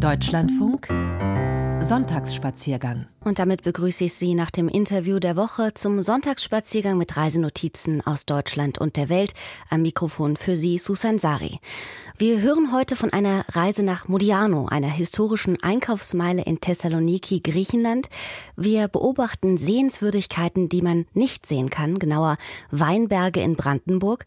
Deutschlandfunk 0.00 0.88
Sonntagsspaziergang. 1.82 3.06
Und 3.22 3.38
damit 3.38 3.62
begrüße 3.62 4.04
ich 4.04 4.14
Sie 4.14 4.34
nach 4.34 4.50
dem 4.50 4.68
Interview 4.68 5.18
der 5.18 5.36
Woche 5.36 5.74
zum 5.74 6.00
Sonntagsspaziergang 6.00 6.96
mit 6.96 7.18
Reisenotizen 7.18 8.06
aus 8.06 8.24
Deutschland 8.24 8.78
und 8.78 8.96
der 8.96 9.10
Welt. 9.10 9.34
Am 9.68 9.82
Mikrofon 9.82 10.36
für 10.36 10.56
Sie 10.56 10.78
Susan 10.78 11.18
Sari. 11.18 11.58
Wir 12.16 12.40
hören 12.40 12.72
heute 12.72 12.96
von 12.96 13.12
einer 13.12 13.44
Reise 13.50 13.82
nach 13.82 14.08
Modiano, 14.08 14.66
einer 14.68 14.90
historischen 14.90 15.62
Einkaufsmeile 15.62 16.42
in 16.42 16.60
Thessaloniki, 16.60 17.40
Griechenland. 17.40 18.08
Wir 18.56 18.88
beobachten 18.88 19.58
Sehenswürdigkeiten, 19.58 20.68
die 20.68 20.82
man 20.82 21.06
nicht 21.12 21.46
sehen 21.46 21.70
kann, 21.70 21.98
genauer 21.98 22.36
Weinberge 22.70 23.40
in 23.40 23.56
Brandenburg. 23.56 24.24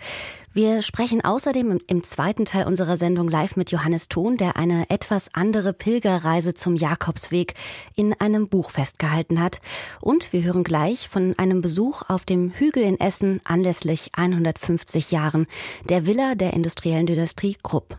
Wir 0.56 0.84
sprechen 0.84 1.26
außerdem 1.26 1.80
im 1.88 2.04
zweiten 2.04 2.46
Teil 2.46 2.68
unserer 2.68 2.96
Sendung 2.96 3.28
live 3.28 3.56
mit 3.56 3.72
Johannes 3.72 4.08
Thon, 4.08 4.38
der 4.38 4.56
eine 4.56 4.88
etwas 4.92 5.34
andere 5.34 5.74
Pilgerreise 5.74 6.54
zum 6.54 6.76
Jakobsweg 6.76 7.56
in 7.96 8.14
einem 8.14 8.50
Buch 8.50 8.70
festgehalten 8.70 9.42
hat. 9.42 9.62
Und 10.00 10.32
wir 10.32 10.44
hören 10.44 10.64
gleich 10.64 11.10
von 11.10 11.34
einem 11.40 11.62
Besuch 11.62 12.04
auf 12.08 12.26
dem 12.26 12.52
Hügel 12.52 12.84
in 12.84 13.00
Essen 13.00 13.42
anlässlich 13.46 14.12
150 14.16 15.10
Jahren 15.10 15.48
der 15.90 16.06
Villa 16.06 16.36
der 16.36 16.54
industriellen 16.54 17.08
Dynastie 17.08 17.58
Krupp. 17.64 17.98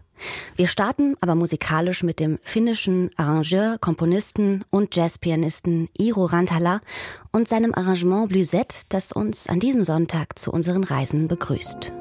Wir 0.54 0.68
starten 0.68 1.16
aber 1.20 1.34
musikalisch 1.34 2.04
mit 2.04 2.20
dem 2.20 2.38
finnischen 2.44 3.10
Arrangeur, 3.16 3.78
Komponisten 3.80 4.64
und 4.70 4.94
Jazzpianisten 4.94 5.88
Iro 5.98 6.26
Rantala 6.26 6.82
und 7.32 7.48
seinem 7.48 7.74
Arrangement 7.74 8.28
Blüsette, 8.28 8.84
das 8.90 9.10
uns 9.10 9.48
an 9.48 9.58
diesem 9.58 9.82
Sonntag 9.82 10.38
zu 10.38 10.52
unseren 10.52 10.84
Reisen 10.84 11.26
begrüßt. 11.26 11.92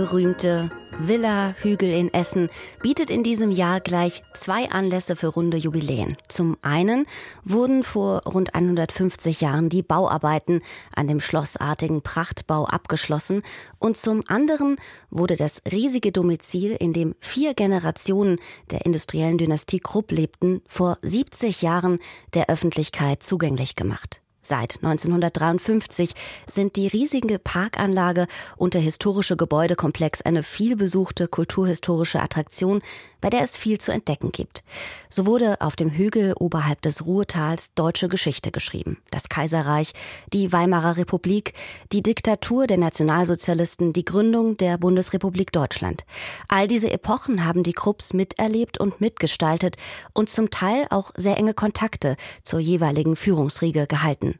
Berühmte 0.00 0.70
Villa 0.98 1.54
Hügel 1.58 1.90
in 1.90 2.10
Essen 2.14 2.48
bietet 2.80 3.10
in 3.10 3.22
diesem 3.22 3.50
Jahr 3.50 3.80
gleich 3.80 4.22
zwei 4.32 4.70
Anlässe 4.70 5.14
für 5.14 5.26
runde 5.26 5.58
Jubiläen. 5.58 6.16
Zum 6.26 6.56
einen 6.62 7.04
wurden 7.44 7.82
vor 7.82 8.22
rund 8.24 8.54
150 8.54 9.42
Jahren 9.42 9.68
die 9.68 9.82
Bauarbeiten 9.82 10.62
an 10.96 11.06
dem 11.06 11.20
schlossartigen 11.20 12.00
Prachtbau 12.00 12.64
abgeschlossen 12.64 13.42
und 13.78 13.98
zum 13.98 14.22
anderen 14.26 14.76
wurde 15.10 15.36
das 15.36 15.60
riesige 15.70 16.12
Domizil, 16.12 16.78
in 16.80 16.94
dem 16.94 17.14
vier 17.20 17.52
Generationen 17.52 18.38
der 18.70 18.86
industriellen 18.86 19.36
Dynastie 19.36 19.80
Krupp 19.80 20.12
lebten, 20.12 20.62
vor 20.66 20.96
70 21.02 21.60
Jahren 21.60 21.98
der 22.32 22.48
Öffentlichkeit 22.48 23.22
zugänglich 23.22 23.76
gemacht. 23.76 24.22
Seit 24.42 24.76
1953 24.82 26.14
sind 26.50 26.76
die 26.76 26.86
riesige 26.86 27.38
Parkanlage 27.38 28.26
und 28.56 28.72
der 28.72 28.80
historische 28.80 29.36
Gebäudekomplex 29.36 30.22
eine 30.22 30.42
vielbesuchte 30.42 31.28
kulturhistorische 31.28 32.20
Attraktion, 32.20 32.80
bei 33.20 33.30
der 33.30 33.42
es 33.42 33.56
viel 33.56 33.78
zu 33.78 33.92
entdecken 33.92 34.32
gibt. 34.32 34.62
So 35.08 35.26
wurde 35.26 35.60
auf 35.60 35.76
dem 35.76 35.90
Hügel 35.90 36.34
oberhalb 36.38 36.82
des 36.82 37.04
Ruhrtals 37.04 37.74
deutsche 37.74 38.08
Geschichte 38.08 38.50
geschrieben. 38.50 38.98
Das 39.10 39.28
Kaiserreich, 39.28 39.92
die 40.32 40.52
Weimarer 40.52 40.96
Republik, 40.96 41.54
die 41.92 42.02
Diktatur 42.02 42.66
der 42.66 42.78
Nationalsozialisten, 42.78 43.92
die 43.92 44.04
Gründung 44.04 44.56
der 44.56 44.78
Bundesrepublik 44.78 45.52
Deutschland. 45.52 46.04
All 46.48 46.68
diese 46.68 46.90
Epochen 46.90 47.44
haben 47.44 47.62
die 47.62 47.72
Krupps 47.72 48.12
miterlebt 48.12 48.78
und 48.78 49.00
mitgestaltet 49.00 49.76
und 50.14 50.30
zum 50.30 50.50
Teil 50.50 50.86
auch 50.90 51.10
sehr 51.16 51.36
enge 51.36 51.54
Kontakte 51.54 52.16
zur 52.42 52.60
jeweiligen 52.60 53.16
Führungsriege 53.16 53.86
gehalten. 53.86 54.38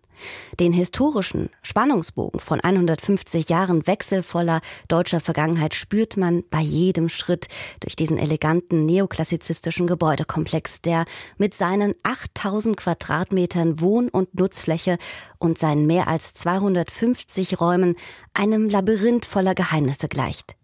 Den 0.59 0.73
historischen 0.73 1.51
Spannungsbogen 1.63 2.41
von 2.41 2.61
150 2.61 3.49
Jahren 3.49 3.87
wechselvoller 3.87 4.61
deutscher 4.89 5.21
Vergangenheit 5.21 5.75
spürt 5.75 6.17
man 6.17 6.45
bei 6.51 6.61
jedem 6.61 7.09
Schritt 7.09 7.49
durch 7.81 7.97
diesen 7.97 8.19
eleganten 8.19 8.87
neoklassizistischen 8.87 9.87
Gebäudekomplex, 9.87 10.83
der 10.83 11.05
mit 11.39 11.55
seinen 11.55 11.95
8000 12.03 12.77
Quadratmetern 12.77 13.81
Wohn- 13.81 14.09
und 14.09 14.39
Nutzfläche 14.39 14.99
und 15.39 15.59
seinen 15.59 15.87
mehr 15.87 16.09
als 16.09 16.35
250 16.35 17.61
Räumen 17.61 17.97
einem 18.35 18.69
Labyrinth 18.69 19.27
voller 19.27 19.55
Geheimnisse 19.55 20.09
gleicht. 20.09 20.57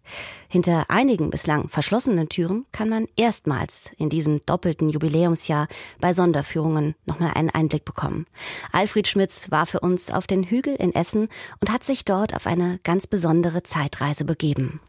Hinter 0.49 0.85
einigen 0.89 1.29
bislang 1.29 1.69
verschlossenen 1.69 2.29
Türen 2.29 2.65
kann 2.71 2.89
man 2.89 3.07
erstmals 3.15 3.91
in 3.97 4.09
diesem 4.09 4.41
doppelten 4.45 4.89
Jubiläumsjahr 4.89 5.67
bei 5.99 6.13
Sonderführungen 6.13 6.95
nochmal 7.05 7.31
einen 7.35 7.49
Einblick 7.49 7.85
bekommen. 7.85 8.25
Alfred 8.71 9.07
Schmitz 9.07 9.51
war 9.51 9.65
für 9.65 9.81
uns 9.81 10.09
auf 10.09 10.27
den 10.27 10.43
Hügel 10.43 10.75
in 10.75 10.95
Essen 10.95 11.27
und 11.59 11.71
hat 11.71 11.83
sich 11.83 12.05
dort 12.05 12.35
auf 12.35 12.47
eine 12.47 12.79
ganz 12.83 13.07
besondere 13.07 13.63
Zeitreise 13.63 14.23
begeben. 14.23 14.79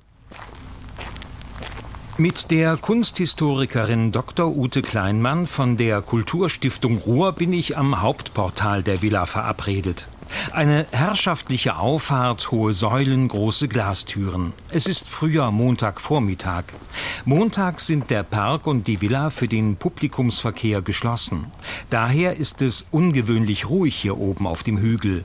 Mit 2.21 2.51
der 2.51 2.77
Kunsthistorikerin 2.77 4.11
Dr. 4.11 4.57
Ute 4.57 4.83
Kleinmann 4.83 5.47
von 5.47 5.77
der 5.77 6.03
Kulturstiftung 6.03 6.99
Ruhr 6.99 7.33
bin 7.33 7.53
ich 7.53 7.79
am 7.79 8.01
Hauptportal 8.03 8.83
der 8.83 9.03
Villa 9.03 9.27
verabredet. 9.27 10.09
Eine 10.53 10.87
herrschaftliche 10.91 11.77
Auffahrt, 11.79 12.51
hohe 12.51 12.73
Säulen, 12.73 13.29
große 13.29 13.69
Glastüren. 13.69 14.53
Es 14.71 14.87
ist 14.87 15.09
früher 15.09 15.51
Montagvormittag. 15.51 16.65
Montags 17.25 17.87
sind 17.87 18.11
der 18.11 18.23
Park 18.23 18.67
und 18.67 18.87
die 18.87 19.01
Villa 19.01 19.31
für 19.31 19.49
den 19.49 19.77
Publikumsverkehr 19.77 20.83
geschlossen. 20.83 21.47
Daher 21.91 22.37
ist 22.37 22.63
es 22.63 22.87
ungewöhnlich 22.91 23.69
ruhig 23.69 23.97
hier 23.97 24.19
oben 24.19 24.47
auf 24.47 24.63
dem 24.63 24.79
Hügel. 24.79 25.25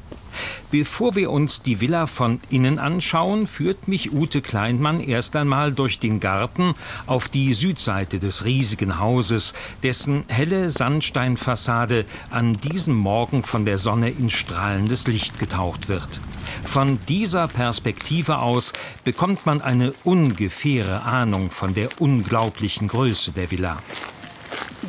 Bevor 0.72 1.16
wir 1.16 1.32
uns 1.32 1.62
die 1.62 1.82
Villa 1.82 2.08
von 2.08 2.40
innen 2.50 2.80
anschauen, 2.80 3.48
führt 3.48 3.88
mich 3.88 4.12
Ute 4.12 4.42
Kleinmann 4.42 5.00
erst 5.00 5.36
einmal 5.36 5.72
durch 5.72 6.00
den 6.00 6.20
Garten 6.20 6.74
auf 7.06 7.30
die 7.30 7.54
Südseite 7.54 8.20
des 8.20 8.46
riesigen 8.46 9.00
Hauses, 9.00 9.54
dessen 9.84 10.24
helle 10.28 10.70
Sandsteinfassade 10.70 12.06
an 12.30 12.58
diesem 12.58 12.96
Morgen 12.96 13.44
von 13.44 13.66
der 13.66 13.78
Sonne 13.78 14.10
in 14.10 14.30
strahlendes 14.30 15.08
Licht 15.08 15.40
getaucht 15.40 15.90
wird. 15.90 16.20
Von 16.64 17.00
dieser 17.08 17.48
Perspektive 17.48 18.40
aus 18.40 18.74
bekommt 19.04 19.46
man 19.46 19.62
eine 19.62 19.94
ungefähre 20.04 21.04
Ahnung 21.04 21.52
von 21.52 21.74
der 21.74 21.90
unglaublichen 22.00 22.88
Größe 22.88 23.32
der 23.32 23.52
Villa. 23.52 23.78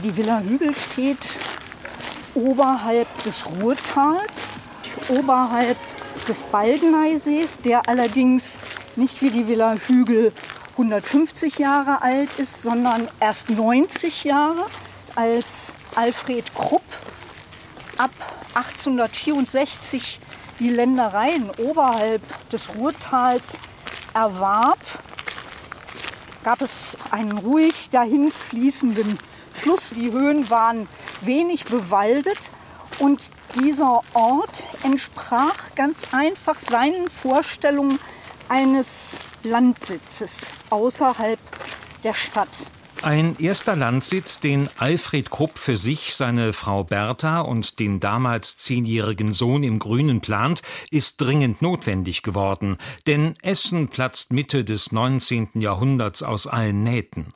Die 0.03 0.17
Villa 0.17 0.41
Hügel 0.41 0.75
steht 0.75 1.39
oberhalb 2.35 3.07
des 3.25 3.47
Ruhrtals 3.47 4.59
oberhalb 5.09 5.77
des 6.29 6.43
Baldeneysees, 6.45 7.61
der 7.61 7.89
allerdings 7.89 8.59
nicht 8.97 9.23
wie 9.23 9.31
die 9.31 9.49
Villa 9.49 9.75
Hügel 9.75 10.33
150 10.73 11.59
Jahre 11.59 12.03
alt 12.03 12.35
ist, 12.39 12.63
sondern 12.63 13.09
erst 13.21 13.51
90 13.51 14.25
Jahre, 14.25 14.67
als 15.15 15.75
Alfred 15.95 16.55
Krupp 16.55 16.83
ab 17.97 18.11
1864 18.55 20.19
die 20.59 20.71
Ländereien 20.71 21.51
oberhalb 21.59 22.23
des 22.51 22.63
Ruhrtals 22.77 23.59
erwarb, 24.13 24.79
gab 26.43 26.61
es 26.61 26.71
einen 27.11 27.39
ruhig 27.39 27.91
dahin 27.91 28.31
fließenden 28.31 29.19
Fluss. 29.53 29.91
Die 29.91 30.13
Höhen 30.13 30.51
waren 30.51 30.89
wenig 31.21 31.65
bewaldet 31.65 32.39
und 32.99 33.31
dieser 33.61 34.03
Ort 34.15 34.63
entsprach 34.83 35.75
ganz 35.75 36.07
einfach 36.13 36.59
seinen 36.59 37.09
Vorstellungen 37.09 37.99
eines 38.49 39.19
Landsitzes 39.43 40.53
außerhalb 40.71 41.39
der 42.03 42.15
Stadt. 42.15 42.71
Ein 43.03 43.37
erster 43.39 43.77
Landsitz, 43.77 44.41
den 44.41 44.71
Alfred 44.79 45.29
Krupp 45.29 45.59
für 45.59 45.77
sich, 45.77 46.15
seine 46.15 46.55
Frau 46.55 46.85
Bertha 46.85 47.41
und 47.41 47.79
den 47.79 48.01
damals 48.01 48.57
zehnjährigen 48.57 49.35
Sohn 49.35 49.63
im 49.63 49.79
Grünen 49.79 50.23
plant, 50.23 50.63
ist 50.91 51.21
dringend 51.21 51.61
notwendig 51.61 52.23
geworden, 52.23 52.79
denn 53.07 53.35
Essen 53.43 53.89
platzt 53.89 54.33
Mitte 54.33 54.65
des 54.65 54.91
19. 54.91 55.51
Jahrhunderts 55.55 56.23
aus 56.23 56.47
allen 56.47 56.83
Nähten. 56.83 57.27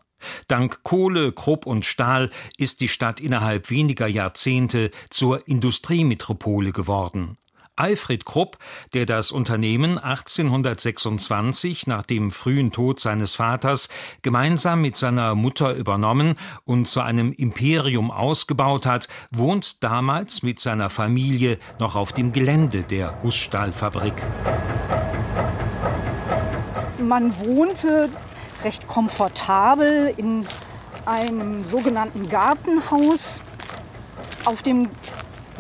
Dank 0.47 0.83
Kohle, 0.83 1.33
Krupp 1.33 1.67
und 1.67 1.85
Stahl 1.85 2.31
ist 2.57 2.81
die 2.81 2.89
Stadt 2.89 3.21
innerhalb 3.21 3.71
weniger 3.71 4.07
Jahrzehnte 4.07 4.91
zur 5.11 5.47
Industriemetropole 5.49 6.73
geworden. 6.73 7.39
Alfred 7.79 8.25
Krupp, 8.25 8.59
der 8.93 9.07
das 9.07 9.31
Unternehmen 9.31 9.99
1826 9.99 11.87
nach 11.87 12.05
dem 12.05 12.31
frühen 12.31 12.73
Tod 12.73 12.99
seines 12.99 13.37
Vaters 13.37 13.89
gemeinsam 14.23 14.83
mit 14.83 14.97
seiner 14.97 15.35
Mutter 15.35 15.75
übernommen 15.75 16.35
und 16.65 16.89
zu 16.89 17.01
einem 17.01 17.33
Imperium 17.33 18.11
ausgebaut 18.11 18.85
hat, 18.85 19.09
wohnt 19.31 19.85
damals 19.85 20.43
mit 20.43 20.59
seiner 20.59 20.91
Familie 20.91 21.59
noch 21.79 21.95
auf 21.95 22.13
dem 22.13 22.33
Gelände 22.33 22.83
der 22.83 23.17
Gussstahlfabrik. 23.23 24.15
Man 27.01 27.33
wohnte 27.39 28.11
recht 28.65 28.89
komfortabel 28.89 30.13
in 30.17 30.47
einem 31.07 31.65
sogenannten 31.65 32.29
Gartenhaus 32.29 33.41
auf 34.45 34.63
dem 34.63 34.91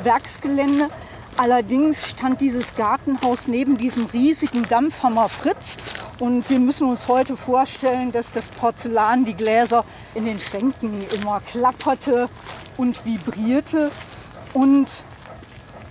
Werksgelände. 0.03 0.89
Allerdings 1.37 2.07
stand 2.09 2.41
dieses 2.41 2.75
Gartenhaus 2.75 3.47
neben 3.47 3.79
diesem 3.79 4.07
riesigen 4.07 4.65
Dampfhammer 4.69 5.29
Fritz. 5.29 5.77
Und 6.19 6.51
wir 6.51 6.59
müssen 6.59 6.89
uns 6.89 7.07
heute 7.07 7.37
vorstellen, 7.37 8.11
dass 8.11 8.33
das 8.33 8.49
Porzellan, 8.49 9.25
die 9.25 9.35
Gläser 9.35 9.85
in 10.15 10.25
den 10.25 10.41
Schränken 10.41 11.07
immer 11.15 11.41
klapperte 11.41 12.29
und 12.77 13.05
vibrierte. 13.07 13.93
Und 14.53 14.89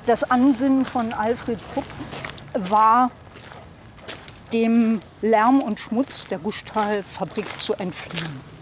das 0.06 0.30
Ansinnen 0.30 0.84
von 0.84 1.14
Alfred 1.14 1.60
Pupp 1.74 1.86
war 2.54 3.12
dem 4.50 5.02
Lärm 5.22 5.62
und 5.62 5.80
Schmutz 5.80 6.26
der 6.28 6.40
Guschtalfabrik 6.40 7.48
zu 7.60 7.74
entfliehen. 7.74 8.58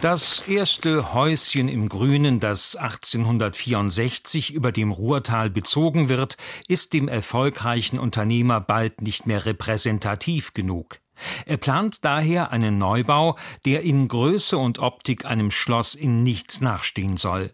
Das 0.00 0.46
erste 0.46 1.12
Häuschen 1.12 1.68
im 1.68 1.88
Grünen, 1.88 2.38
das 2.38 2.76
1864 2.76 4.52
über 4.52 4.70
dem 4.70 4.92
Ruhrtal 4.92 5.50
bezogen 5.50 6.08
wird, 6.08 6.36
ist 6.68 6.92
dem 6.92 7.08
erfolgreichen 7.08 7.98
Unternehmer 7.98 8.60
bald 8.60 9.02
nicht 9.02 9.26
mehr 9.26 9.44
repräsentativ 9.44 10.54
genug. 10.54 11.00
Er 11.46 11.56
plant 11.56 12.04
daher 12.04 12.52
einen 12.52 12.78
Neubau, 12.78 13.36
der 13.64 13.82
in 13.82 14.06
Größe 14.06 14.56
und 14.56 14.78
Optik 14.78 15.26
einem 15.26 15.50
Schloss 15.50 15.96
in 15.96 16.22
nichts 16.22 16.60
nachstehen 16.60 17.16
soll. 17.16 17.52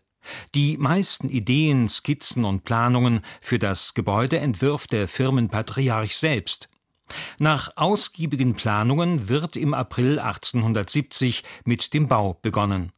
Die 0.54 0.76
meisten 0.76 1.28
Ideen, 1.28 1.88
Skizzen 1.88 2.44
und 2.44 2.64
Planungen 2.64 3.22
für 3.40 3.58
das 3.58 3.94
Gebäude 3.94 4.38
entwirft 4.38 4.92
der 4.92 5.08
Firmenpatriarch 5.08 6.16
selbst. 6.16 6.68
Nach 7.38 7.70
ausgiebigen 7.76 8.54
Planungen 8.54 9.28
wird 9.28 9.56
im 9.56 9.74
April 9.74 10.18
1870 10.18 11.44
mit 11.64 11.94
dem 11.94 12.08
Bau 12.08 12.38
begonnen. 12.40 12.92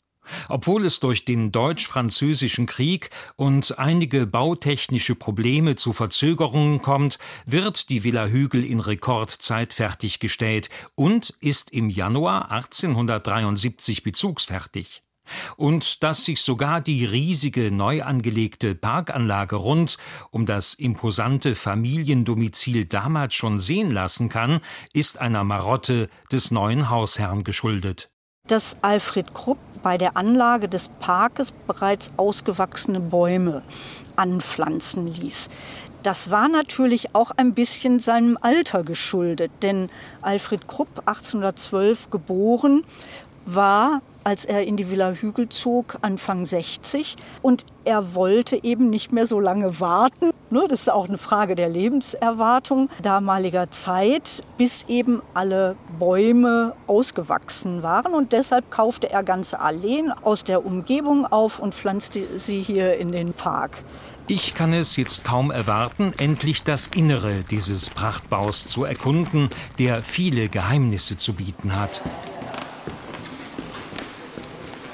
Obwohl 0.49 0.85
es 0.85 1.01
durch 1.01 1.25
den 1.25 1.53
Deutsch-Französischen 1.53 2.67
Krieg 2.67 3.11
und 3.37 3.79
einige 3.79 4.27
bautechnische 4.27 5.15
Probleme 5.15 5.77
zu 5.77 5.93
Verzögerungen 5.93 6.83
kommt, 6.83 7.19
wird 7.45 7.91
die 7.91 8.05
Villa 8.05 8.27
Hügel 8.27 8.65
in 8.65 8.81
Rekordzeit 8.81 9.73
fertiggestellt 9.73 10.69
und 10.95 11.35
ist 11.41 11.73
im 11.73 11.91
Januar 11.91 12.51
1873 12.51 14.03
bezugsfertig 14.03 15.03
und 15.57 16.03
dass 16.03 16.25
sich 16.25 16.41
sogar 16.43 16.81
die 16.81 17.05
riesige 17.05 17.71
neu 17.71 18.03
angelegte 18.03 18.75
Parkanlage 18.75 19.57
rund 19.57 19.99
um 20.31 20.47
das 20.47 20.75
imposante 20.75 21.55
Familiendomizil 21.55 22.85
damals 22.85 23.35
schon 23.35 23.59
sehen 23.59 23.91
lassen 23.91 24.29
kann, 24.29 24.61
ist 24.93 25.21
einer 25.21 25.45
Marotte 25.45 26.09
des 26.31 26.51
neuen 26.51 26.91
Hausherrn 26.91 27.45
geschuldet. 27.45 28.11
Dass 28.47 28.83
Alfred 28.83 29.35
Krupp 29.35 29.59
bei 29.83 29.99
der 29.99 30.17
Anlage 30.17 30.69
des 30.69 30.89
Parkes 30.89 31.53
bereits 31.53 32.13
ausgewachsene 32.17 33.01
Bäume 33.01 33.63
anpflanzen 34.17 35.07
ließ. 35.07 35.49
Das 36.03 36.31
war 36.31 36.49
natürlich 36.49 37.15
auch 37.17 37.33
ein 37.33 37.55
bisschen 37.55 37.99
seinem 37.99 38.39
Alter 38.41 38.85
geschuldet, 38.85 39.51
denn 39.63 39.91
Alfred 40.23 40.69
Krupp, 40.69 40.89
1812 41.07 42.11
geboren, 42.11 42.85
war 43.45 44.03
als 44.27 44.45
er 44.45 44.67
in 44.67 44.77
die 44.77 44.91
Villa 44.91 45.13
Hügel 45.13 45.49
zog, 45.49 45.99
Anfang 46.03 46.47
60. 46.47 47.15
Und 47.43 47.65
er 47.85 48.17
wollte 48.17 48.65
eben 48.65 48.91
nicht 48.91 49.13
mehr 49.13 49.25
so 49.29 49.39
lange 49.39 49.79
warten. 49.79 50.33
Ne, 50.51 50.67
das 50.69 50.81
ist 50.81 50.89
auch 50.91 51.09
eine 51.09 51.17
Frage 51.17 51.55
der 51.55 51.69
Lebenserwartung 51.69 52.91
damaliger 53.03 53.71
Zeit, 53.71 54.43
bis 54.59 54.85
eben 54.89 55.23
alle 55.33 55.77
Bäume 56.01 56.75
ausgewachsen 56.89 57.85
waren. 57.85 58.15
Und 58.15 58.33
deshalb 58.33 58.69
kaufte 58.69 59.09
er 59.11 59.23
ganze 59.23 59.61
Alleen 59.61 60.11
aus 60.11 60.43
der 60.43 60.67
Umgebung 60.67 61.25
auf 61.25 61.61
und 61.61 61.73
pflanzte 61.73 62.25
sie 62.37 62.63
hier 62.63 62.97
in 62.97 63.13
den 63.13 63.33
Park. 63.33 63.85
Ich 64.27 64.55
kann 64.55 64.73
es 64.73 64.97
jetzt 64.97 65.25
kaum 65.25 65.53
erwarten, 65.53 66.13
endlich 66.19 66.65
das 66.65 66.89
Innere 66.89 67.45
dieses 67.49 67.91
Prachtbaus 67.91 68.67
zu 68.67 68.83
erkunden, 68.83 69.51
der 69.79 70.01
viele 70.01 70.49
Geheimnisse 70.49 71.17
zu 71.17 71.35
bieten 71.35 71.77
hat. 71.77 72.03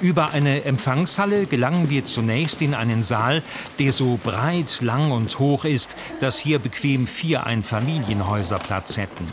Über 0.03 0.31
eine 0.31 0.65
Empfangshalle 0.65 1.47
gelangen 1.47 1.89
wir 1.89 2.05
zunächst 2.05 2.61
in 2.61 2.75
einen 2.75 3.05
Saal, 3.05 3.43
der 3.79 3.93
so 3.93 4.19
breit, 4.23 4.81
lang 4.83 5.13
und 5.13 5.39
hoch 5.39 5.65
ist, 5.65 5.97
dass 6.21 6.39
hier 6.39 6.59
bequem 6.59 7.07
vier 7.07 7.47
Einfamilienhäuser 7.47 8.59
Platz 8.59 8.99
hätten. 8.99 9.29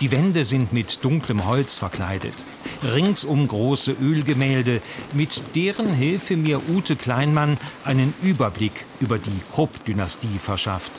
Die 0.00 0.10
Wände 0.10 0.44
sind 0.44 0.72
mit 0.72 1.04
dunklem 1.04 1.46
Holz 1.46 1.78
verkleidet 1.78 2.34
ringsum 2.82 3.48
große 3.48 3.92
Ölgemälde, 4.00 4.80
mit 5.14 5.42
deren 5.54 5.92
Hilfe 5.92 6.36
mir 6.36 6.60
Ute 6.68 6.96
Kleinmann 6.96 7.58
einen 7.84 8.14
Überblick 8.22 8.84
über 9.00 9.18
die 9.18 9.40
Krupp-Dynastie 9.52 10.38
verschafft. 10.38 10.92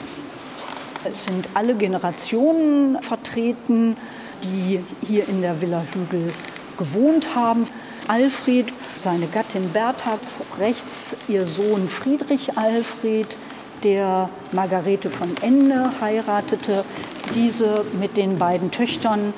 Es 1.04 1.26
sind 1.26 1.48
alle 1.54 1.76
Generationen 1.76 3.02
vertreten, 3.02 3.96
die 4.44 4.80
hier 5.06 5.28
in 5.28 5.42
der 5.42 5.62
Villa 5.62 5.86
Hügel 5.94 6.32
gewohnt 6.78 7.36
haben. 7.36 7.68
Alfred, 8.08 8.68
seine 9.00 9.28
Gattin 9.28 9.70
Bertha, 9.70 10.18
rechts 10.60 11.16
ihr 11.28 11.46
Sohn 11.46 11.88
Friedrich 11.88 12.58
Alfred, 12.58 13.28
der 13.84 14.30
Margarete 14.52 15.10
von 15.10 15.36
Ende 15.42 15.92
heiratete, 16.02 16.84
diese 17.36 17.86
mit 18.00 18.18
den 18.18 18.40
beiden 18.40 18.72
Töchtern 18.72 19.34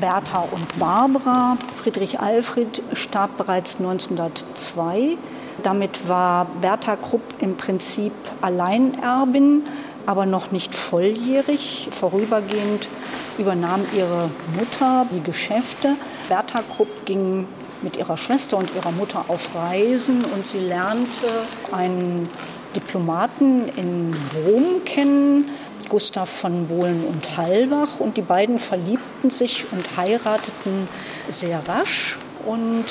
Bertha 0.00 0.46
und 0.50 0.78
Barbara. 0.78 1.58
Friedrich 1.76 2.20
Alfred 2.20 2.82
starb 2.94 3.36
bereits 3.36 3.76
1902. 3.76 5.18
Damit 5.62 6.08
war 6.08 6.46
Bertha 6.60 6.96
Krupp 6.96 7.22
im 7.38 7.56
Prinzip 7.56 8.12
Alleinerbin, 8.40 9.62
aber 10.06 10.24
noch 10.24 10.50
nicht 10.50 10.74
volljährig. 10.74 11.88
Vorübergehend 11.90 12.88
übernahm 13.36 13.82
ihre 13.94 14.30
Mutter 14.58 15.06
die 15.12 15.22
Geschäfte. 15.22 15.96
Bertha 16.28 16.62
Krupp 16.74 17.04
ging 17.04 17.46
mit 17.82 17.96
ihrer 17.96 18.16
Schwester 18.16 18.56
und 18.56 18.74
ihrer 18.74 18.92
Mutter 18.92 19.24
auf 19.28 19.54
Reisen 19.54 20.24
und 20.24 20.46
sie 20.46 20.60
lernte 20.60 21.26
einen 21.72 22.28
Diplomaten 22.74 23.68
in 23.76 24.16
Rom 24.46 24.84
kennen, 24.84 25.50
Gustav 25.88 26.28
von 26.28 26.68
Bohlen 26.68 27.04
und 27.04 27.36
Hallbach. 27.36 28.00
Und 28.00 28.16
die 28.16 28.22
beiden 28.22 28.58
verliebten 28.58 29.30
sich 29.30 29.66
und 29.72 29.96
heirateten 29.96 30.88
sehr 31.28 31.60
rasch. 31.68 32.18
Und 32.46 32.86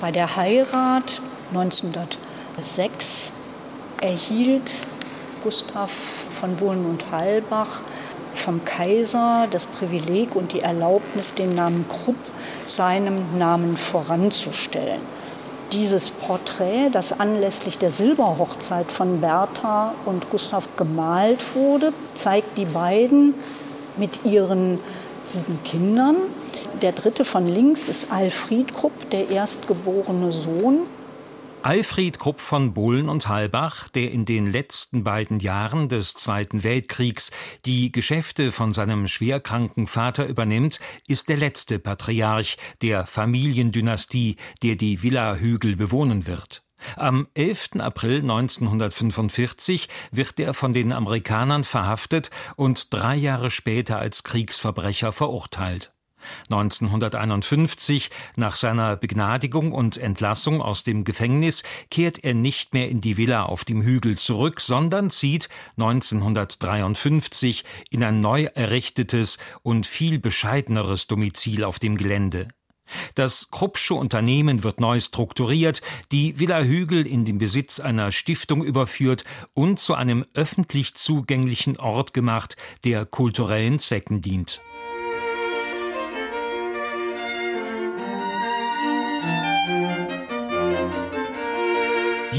bei 0.00 0.10
der 0.10 0.36
Heirat 0.36 1.22
1906 1.50 3.32
erhielt 4.00 4.72
Gustav 5.44 5.90
von 6.30 6.56
Bohlen 6.56 6.84
und 6.86 7.10
Hallbach 7.10 7.82
vom 8.34 8.64
Kaiser 8.64 9.46
das 9.50 9.66
Privileg 9.66 10.36
und 10.36 10.52
die 10.52 10.60
Erlaubnis, 10.60 11.34
den 11.34 11.54
Namen 11.54 11.86
Krupp 11.88 12.16
seinem 12.66 13.38
Namen 13.38 13.76
voranzustellen 13.76 15.00
dieses 15.72 16.10
Porträt, 16.10 16.90
das 16.90 17.18
anlässlich 17.18 17.78
der 17.78 17.90
Silberhochzeit 17.90 18.90
von 18.90 19.20
Bertha 19.20 19.94
und 20.04 20.30
Gustav 20.30 20.68
gemalt 20.76 21.38
wurde, 21.54 21.92
zeigt 22.14 22.58
die 22.58 22.64
beiden 22.64 23.34
mit 23.96 24.24
ihren 24.24 24.78
sieben 25.24 25.58
Kindern. 25.64 26.16
Der 26.82 26.92
dritte 26.92 27.24
von 27.24 27.46
links 27.46 27.88
ist 27.88 28.12
Alfried 28.12 28.74
Krupp, 28.74 29.10
der 29.10 29.30
erstgeborene 29.30 30.32
Sohn. 30.32 30.80
Alfred 31.62 32.18
Krupp 32.18 32.40
von 32.40 32.72
Bohlen 32.72 33.10
und 33.10 33.28
Halbach, 33.28 33.90
der 33.90 34.12
in 34.12 34.24
den 34.24 34.46
letzten 34.46 35.04
beiden 35.04 35.40
Jahren 35.40 35.90
des 35.90 36.14
Zweiten 36.14 36.64
Weltkriegs 36.64 37.32
die 37.66 37.92
Geschäfte 37.92 38.50
von 38.50 38.72
seinem 38.72 39.08
schwerkranken 39.08 39.86
Vater 39.86 40.26
übernimmt, 40.26 40.80
ist 41.06 41.28
der 41.28 41.36
letzte 41.36 41.78
Patriarch 41.78 42.56
der 42.80 43.04
Familiendynastie, 43.04 44.36
der 44.62 44.76
die 44.76 45.02
Villa 45.02 45.34
Hügel 45.34 45.76
bewohnen 45.76 46.26
wird. 46.26 46.62
Am 46.96 47.28
11. 47.34 47.72
April 47.80 48.20
1945 48.20 49.90
wird 50.12 50.40
er 50.40 50.54
von 50.54 50.72
den 50.72 50.92
Amerikanern 50.92 51.64
verhaftet 51.64 52.30
und 52.56 52.92
drei 52.92 53.16
Jahre 53.16 53.50
später 53.50 53.98
als 53.98 54.22
Kriegsverbrecher 54.22 55.12
verurteilt. 55.12 55.92
1951, 56.50 58.10
nach 58.36 58.56
seiner 58.56 58.96
Begnadigung 58.96 59.72
und 59.72 59.96
Entlassung 59.96 60.60
aus 60.62 60.84
dem 60.84 61.04
Gefängnis, 61.04 61.62
kehrt 61.90 62.22
er 62.24 62.34
nicht 62.34 62.74
mehr 62.74 62.88
in 62.88 63.00
die 63.00 63.16
Villa 63.16 63.44
auf 63.44 63.64
dem 63.64 63.82
Hügel 63.82 64.18
zurück, 64.18 64.60
sondern 64.60 65.10
zieht 65.10 65.48
1953 65.78 67.64
in 67.90 68.04
ein 68.04 68.20
neu 68.20 68.44
errichtetes 68.54 69.38
und 69.62 69.86
viel 69.86 70.18
bescheideneres 70.18 71.06
Domizil 71.06 71.64
auf 71.64 71.78
dem 71.78 71.96
Gelände. 71.96 72.48
Das 73.14 73.50
Kruppsche 73.50 73.94
Unternehmen 73.94 74.62
wird 74.62 74.80
neu 74.80 75.00
strukturiert, 75.00 75.82
die 76.12 76.38
Villa 76.38 76.62
Hügel 76.62 77.06
in 77.06 77.24
den 77.24 77.38
Besitz 77.38 77.80
einer 77.80 78.12
Stiftung 78.12 78.64
überführt 78.64 79.24
und 79.54 79.78
zu 79.78 79.94
einem 79.94 80.24
öffentlich 80.34 80.94
zugänglichen 80.94 81.76
Ort 81.78 82.12
gemacht, 82.14 82.56
der 82.84 83.06
kulturellen 83.06 83.78
Zwecken 83.78 84.22
dient. 84.22 84.60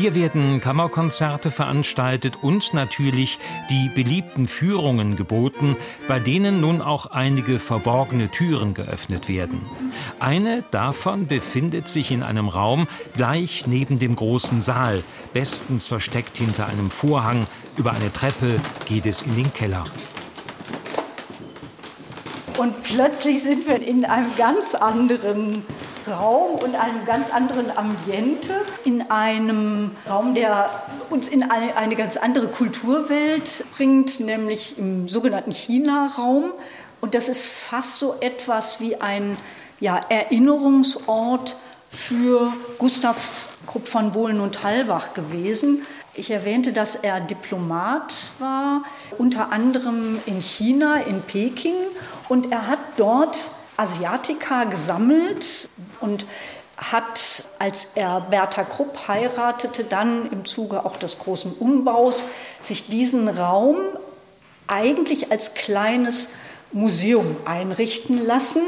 Hier 0.01 0.15
werden 0.15 0.59
Kammerkonzerte 0.61 1.51
veranstaltet 1.51 2.39
und 2.41 2.73
natürlich 2.73 3.37
die 3.69 3.87
beliebten 3.89 4.47
Führungen 4.47 5.15
geboten, 5.15 5.77
bei 6.07 6.19
denen 6.19 6.59
nun 6.59 6.81
auch 6.81 7.05
einige 7.05 7.59
verborgene 7.59 8.31
Türen 8.31 8.73
geöffnet 8.73 9.29
werden. 9.29 9.61
Eine 10.19 10.63
davon 10.71 11.27
befindet 11.27 11.87
sich 11.87 12.09
in 12.09 12.23
einem 12.23 12.47
Raum 12.47 12.87
gleich 13.15 13.67
neben 13.67 13.99
dem 13.99 14.15
großen 14.15 14.63
Saal, 14.63 15.03
bestens 15.33 15.85
versteckt 15.85 16.35
hinter 16.35 16.65
einem 16.65 16.89
Vorhang. 16.89 17.45
Über 17.77 17.91
eine 17.91 18.11
Treppe 18.11 18.59
geht 18.87 19.05
es 19.05 19.21
in 19.21 19.35
den 19.35 19.53
Keller. 19.53 19.85
Und 22.61 22.83
plötzlich 22.83 23.41
sind 23.41 23.67
wir 23.67 23.81
in 23.81 24.05
einem 24.05 24.35
ganz 24.37 24.75
anderen 24.75 25.65
Raum 26.07 26.59
und 26.59 26.75
einem 26.75 27.05
ganz 27.07 27.31
anderen 27.31 27.75
Ambiente, 27.75 28.53
in 28.83 29.09
einem 29.09 29.95
Raum, 30.07 30.35
der 30.35 30.69
uns 31.09 31.27
in 31.27 31.41
eine, 31.41 31.75
eine 31.75 31.95
ganz 31.95 32.17
andere 32.17 32.49
Kulturwelt 32.49 33.65
bringt, 33.75 34.19
nämlich 34.19 34.77
im 34.77 35.09
sogenannten 35.09 35.51
China-Raum. 35.51 36.51
Und 37.01 37.15
das 37.15 37.29
ist 37.29 37.47
fast 37.47 37.97
so 37.97 38.17
etwas 38.19 38.79
wie 38.79 38.95
ein 39.01 39.37
ja, 39.79 39.99
Erinnerungsort 40.09 41.55
für 41.89 42.53
Gustav 42.77 43.57
Krupp 43.65 43.87
von 43.87 44.11
Bohlen 44.11 44.39
und 44.39 44.61
Hallbach 44.61 45.15
gewesen. 45.15 45.87
Ich 46.13 46.29
erwähnte, 46.29 46.73
dass 46.73 46.95
er 46.95 47.21
Diplomat 47.21 48.13
war, 48.39 48.83
unter 49.17 49.53
anderem 49.53 50.19
in 50.25 50.41
China, 50.41 50.97
in 50.97 51.21
Peking. 51.21 51.75
Und 52.27 52.51
er 52.51 52.67
hat 52.67 52.79
dort 52.97 53.37
Asiatica 53.77 54.65
gesammelt 54.65 55.69
und 56.01 56.25
hat, 56.77 57.47
als 57.59 57.91
er 57.95 58.19
Bertha 58.21 58.65
Krupp 58.65 59.07
heiratete, 59.07 59.85
dann 59.85 60.29
im 60.31 60.43
Zuge 60.43 60.85
auch 60.85 60.97
des 60.97 61.17
großen 61.17 61.53
Umbaus, 61.53 62.25
sich 62.61 62.87
diesen 62.87 63.29
Raum 63.29 63.77
eigentlich 64.67 65.31
als 65.31 65.53
kleines 65.53 66.29
Museum 66.73 67.37
einrichten 67.45 68.17
lassen. 68.17 68.63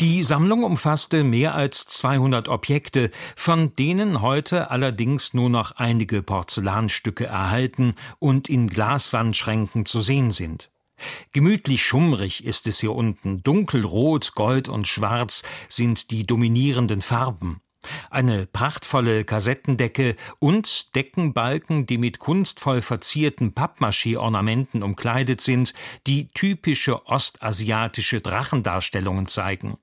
Die 0.00 0.22
Sammlung 0.22 0.64
umfasste 0.64 1.22
mehr 1.22 1.54
als 1.54 1.86
200 1.86 2.48
Objekte, 2.48 3.10
von 3.36 3.74
denen 3.76 4.20
heute 4.20 4.70
allerdings 4.70 5.34
nur 5.34 5.50
noch 5.50 5.72
einige 5.72 6.22
Porzellanstücke 6.22 7.26
erhalten 7.26 7.94
und 8.18 8.48
in 8.48 8.68
Glaswandschränken 8.68 9.86
zu 9.86 10.00
sehen 10.00 10.30
sind. 10.30 10.70
Gemütlich 11.32 11.84
schummrig 11.84 12.44
ist 12.44 12.66
es 12.66 12.80
hier 12.80 12.94
unten, 12.94 13.42
dunkelrot, 13.42 14.34
gold 14.34 14.68
und 14.68 14.86
schwarz 14.88 15.42
sind 15.68 16.10
die 16.10 16.26
dominierenden 16.26 17.02
Farben. 17.02 17.60
Eine 18.10 18.46
prachtvolle 18.46 19.24
Kassettendecke 19.24 20.16
und 20.38 20.94
Deckenbalken, 20.94 21.86
die 21.86 21.98
mit 21.98 22.18
kunstvoll 22.18 22.82
verzierten 22.82 23.54
Pappmaché-Ornamenten 23.54 24.82
umkleidet 24.82 25.40
sind, 25.40 25.74
die 26.06 26.28
typische 26.28 27.06
ostasiatische 27.06 28.20
Drachendarstellungen 28.20 29.26
zeigen. 29.26 29.78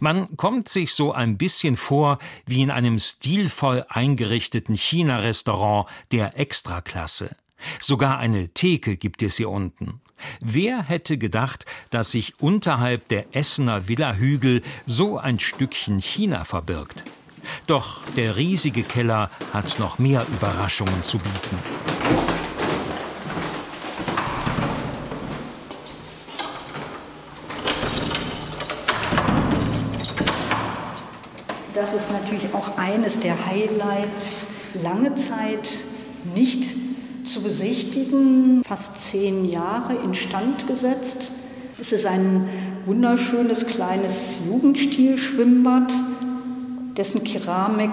Man 0.00 0.36
kommt 0.36 0.68
sich 0.68 0.94
so 0.94 1.12
ein 1.12 1.36
bisschen 1.36 1.76
vor 1.76 2.18
wie 2.46 2.62
in 2.62 2.70
einem 2.70 2.98
stilvoll 2.98 3.84
eingerichteten 3.88 4.76
China-Restaurant 4.76 5.88
der 6.12 6.38
Extraklasse. 6.38 7.36
Sogar 7.80 8.18
eine 8.18 8.48
Theke 8.50 8.96
gibt 8.96 9.22
es 9.22 9.36
hier 9.36 9.50
unten. 9.50 10.00
Wer 10.40 10.82
hätte 10.82 11.18
gedacht, 11.18 11.66
dass 11.90 12.12
sich 12.12 12.40
unterhalb 12.40 13.08
der 13.08 13.34
Essener 13.34 13.88
Villa-Hügel 13.88 14.62
so 14.86 15.18
ein 15.18 15.40
Stückchen 15.40 15.98
China 15.98 16.44
verbirgt? 16.44 17.04
Doch 17.66 18.00
der 18.16 18.36
riesige 18.36 18.82
Keller 18.82 19.30
hat 19.52 19.78
noch 19.78 19.98
mehr 19.98 20.24
Überraschungen 20.36 21.02
zu 21.02 21.18
bieten. 21.18 21.58
Das 31.74 31.92
ist 31.92 32.12
natürlich 32.12 32.54
auch 32.54 32.78
eines 32.78 33.20
der 33.20 33.34
Highlights. 33.46 34.46
Lange 34.82 35.14
Zeit 35.16 35.68
nicht 36.34 36.74
zu 37.24 37.42
besichtigen, 37.42 38.62
fast 38.64 39.00
zehn 39.00 39.44
Jahre 39.44 39.94
instand 40.04 40.66
gesetzt. 40.66 41.32
Es 41.80 41.92
ist 41.92 42.06
ein 42.06 42.48
wunderschönes 42.86 43.66
kleines 43.66 44.38
Jugendstil-Schwimmbad 44.46 45.92
dessen 46.96 47.24
Keramik 47.24 47.90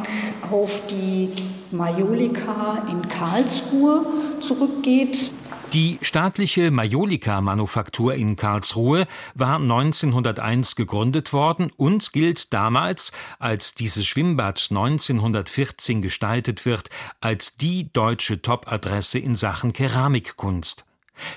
auf 0.51 0.81
die 0.87 1.29
Majolika 1.71 2.85
in 2.89 3.07
Karlsruhe 3.07 4.05
zurückgeht. 4.39 5.33
Die 5.73 5.99
staatliche 6.01 6.69
Majolika-Manufaktur 6.69 8.13
in 8.13 8.35
Karlsruhe 8.35 9.07
war 9.35 9.55
1901 9.55 10.75
gegründet 10.75 11.31
worden 11.31 11.71
und 11.77 12.11
gilt 12.11 12.51
damals, 12.51 13.13
als 13.39 13.73
dieses 13.73 14.05
Schwimmbad 14.05 14.67
1914 14.69 16.01
gestaltet 16.01 16.65
wird, 16.65 16.89
als 17.21 17.55
die 17.55 17.91
deutsche 17.93 18.41
Top-Adresse 18.41 19.19
in 19.19 19.35
Sachen 19.35 19.71
Keramikkunst. 19.71 20.83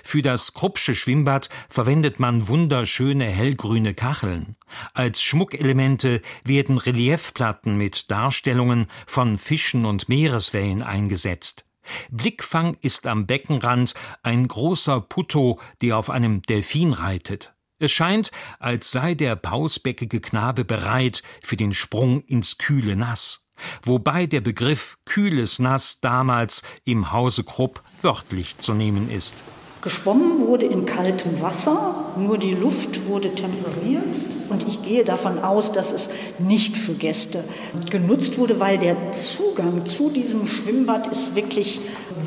Für 0.03 0.23
das 0.23 0.55
Kruppsche 0.55 0.95
Schwimmbad 0.95 1.49
verwendet 1.69 2.21
man 2.21 2.49
wunderschöne 2.49 3.27
hellgrüne 3.27 3.95
Kacheln. 3.95 4.57
Als 4.93 5.23
Schmuckelemente 5.23 6.21
werden 6.45 6.79
Reliefplatten 6.79 7.77
mit 7.77 8.11
Darstellungen 8.11 8.87
von 9.07 9.39
Fischen 9.39 9.85
und 9.85 10.09
Meereswellen 10.09 10.83
eingesetzt. 10.83 11.65
Blickfang 12.11 12.77
ist 12.81 13.07
am 13.07 13.27
Beckenrand 13.27 13.95
ein 14.23 14.49
großer 14.49 15.01
Putto, 15.01 15.61
der 15.83 15.99
auf 15.99 16.11
einem 16.11 16.43
Delfin 16.43 16.93
reitet. 16.93 17.53
Es 17.79 17.93
scheint, 17.93 18.31
als 18.59 18.91
sei 18.91 19.15
der 19.15 19.37
pausbäckige 19.37 20.21
Knabe 20.21 20.65
bereit 20.65 21.23
für 21.43 21.57
den 21.57 21.73
Sprung 21.75 22.21
ins 22.23 22.57
kühle 22.57 22.97
Nass, 22.97 23.47
wobei 23.83 24.27
der 24.27 24.41
Begriff 24.41 24.97
kühles 25.05 25.59
Nass 25.59 26.01
damals 26.01 26.63
im 26.85 27.13
Hause 27.13 27.45
Krupp 27.45 27.83
wörtlich 28.01 28.59
zu 28.59 28.75
nehmen 28.75 29.11
ist. 29.11 29.43
Geschwommen 29.85 30.47
wurde 30.47 30.65
in 30.65 30.87
kaltem 30.87 31.43
Wasser, 31.43 31.95
nur 32.17 32.39
die 32.39 32.55
Luft 32.55 33.07
wurde 33.07 33.35
temperiert 33.35 34.03
und 34.49 34.67
ich 34.67 34.83
gehe 34.83 35.05
davon 35.05 35.39
aus, 35.41 35.73
dass 35.73 35.93
es 35.93 36.09
nicht 36.39 36.79
für 36.79 36.95
Gäste 36.95 37.45
genutzt 37.91 38.39
wurde, 38.39 38.59
weil 38.61 38.79
der 38.79 38.97
Zugang 39.13 39.85
zu 39.85 40.09
diesem 40.09 40.47
Schwimmbad 40.47 41.09
ist 41.09 41.37
wirklich 41.37 41.81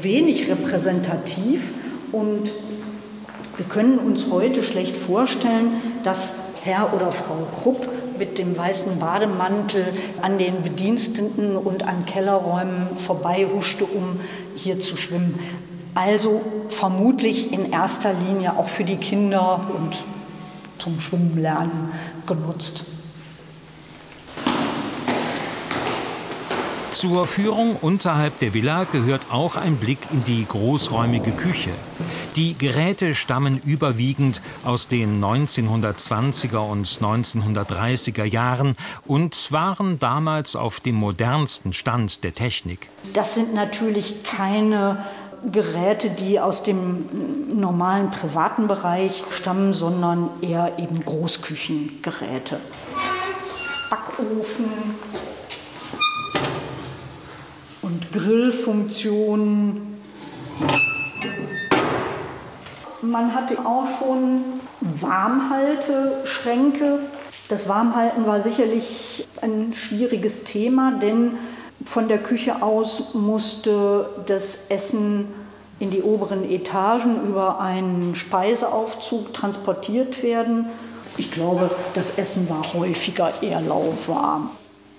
wenig 0.04 0.48
repräsentativ 0.52 1.74
und 2.12 2.54
wir 3.58 3.66
können 3.66 3.98
uns 3.98 4.30
heute 4.30 4.62
schlecht 4.62 4.96
vorstellen, 4.96 5.82
dass 6.04 6.36
Herr 6.62 6.94
oder 6.94 7.12
Frau 7.12 7.48
Krupp 7.64 7.88
mit 8.20 8.38
dem 8.38 8.56
weißen 8.56 9.00
Bademantel 9.00 9.84
an 10.22 10.38
den 10.38 10.62
Bediensteten 10.62 11.56
und 11.56 11.88
an 11.88 12.06
Kellerräumen 12.06 12.86
vorbeihuschte, 12.98 13.86
um 13.86 14.20
hier 14.56 14.78
zu 14.78 14.96
schwimmen. 14.96 15.40
Also 15.98 16.44
vermutlich 16.70 17.52
in 17.52 17.72
erster 17.72 18.14
Linie 18.14 18.56
auch 18.56 18.68
für 18.68 18.84
die 18.84 18.98
Kinder 18.98 19.68
und 19.76 20.04
zum 20.78 21.00
Schwimmen 21.00 21.42
lernen 21.42 21.92
genutzt. 22.28 22.86
Zur 26.92 27.26
Führung 27.26 27.78
unterhalb 27.82 28.38
der 28.40 28.54
Villa 28.54 28.84
gehört 28.84 29.32
auch 29.32 29.56
ein 29.56 29.78
Blick 29.78 29.98
in 30.12 30.24
die 30.24 30.46
großräumige 30.48 31.32
Küche. 31.32 31.72
Die 32.36 32.56
Geräte 32.56 33.16
stammen 33.16 33.60
überwiegend 33.66 34.42
aus 34.64 34.88
den 34.88 35.20
1920er 35.20 36.60
und 36.60 36.86
1930er 36.86 38.24
Jahren 38.24 38.76
und 39.08 39.52
waren 39.52 39.98
damals 39.98 40.56
auf 40.56 40.80
dem 40.80 40.96
modernsten 40.96 41.74
Stand 41.74 42.24
der 42.24 42.36
Technik. 42.36 42.90
Das 43.14 43.34
sind 43.34 43.56
natürlich 43.56 44.24
keine 44.24 45.04
Geräte, 45.52 46.10
die 46.10 46.40
aus 46.40 46.64
dem 46.64 47.60
normalen 47.60 48.10
privaten 48.12 48.68
Bereich 48.68 49.24
stammen, 49.32 49.74
sondern 49.74 50.30
eher 50.42 50.74
eben 50.78 51.04
Großküchengeräte. 51.04 52.60
Backofen 53.90 54.66
und 57.82 58.12
Grillfunktionen. 58.12 59.98
Man 63.02 63.34
hatte 63.34 63.58
auch 63.60 63.88
schon 64.00 64.44
Warmhalteschränke. 64.82 67.00
Das 67.48 67.70
Warmhalten 67.70 68.26
war 68.26 68.42
sicherlich 68.42 69.26
ein 69.42 69.72
schwieriges 69.72 70.44
Thema, 70.44 71.00
denn 71.00 71.38
von 71.88 72.10
der 72.10 72.18
Küche 72.18 72.62
aus 72.62 73.14
musste 73.14 74.10
das 74.26 74.68
Essen 74.70 75.28
in 75.80 75.90
die 75.90 76.02
oberen 76.02 76.44
Etagen 76.50 77.28
über 77.28 77.62
einen 77.62 78.16
Speiseaufzug 78.16 79.34
transportiert 79.34 80.22
werden. 80.22 80.66
Ich 81.18 81.32
glaube, 81.32 81.72
das 81.96 82.18
Essen 82.18 82.50
war 82.50 82.74
häufiger 82.74 83.32
eher 83.42 83.62
lauwarm. 83.62 84.50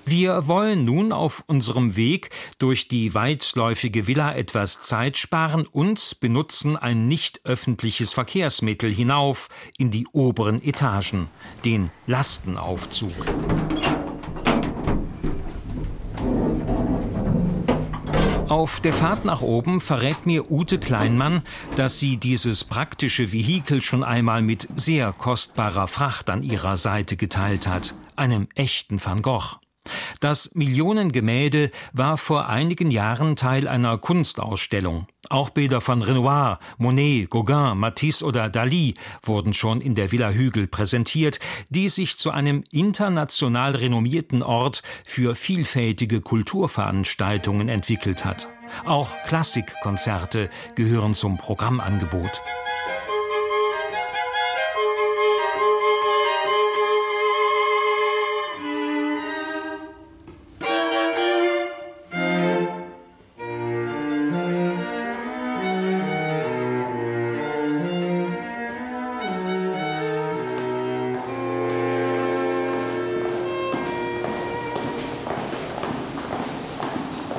Wir 0.06 0.48
wollen 0.48 0.86
nun 0.86 1.12
auf 1.12 1.44
unserem 1.46 1.94
Weg 1.94 2.30
durch 2.58 2.88
die 2.88 3.12
weitläufige 3.12 4.06
Villa 4.06 4.34
etwas 4.34 4.80
Zeit 4.80 5.18
sparen 5.18 5.66
und 5.66 6.18
benutzen 6.20 6.78
ein 6.78 7.06
nicht 7.06 7.44
öffentliches 7.44 8.14
Verkehrsmittel 8.14 8.90
hinauf 8.90 9.50
in 9.76 9.90
die 9.90 10.06
oberen 10.12 10.62
Etagen, 10.62 11.28
den 11.66 11.90
Lastenaufzug. 12.06 13.12
Auf 18.48 18.80
der 18.80 18.94
Fahrt 18.94 19.26
nach 19.26 19.42
oben 19.42 19.78
verrät 19.78 20.24
mir 20.24 20.50
Ute 20.50 20.78
Kleinmann, 20.78 21.42
dass 21.76 21.98
sie 21.98 22.16
dieses 22.16 22.64
praktische 22.64 23.30
Vehikel 23.30 23.82
schon 23.82 24.02
einmal 24.02 24.40
mit 24.40 24.66
sehr 24.74 25.12
kostbarer 25.12 25.86
Fracht 25.86 26.30
an 26.30 26.42
ihrer 26.42 26.78
Seite 26.78 27.18
geteilt 27.18 27.66
hat, 27.66 27.94
einem 28.16 28.48
echten 28.54 29.04
Van 29.04 29.20
Gogh. 29.20 29.58
Das 30.20 30.54
Millionengemälde 30.54 31.70
war 31.92 32.18
vor 32.18 32.48
einigen 32.48 32.90
Jahren 32.90 33.36
Teil 33.36 33.68
einer 33.68 33.98
Kunstausstellung. 33.98 35.06
Auch 35.30 35.50
Bilder 35.50 35.80
von 35.80 36.00
Renoir, 36.00 36.58
Monet, 36.78 37.28
Gauguin, 37.28 37.78
Matisse 37.78 38.24
oder 38.24 38.48
Dali 38.48 38.94
wurden 39.22 39.52
schon 39.52 39.80
in 39.80 39.94
der 39.94 40.10
Villa 40.10 40.30
Hügel 40.30 40.66
präsentiert, 40.66 41.38
die 41.68 41.88
sich 41.88 42.16
zu 42.16 42.30
einem 42.30 42.64
international 42.72 43.76
renommierten 43.76 44.42
Ort 44.42 44.82
für 45.06 45.34
vielfältige 45.34 46.20
Kulturveranstaltungen 46.20 47.68
entwickelt 47.68 48.24
hat. 48.24 48.48
Auch 48.84 49.14
Klassikkonzerte 49.26 50.50
gehören 50.74 51.14
zum 51.14 51.36
Programmangebot. 51.36 52.40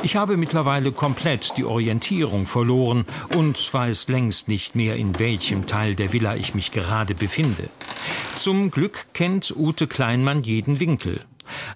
Ich 0.10 0.16
habe 0.16 0.38
mittlerweile 0.38 0.92
komplett 0.92 1.56
die 1.56 1.64
Orientierung 1.64 2.48
verloren 2.48 3.06
und 3.38 3.72
weiß 3.72 4.08
längst 4.08 4.48
nicht 4.48 4.74
mehr, 4.74 4.96
in 4.96 5.20
welchem 5.20 5.68
Teil 5.68 5.94
der 5.94 6.14
Villa 6.14 6.36
ich 6.36 6.56
mich 6.56 6.72
gerade 6.72 7.14
befinde. 7.14 7.70
Zum 8.36 8.72
Glück 8.72 9.06
kennt 9.14 9.54
Ute 9.56 9.86
Kleinmann 9.86 10.42
jeden 10.42 10.80
Winkel 10.80 11.22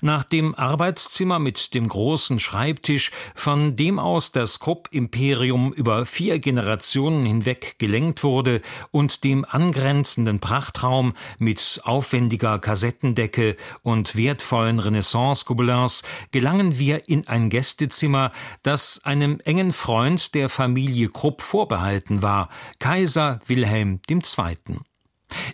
nach 0.01 0.23
dem 0.23 0.55
Arbeitszimmer 0.55 1.39
mit 1.39 1.73
dem 1.73 1.87
großen 1.87 2.39
Schreibtisch, 2.39 3.11
von 3.35 3.75
dem 3.75 3.99
aus 3.99 4.31
das 4.31 4.59
Krupp-Imperium 4.59 5.73
über 5.73 6.05
vier 6.05 6.39
Generationen 6.39 7.25
hinweg 7.25 7.75
gelenkt 7.79 8.23
wurde, 8.23 8.61
und 8.91 9.23
dem 9.23 9.45
angrenzenden 9.45 10.39
Prachtraum 10.39 11.13
mit 11.39 11.81
aufwendiger 11.83 12.59
Kassettendecke 12.59 13.55
und 13.81 14.15
wertvollen 14.15 14.79
Renaissance-Gobelins 14.79 16.03
gelangen 16.31 16.79
wir 16.79 17.07
in 17.09 17.27
ein 17.27 17.49
Gästezimmer, 17.49 18.31
das 18.61 19.01
einem 19.03 19.39
engen 19.45 19.71
Freund 19.71 20.33
der 20.35 20.49
Familie 20.49 21.09
Krupp 21.09 21.41
vorbehalten 21.41 22.21
war, 22.21 22.49
Kaiser 22.79 23.39
Wilhelm 23.47 23.99
II. 24.09 24.57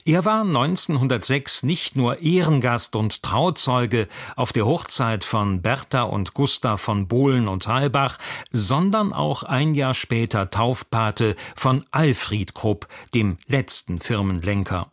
Er 0.06 0.26
war 0.26 0.42
1906 0.42 1.64
nicht 1.64 1.96
nur 1.96 2.22
Ehrengast 2.22 2.96
und 2.96 3.24
Trauzeuge 3.24 4.08
auf 4.36 4.54
der 4.54 4.66
Hochzeit 4.66 5.24
von 5.24 5.62
Bertha 5.62 6.04
und 6.04 6.34
Gustav 6.34 6.82
von 6.82 7.08
Bohlen 7.08 7.48
und 7.48 7.68
Halbach, 7.68 8.18
sondern 8.52 9.14
auch 9.14 9.44
ein 9.44 9.74
Jahr 9.74 9.94
später 9.94 10.50
Taufpate 10.50 11.36
von 11.56 11.86
Alfried 11.92 12.54
Krupp, 12.54 12.88
dem 13.14 13.38
letzten 13.48 14.00
Firmenlenker. 14.00 14.92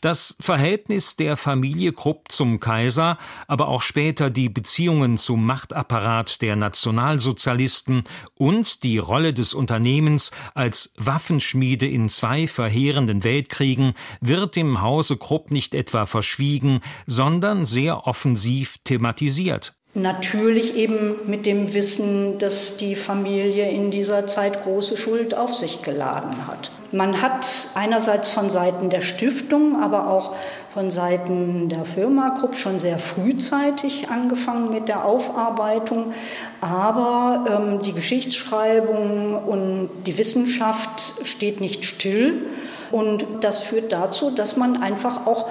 Das 0.00 0.36
Verhältnis 0.40 1.16
der 1.16 1.36
Familie 1.36 1.92
Krupp 1.92 2.30
zum 2.30 2.60
Kaiser, 2.60 3.18
aber 3.46 3.68
auch 3.68 3.80
später 3.80 4.28
die 4.28 4.48
Beziehungen 4.48 5.16
zum 5.16 5.46
Machtapparat 5.46 6.42
der 6.42 6.56
Nationalsozialisten 6.56 8.04
und 8.36 8.82
die 8.82 8.98
Rolle 8.98 9.32
des 9.32 9.54
Unternehmens 9.54 10.30
als 10.54 10.94
Waffenschmiede 10.98 11.86
in 11.86 12.08
zwei 12.08 12.46
verheerenden 12.46 13.24
Weltkriegen 13.24 13.94
wird 14.20 14.56
im 14.56 14.82
Hause 14.82 15.16
Krupp 15.16 15.50
nicht 15.50 15.74
etwa 15.74 16.04
verschwiegen, 16.06 16.80
sondern 17.06 17.64
sehr 17.64 18.06
offensiv 18.06 18.76
thematisiert. 18.84 19.74
Natürlich 19.96 20.74
eben 20.74 21.20
mit 21.26 21.46
dem 21.46 21.72
Wissen, 21.72 22.38
dass 22.38 22.76
die 22.76 22.96
Familie 22.96 23.70
in 23.70 23.92
dieser 23.92 24.26
Zeit 24.26 24.64
große 24.64 24.96
Schuld 24.96 25.36
auf 25.36 25.54
sich 25.54 25.82
geladen 25.82 26.48
hat. 26.48 26.72
Man 26.90 27.22
hat 27.22 27.46
einerseits 27.74 28.28
von 28.28 28.50
Seiten 28.50 28.90
der 28.90 29.02
Stiftung, 29.02 29.80
aber 29.80 30.10
auch 30.10 30.32
von 30.72 30.90
Seiten 30.90 31.68
der 31.68 31.84
Firma 31.84 32.30
Krupp 32.30 32.56
schon 32.56 32.80
sehr 32.80 32.98
frühzeitig 32.98 34.08
angefangen 34.10 34.72
mit 34.72 34.88
der 34.88 35.04
Aufarbeitung. 35.04 36.12
Aber 36.60 37.44
ähm, 37.48 37.80
die 37.80 37.92
Geschichtsschreibung 37.92 39.44
und 39.44 39.90
die 40.06 40.18
Wissenschaft 40.18 41.24
steht 41.24 41.60
nicht 41.60 41.84
still. 41.84 42.46
Und 42.90 43.24
das 43.42 43.60
führt 43.60 43.92
dazu, 43.92 44.32
dass 44.32 44.56
man 44.56 44.82
einfach 44.82 45.24
auch 45.28 45.48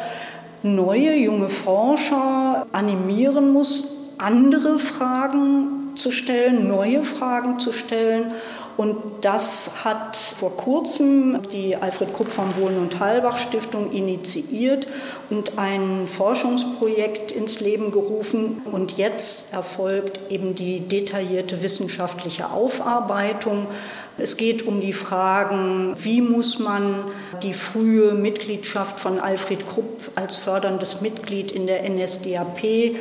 neue 0.64 1.16
junge 1.16 1.48
Forscher 1.48 2.66
animieren 2.74 3.54
muss, 3.54 4.03
andere 4.24 4.80
Fragen 4.80 5.92
zu 5.96 6.12
stellen, 6.12 6.68
neue 6.68 7.04
Fragen 7.04 7.60
zu 7.60 7.72
stellen. 7.72 8.32
Und 8.76 8.98
das 9.22 9.86
hat 9.86 10.18
vor 10.18 10.58
kurzem 10.58 11.40
die 11.52 11.76
Alfred 11.76 12.12
Krupp 12.12 12.30
von 12.30 12.50
Bohlen 12.54 12.80
und 12.80 13.00
Halbach 13.00 13.38
Stiftung 13.38 13.92
initiiert 13.92 14.88
und 15.30 15.60
ein 15.60 16.08
Forschungsprojekt 16.08 17.32
ins 17.32 17.60
Leben 17.60 17.92
gerufen. 17.92 18.64
Und 18.72 18.98
jetzt 18.98 19.54
erfolgt 19.54 20.20
eben 20.32 20.56
die 20.56 20.80
detaillierte 20.80 21.62
wissenschaftliche 21.62 22.50
Aufarbeitung. 22.50 23.68
Es 24.18 24.38
geht 24.38 24.66
um 24.66 24.82
die 24.82 24.94
Fragen, 24.94 25.96
wie 25.98 26.22
muss 26.22 26.58
man 26.58 27.06
die 27.44 27.54
frühe 27.54 28.14
Mitgliedschaft 28.14 29.00
von 29.00 29.20
Alfred 29.20 29.68
Krupp 29.68 30.12
als 30.16 30.38
förderndes 30.38 31.02
Mitglied 31.02 31.52
in 31.52 31.68
der 31.68 31.88
NSDAP 31.88 32.96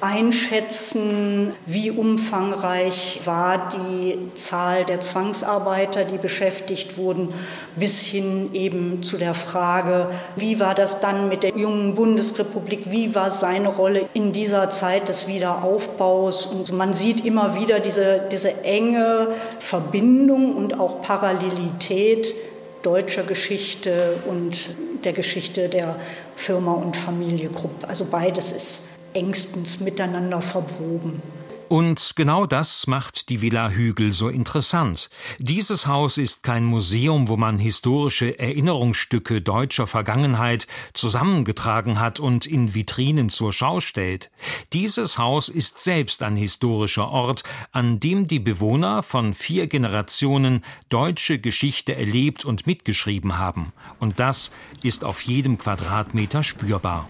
einschätzen, 0.00 1.54
wie 1.64 1.90
umfangreich 1.90 3.20
war 3.24 3.68
die 3.68 4.18
Zahl 4.34 4.84
der 4.84 5.00
Zwangsarbeiter, 5.00 6.04
die 6.04 6.18
beschäftigt 6.18 6.96
wurden, 6.96 7.28
bis 7.76 8.02
hin 8.02 8.50
eben 8.52 9.02
zu 9.02 9.16
der 9.18 9.34
Frage, 9.34 10.08
wie 10.36 10.60
war 10.60 10.74
das 10.74 11.00
dann 11.00 11.28
mit 11.28 11.42
der 11.42 11.56
jungen 11.56 11.94
Bundesrepublik, 11.94 12.90
wie 12.90 13.14
war 13.14 13.30
seine 13.30 13.68
Rolle 13.68 14.06
in 14.14 14.32
dieser 14.32 14.70
Zeit 14.70 15.08
des 15.08 15.28
Wiederaufbaus. 15.28 16.46
Und 16.46 16.72
man 16.72 16.92
sieht 16.92 17.24
immer 17.24 17.56
wieder 17.56 17.80
diese, 17.80 18.22
diese 18.30 18.62
enge 18.64 19.28
Verbindung 19.58 20.54
und 20.54 20.78
auch 20.78 21.00
Parallelität 21.02 22.34
deutscher 22.82 23.24
Geschichte 23.24 24.14
und 24.26 24.76
der 25.04 25.12
Geschichte 25.12 25.68
der 25.68 25.96
Firma 26.36 26.72
und 26.72 26.96
Familie 26.96 27.48
Krupp. 27.48 27.88
Also 27.88 28.04
beides 28.04 28.52
ist 28.52 28.95
engstens 29.16 29.80
miteinander 29.80 30.42
verwoben. 30.42 31.22
Und 31.68 32.12
genau 32.14 32.46
das 32.46 32.86
macht 32.86 33.28
die 33.28 33.42
Villa 33.42 33.70
Hügel 33.70 34.12
so 34.12 34.28
interessant. 34.28 35.10
Dieses 35.38 35.88
Haus 35.88 36.16
ist 36.16 36.44
kein 36.44 36.64
Museum, 36.64 37.26
wo 37.26 37.36
man 37.36 37.58
historische 37.58 38.38
Erinnerungsstücke 38.38 39.40
deutscher 39.40 39.88
Vergangenheit 39.88 40.68
zusammengetragen 40.92 41.98
hat 41.98 42.20
und 42.20 42.46
in 42.46 42.74
Vitrinen 42.74 43.30
zur 43.30 43.52
Schau 43.52 43.80
stellt. 43.80 44.30
Dieses 44.72 45.18
Haus 45.18 45.48
ist 45.48 45.80
selbst 45.80 46.22
ein 46.22 46.36
historischer 46.36 47.08
Ort, 47.08 47.42
an 47.72 47.98
dem 47.98 48.28
die 48.28 48.38
Bewohner 48.38 49.02
von 49.02 49.34
vier 49.34 49.66
Generationen 49.66 50.62
deutsche 50.88 51.40
Geschichte 51.40 51.96
erlebt 51.96 52.44
und 52.44 52.68
mitgeschrieben 52.68 53.38
haben. 53.38 53.72
Und 53.98 54.20
das 54.20 54.52
ist 54.84 55.04
auf 55.04 55.22
jedem 55.22 55.58
Quadratmeter 55.58 56.44
spürbar. 56.44 57.08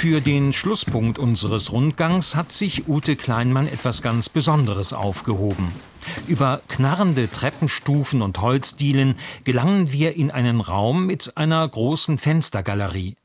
Für 0.00 0.22
den 0.22 0.54
Schlusspunkt 0.54 1.18
unseres 1.18 1.72
Rundgangs 1.72 2.34
hat 2.34 2.52
sich 2.52 2.88
Ute 2.88 3.16
Kleinmann 3.16 3.66
etwas 3.66 4.00
ganz 4.00 4.30
Besonderes 4.30 4.94
aufgehoben. 4.94 5.72
Über 6.26 6.62
knarrende 6.68 7.30
Treppenstufen 7.30 8.22
und 8.22 8.40
Holzdielen 8.40 9.16
gelangen 9.44 9.92
wir 9.92 10.16
in 10.16 10.30
einen 10.30 10.62
Raum 10.62 11.04
mit 11.04 11.36
einer 11.36 11.68
großen 11.68 12.16
Fenstergalerie. 12.16 13.16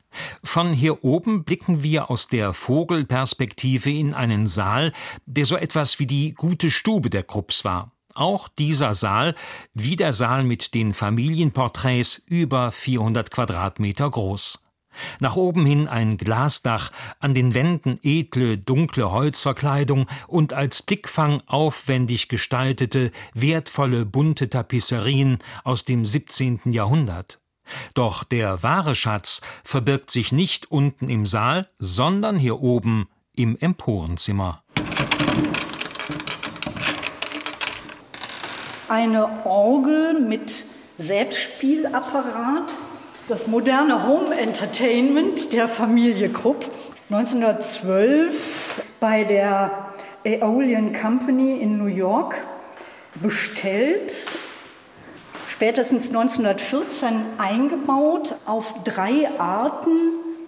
Von 0.44 0.74
hier 0.74 1.06
oben 1.06 1.46
blicken 1.46 1.82
wir 1.82 2.12
aus 2.12 2.28
der 2.28 2.52
Vogelperspektive 2.52 3.90
in 3.90 4.14
einen 4.14 4.46
Saal, 4.46 4.92
der 5.26 5.46
so 5.46 5.56
etwas 5.56 5.98
wie 6.00 6.08
die 6.08 6.34
gute 6.34 6.72
Stube 6.72 7.10
der 7.10 7.24
Krupps 7.24 7.64
war. 7.64 7.94
Auch 8.14 8.50
dieser 8.50 8.94
Saal, 8.94 9.34
wie 9.74 9.96
der 9.96 10.12
Saal 10.12 10.44
mit 10.44 10.74
den 10.74 10.94
Familienporträts, 10.94 12.22
über 12.28 12.74
400 12.74 13.32
Quadratmeter 13.32 14.12
groß. 14.12 14.65
Nach 15.20 15.36
oben 15.36 15.66
hin 15.66 15.88
ein 15.88 16.18
Glasdach, 16.18 16.92
an 17.20 17.34
den 17.34 17.54
Wänden 17.54 18.00
edle, 18.04 18.58
dunkle 18.58 19.12
Holzverkleidung 19.12 20.08
und 20.28 20.54
als 20.54 20.82
Blickfang 20.82 21.42
aufwendig 21.48 22.28
gestaltete, 22.28 23.12
wertvolle, 23.34 24.06
bunte 24.06 24.50
Tapisserien 24.50 25.40
aus 25.64 25.86
dem 25.86 26.06
17. 26.06 26.62
Jahrhundert. 26.66 27.40
Doch 27.94 28.24
der 28.24 28.62
wahre 28.64 28.96
Schatz 28.96 29.42
verbirgt 29.64 30.12
sich 30.12 30.32
nicht 30.32 30.72
unten 30.72 31.10
im 31.10 31.26
Saal, 31.26 31.68
sondern 31.80 32.38
hier 32.38 32.62
oben 32.62 33.08
im 33.36 33.58
Emporenzimmer. 33.58 34.64
Eine 38.88 39.46
Orgel 39.46 40.22
mit 40.22 40.66
Selbstspielapparat, 40.98 42.78
das 43.28 43.48
moderne 43.48 44.08
Home 44.08 44.38
Entertainment 44.38 45.52
der 45.52 45.68
Familie 45.68 46.30
Krupp. 46.30 46.70
1912 47.10 48.84
bei 49.00 49.24
der 49.24 49.90
Aeolian 50.24 50.94
Company 50.94 51.60
in 51.60 51.78
New 51.78 51.86
York 51.86 52.36
bestellt, 53.16 54.28
spätestens 55.48 56.08
1914 56.08 57.22
eingebaut, 57.38 58.36
auf 58.46 58.74
drei 58.84 59.30
Arten 59.40 59.98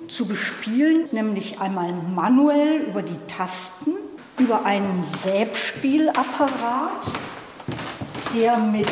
zu 0.07 0.27
bespielen, 0.27 1.03
nämlich 1.11 1.59
einmal 1.59 1.93
manuell 1.93 2.81
über 2.81 3.03
die 3.03 3.19
Tasten, 3.27 3.93
über 4.39 4.65
einen 4.65 5.03
Säbspielapparat, 5.03 7.11
der 8.33 8.57
mit 8.57 8.87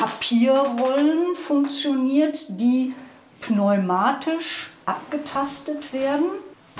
Papierrollen 0.00 1.36
funktioniert, 1.36 2.46
die 2.58 2.94
pneumatisch 3.42 4.70
abgetastet 4.86 5.92
werden. 5.92 6.24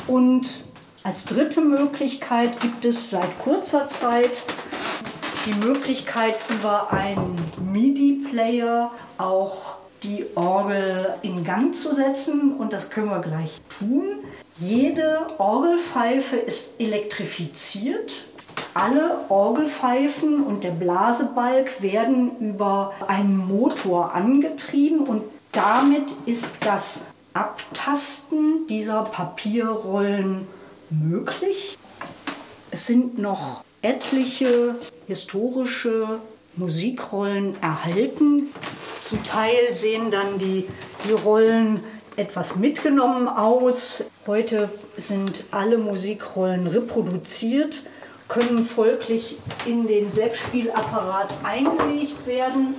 Und 0.07 0.49
als 1.03 1.27
dritte 1.27 1.61
Möglichkeit 1.61 2.59
gibt 2.61 2.87
es 2.87 3.11
seit 3.11 3.39
kurzer 3.39 3.87
Zeit 3.87 4.43
die 5.45 5.53
Möglichkeit, 5.67 6.37
über 6.49 6.95
einen 6.95 7.39
MIDI-Player 7.71 8.91
auch 9.19 9.77
die 10.03 10.25
Orgel 10.35 11.13
in 11.21 11.45
Gang 11.45 11.75
zu 11.75 11.95
setzen. 11.95 12.55
Und 12.55 12.73
das 12.73 12.89
können 12.89 13.11
wir 13.11 13.21
gleich 13.21 13.61
tun. 13.79 14.25
Jede 14.57 15.27
Orgelpfeife 15.37 16.37
ist 16.37 16.81
elektrifiziert 16.81 18.13
alle 18.75 19.19
Orgelpfeifen 19.29 20.43
und 20.43 20.65
der 20.65 20.71
Blasebalg 20.71 21.83
werden 21.83 22.39
über 22.41 22.93
einen 23.07 23.37
Motor 23.37 24.15
angetrieben 24.15 25.01
und 25.01 25.23
damit 25.53 26.05
ist 26.27 26.57
das 26.65 27.03
Abtasten 27.33 28.67
dieser 28.69 29.03
Papierrollen 29.03 30.47
möglich. 30.91 31.79
Es 32.71 32.87
sind 32.87 33.19
noch 33.19 33.65
etliche 33.83 34.77
historische 35.07 36.21
Musikrollen 36.57 37.61
erhalten. 37.63 38.49
Zum 39.03 39.25
Teil 39.25 39.73
sehen 39.75 40.11
dann 40.11 40.39
die, 40.39 40.67
die 41.05 41.13
Rollen 41.13 41.81
etwas 42.17 42.57
mitgenommen 42.57 43.29
aus. 43.29 44.05
Heute 44.27 44.69
sind 44.97 45.45
alle 45.51 45.79
Musikrollen 45.79 46.67
reproduziert 46.67 47.85
können 48.31 48.65
folglich 48.65 49.37
in 49.67 49.87
den 49.87 50.11
Selbstspielapparat 50.11 51.35
eingelegt 51.43 52.27
werden. 52.27 52.77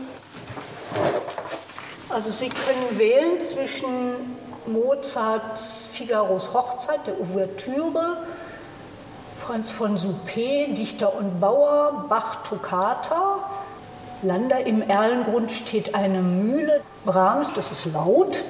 Also 2.09 2.31
Sie 2.31 2.49
können 2.49 2.97
wählen 2.97 3.39
zwischen 3.39 3.87
Mozarts 4.65 5.89
Figaros 5.93 6.53
Hochzeit, 6.53 7.05
der 7.05 7.19
Ouvertüre, 7.19 8.17
Franz 9.45 9.71
von 9.71 9.97
Suppé, 9.97 10.73
Dichter 10.73 11.15
und 11.15 11.39
Bauer, 11.39 12.05
Bach 12.07 12.43
Toccata, 12.43 13.49
Lander 14.23 14.65
im 14.65 14.81
Erlengrund 14.81 15.51
steht 15.51 15.95
eine 15.95 16.21
Mühle. 16.21 16.81
Brahms, 17.05 17.51
das 17.53 17.71
ist 17.71 17.91
laut. 17.93 18.43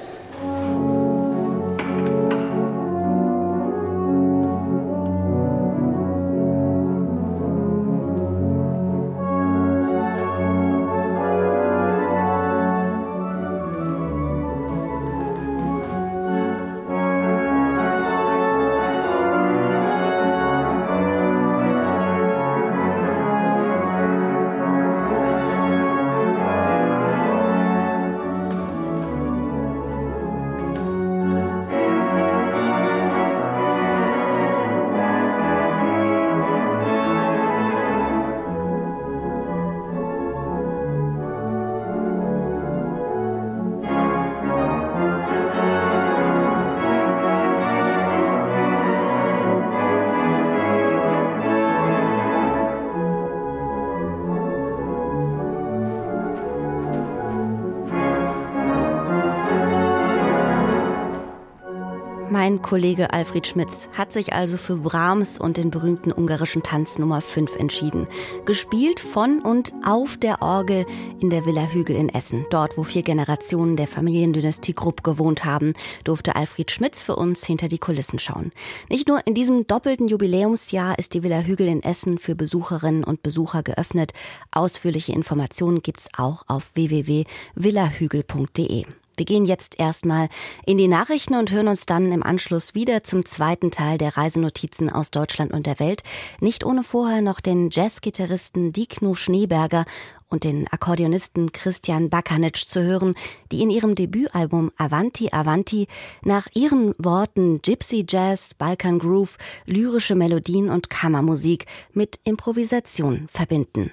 Kollege 62.62 63.12
Alfred 63.12 63.46
Schmitz 63.46 63.88
hat 63.92 64.12
sich 64.12 64.32
also 64.32 64.56
für 64.56 64.76
Brahms 64.76 65.38
und 65.38 65.56
den 65.56 65.70
berühmten 65.70 66.12
ungarischen 66.12 66.62
Tanz 66.62 66.98
Nummer 66.98 67.20
5 67.20 67.56
entschieden. 67.56 68.06
Gespielt 68.44 69.00
von 69.00 69.40
und 69.40 69.72
auf 69.84 70.16
der 70.16 70.40
Orgel 70.40 70.86
in 71.20 71.28
der 71.28 71.44
Villa 71.44 71.66
Hügel 71.66 71.96
in 71.96 72.08
Essen. 72.08 72.46
Dort, 72.50 72.78
wo 72.78 72.84
vier 72.84 73.02
Generationen 73.02 73.76
der 73.76 73.88
Familiendynastie 73.88 74.74
Grupp 74.74 75.02
gewohnt 75.02 75.44
haben, 75.44 75.74
durfte 76.04 76.36
Alfred 76.36 76.70
Schmitz 76.70 77.02
für 77.02 77.16
uns 77.16 77.44
hinter 77.44 77.68
die 77.68 77.78
Kulissen 77.78 78.18
schauen. 78.18 78.52
Nicht 78.88 79.08
nur 79.08 79.26
in 79.26 79.34
diesem 79.34 79.66
doppelten 79.66 80.08
Jubiläumsjahr 80.08 80.98
ist 80.98 81.14
die 81.14 81.22
Villa 81.22 81.40
Hügel 81.40 81.68
in 81.68 81.82
Essen 81.82 82.18
für 82.18 82.34
Besucherinnen 82.34 83.04
und 83.04 83.22
Besucher 83.22 83.62
geöffnet. 83.62 84.12
Ausführliche 84.52 85.12
Informationen 85.12 85.82
gibt's 85.82 86.08
auch 86.16 86.44
auf 86.48 86.74
www.villahügel.de. 86.74 88.86
Wir 89.16 89.26
gehen 89.26 89.44
jetzt 89.44 89.78
erstmal 89.78 90.28
in 90.64 90.78
die 90.78 90.88
Nachrichten 90.88 91.34
und 91.34 91.50
hören 91.50 91.68
uns 91.68 91.86
dann 91.86 92.12
im 92.12 92.22
Anschluss 92.22 92.74
wieder 92.74 93.04
zum 93.04 93.26
zweiten 93.26 93.70
Teil 93.70 93.98
der 93.98 94.16
Reisenotizen 94.16 94.88
aus 94.88 95.10
Deutschland 95.10 95.52
und 95.52 95.66
der 95.66 95.78
Welt. 95.78 96.02
Nicht 96.40 96.64
ohne 96.64 96.82
vorher 96.82 97.20
noch 97.20 97.40
den 97.40 97.68
Jazzgitarristen 97.70 98.72
Dikno 98.72 99.14
Schneeberger 99.14 99.84
und 100.28 100.44
den 100.44 100.66
Akkordeonisten 100.66 101.52
Christian 101.52 102.08
Bakanitsch 102.08 102.66
zu 102.66 102.82
hören, 102.82 103.14
die 103.52 103.60
in 103.62 103.68
ihrem 103.68 103.94
Debütalbum 103.94 104.72
Avanti 104.78 105.28
Avanti 105.30 105.88
nach 106.24 106.48
ihren 106.54 106.94
Worten 106.96 107.60
Gypsy 107.60 108.06
Jazz, 108.08 108.54
Balkan 108.54 108.98
Groove, 108.98 109.36
lyrische 109.66 110.14
Melodien 110.14 110.70
und 110.70 110.88
Kammermusik 110.88 111.66
mit 111.92 112.18
Improvisation 112.24 113.26
verbinden. 113.30 113.92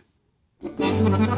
Musik 0.61 1.29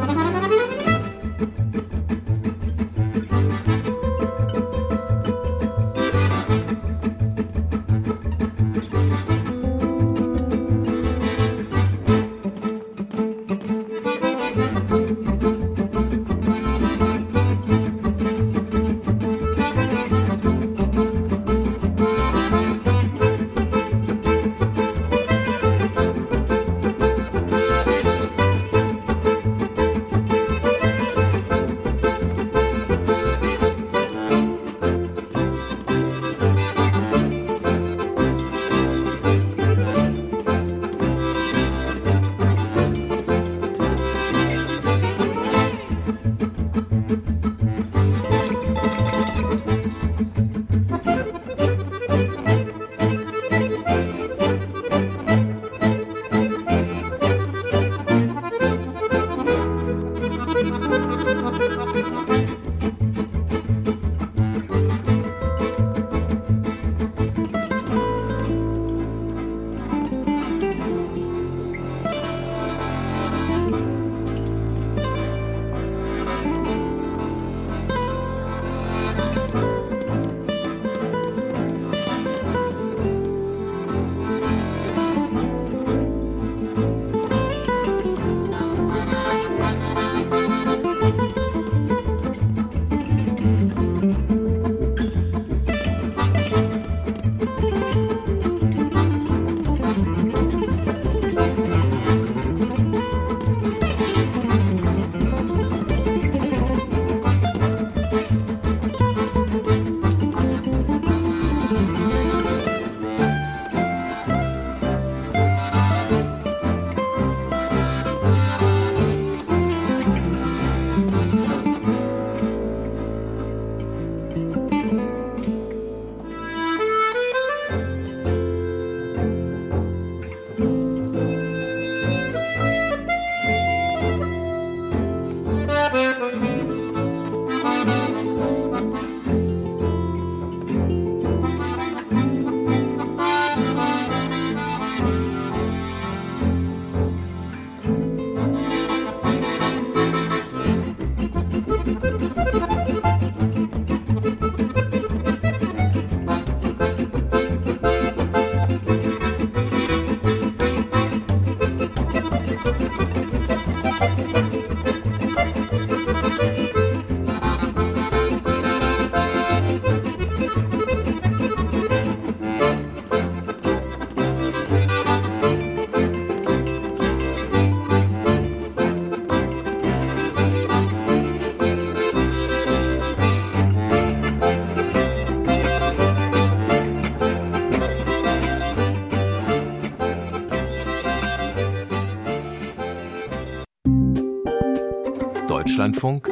Deutschlandfunk. 195.82 196.32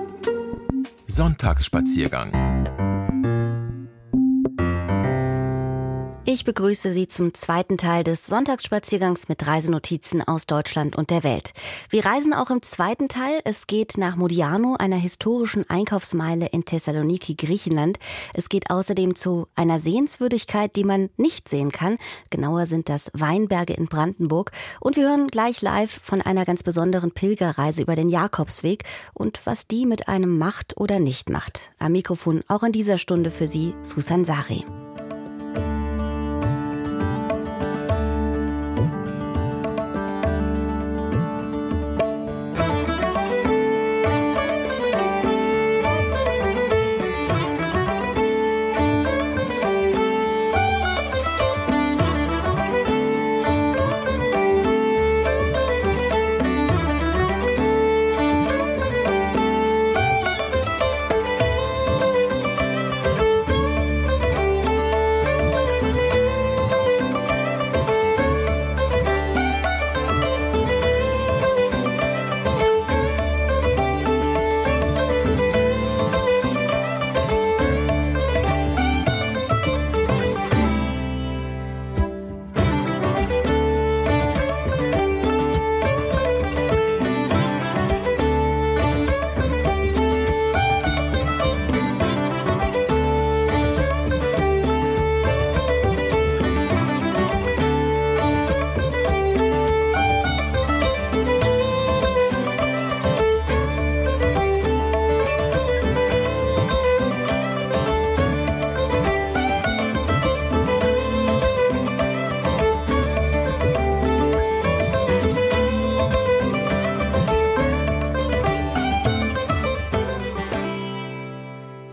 Sonntagsspaziergang 1.08 2.39
Ich 6.40 6.46
begrüße 6.46 6.94
Sie 6.94 7.10
zum 7.10 7.34
zweiten 7.34 7.78
Teil 7.78 8.06
des 8.06 8.26
Sonntagsspaziergangs 8.28 9.28
mit 9.28 9.46
Reisenotizen 9.46 10.26
aus 10.26 10.48
Deutschland 10.48 10.96
und 10.96 11.10
der 11.10 11.26
Welt. 11.26 11.52
Wir 11.90 12.06
reisen 12.06 12.34
auch 12.34 12.50
im 12.50 12.62
zweiten 12.62 13.10
Teil. 13.10 13.42
Es 13.44 13.68
geht 13.68 13.98
nach 13.98 14.16
Modiano, 14.16 14.78
einer 14.80 14.96
historischen 14.96 15.70
Einkaufsmeile 15.70 16.46
in 16.46 16.64
Thessaloniki, 16.64 17.36
Griechenland. 17.36 18.00
Es 18.34 18.48
geht 18.48 18.70
außerdem 18.70 19.16
zu 19.16 19.48
einer 19.56 19.80
Sehenswürdigkeit, 19.80 20.78
die 20.78 20.86
man 20.86 21.10
nicht 21.18 21.50
sehen 21.50 21.74
kann. 21.74 21.98
Genauer 22.30 22.68
sind 22.68 22.88
das 22.88 23.12
Weinberge 23.14 23.74
in 23.74 23.88
Brandenburg. 23.88 24.54
Und 24.80 24.96
wir 24.96 25.10
hören 25.10 25.28
gleich 25.28 25.62
live 25.62 26.00
von 26.02 26.22
einer 26.22 26.46
ganz 26.46 26.64
besonderen 26.64 27.12
Pilgerreise 27.12 27.82
über 27.82 27.98
den 27.98 28.08
Jakobsweg 28.08 28.86
und 29.14 29.42
was 29.44 29.68
die 29.68 29.86
mit 29.86 30.08
einem 30.08 30.38
macht 30.38 30.78
oder 30.78 31.02
nicht 31.02 31.30
macht. 31.30 31.72
Am 31.80 31.92
Mikrofon 31.92 32.46
auch 32.48 32.64
in 32.64 32.72
dieser 32.72 32.98
Stunde 32.98 33.30
für 33.30 33.48
Sie 33.50 33.76
Susan 33.82 34.24
Sari. 34.24 34.64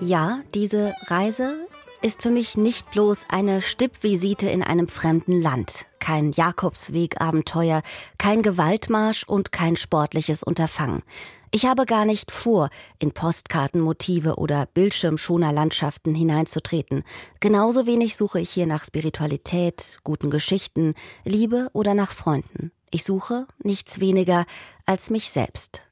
Ja, 0.07 0.43
diese 0.55 0.95
Reise 1.09 1.67
ist 2.01 2.23
für 2.23 2.31
mich 2.31 2.57
nicht 2.57 2.93
bloß 2.93 3.27
eine 3.29 3.61
Stippvisite 3.61 4.49
in 4.49 4.63
einem 4.63 4.87
fremden 4.87 5.33
Land, 5.33 5.87
kein 5.99 6.31
Jakobsweg-Abenteuer, 6.31 7.83
kein 8.17 8.43
Gewaltmarsch 8.43 9.25
und 9.25 9.51
kein 9.51 9.75
sportliches 9.75 10.45
Unterfangen. 10.45 11.03
Ich 11.51 11.67
habe 11.67 11.87
gar 11.87 12.05
nicht 12.05 12.31
vor, 12.31 12.71
in 13.01 13.11
Postkartenmotive 13.11 14.37
oder 14.37 14.67
Bildschirmschoner-Landschaften 14.67 16.15
hineinzutreten. 16.15 17.03
Genauso 17.41 17.87
wenig 17.87 18.15
suche 18.17 18.39
ich 18.39 18.51
hier 18.51 18.69
nach 18.69 18.85
Spiritualität, 18.85 19.99
guten 20.05 20.31
Geschichten, 20.31 20.95
Liebe 21.25 21.69
oder 21.73 21.95
nach 21.95 22.13
Freunden. 22.13 22.71
Ich 22.93 23.03
suche 23.03 23.49
nichts 23.59 23.99
weniger 23.99 24.47
als 24.85 25.11
mich 25.11 25.33
selbst. 25.33 25.83